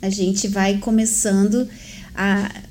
[0.00, 1.68] A gente vai começando
[2.14, 2.62] a,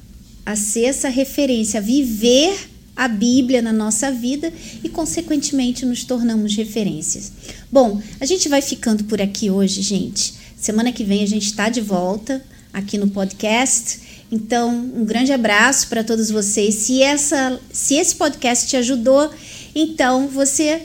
[0.45, 4.51] a ser essa referência, a viver a Bíblia na nossa vida
[4.83, 7.31] e, consequentemente, nos tornamos referências.
[7.71, 10.33] Bom, a gente vai ficando por aqui hoje, gente.
[10.57, 13.99] Semana que vem a gente está de volta aqui no podcast.
[14.31, 16.75] Então, um grande abraço para todos vocês.
[16.75, 19.29] Se, essa, se esse podcast te ajudou,
[19.73, 20.83] então você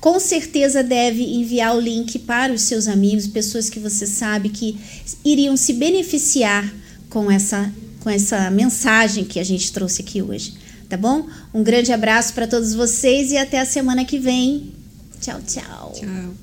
[0.00, 4.76] com certeza deve enviar o link para os seus amigos, pessoas que você sabe que
[5.24, 6.74] iriam se beneficiar
[7.08, 10.61] com essa, com essa mensagem que a gente trouxe aqui hoje
[10.92, 11.26] tá bom?
[11.54, 14.74] Um grande abraço para todos vocês e até a semana que vem.
[15.18, 15.92] Tchau, tchau.
[15.94, 16.34] Tchau.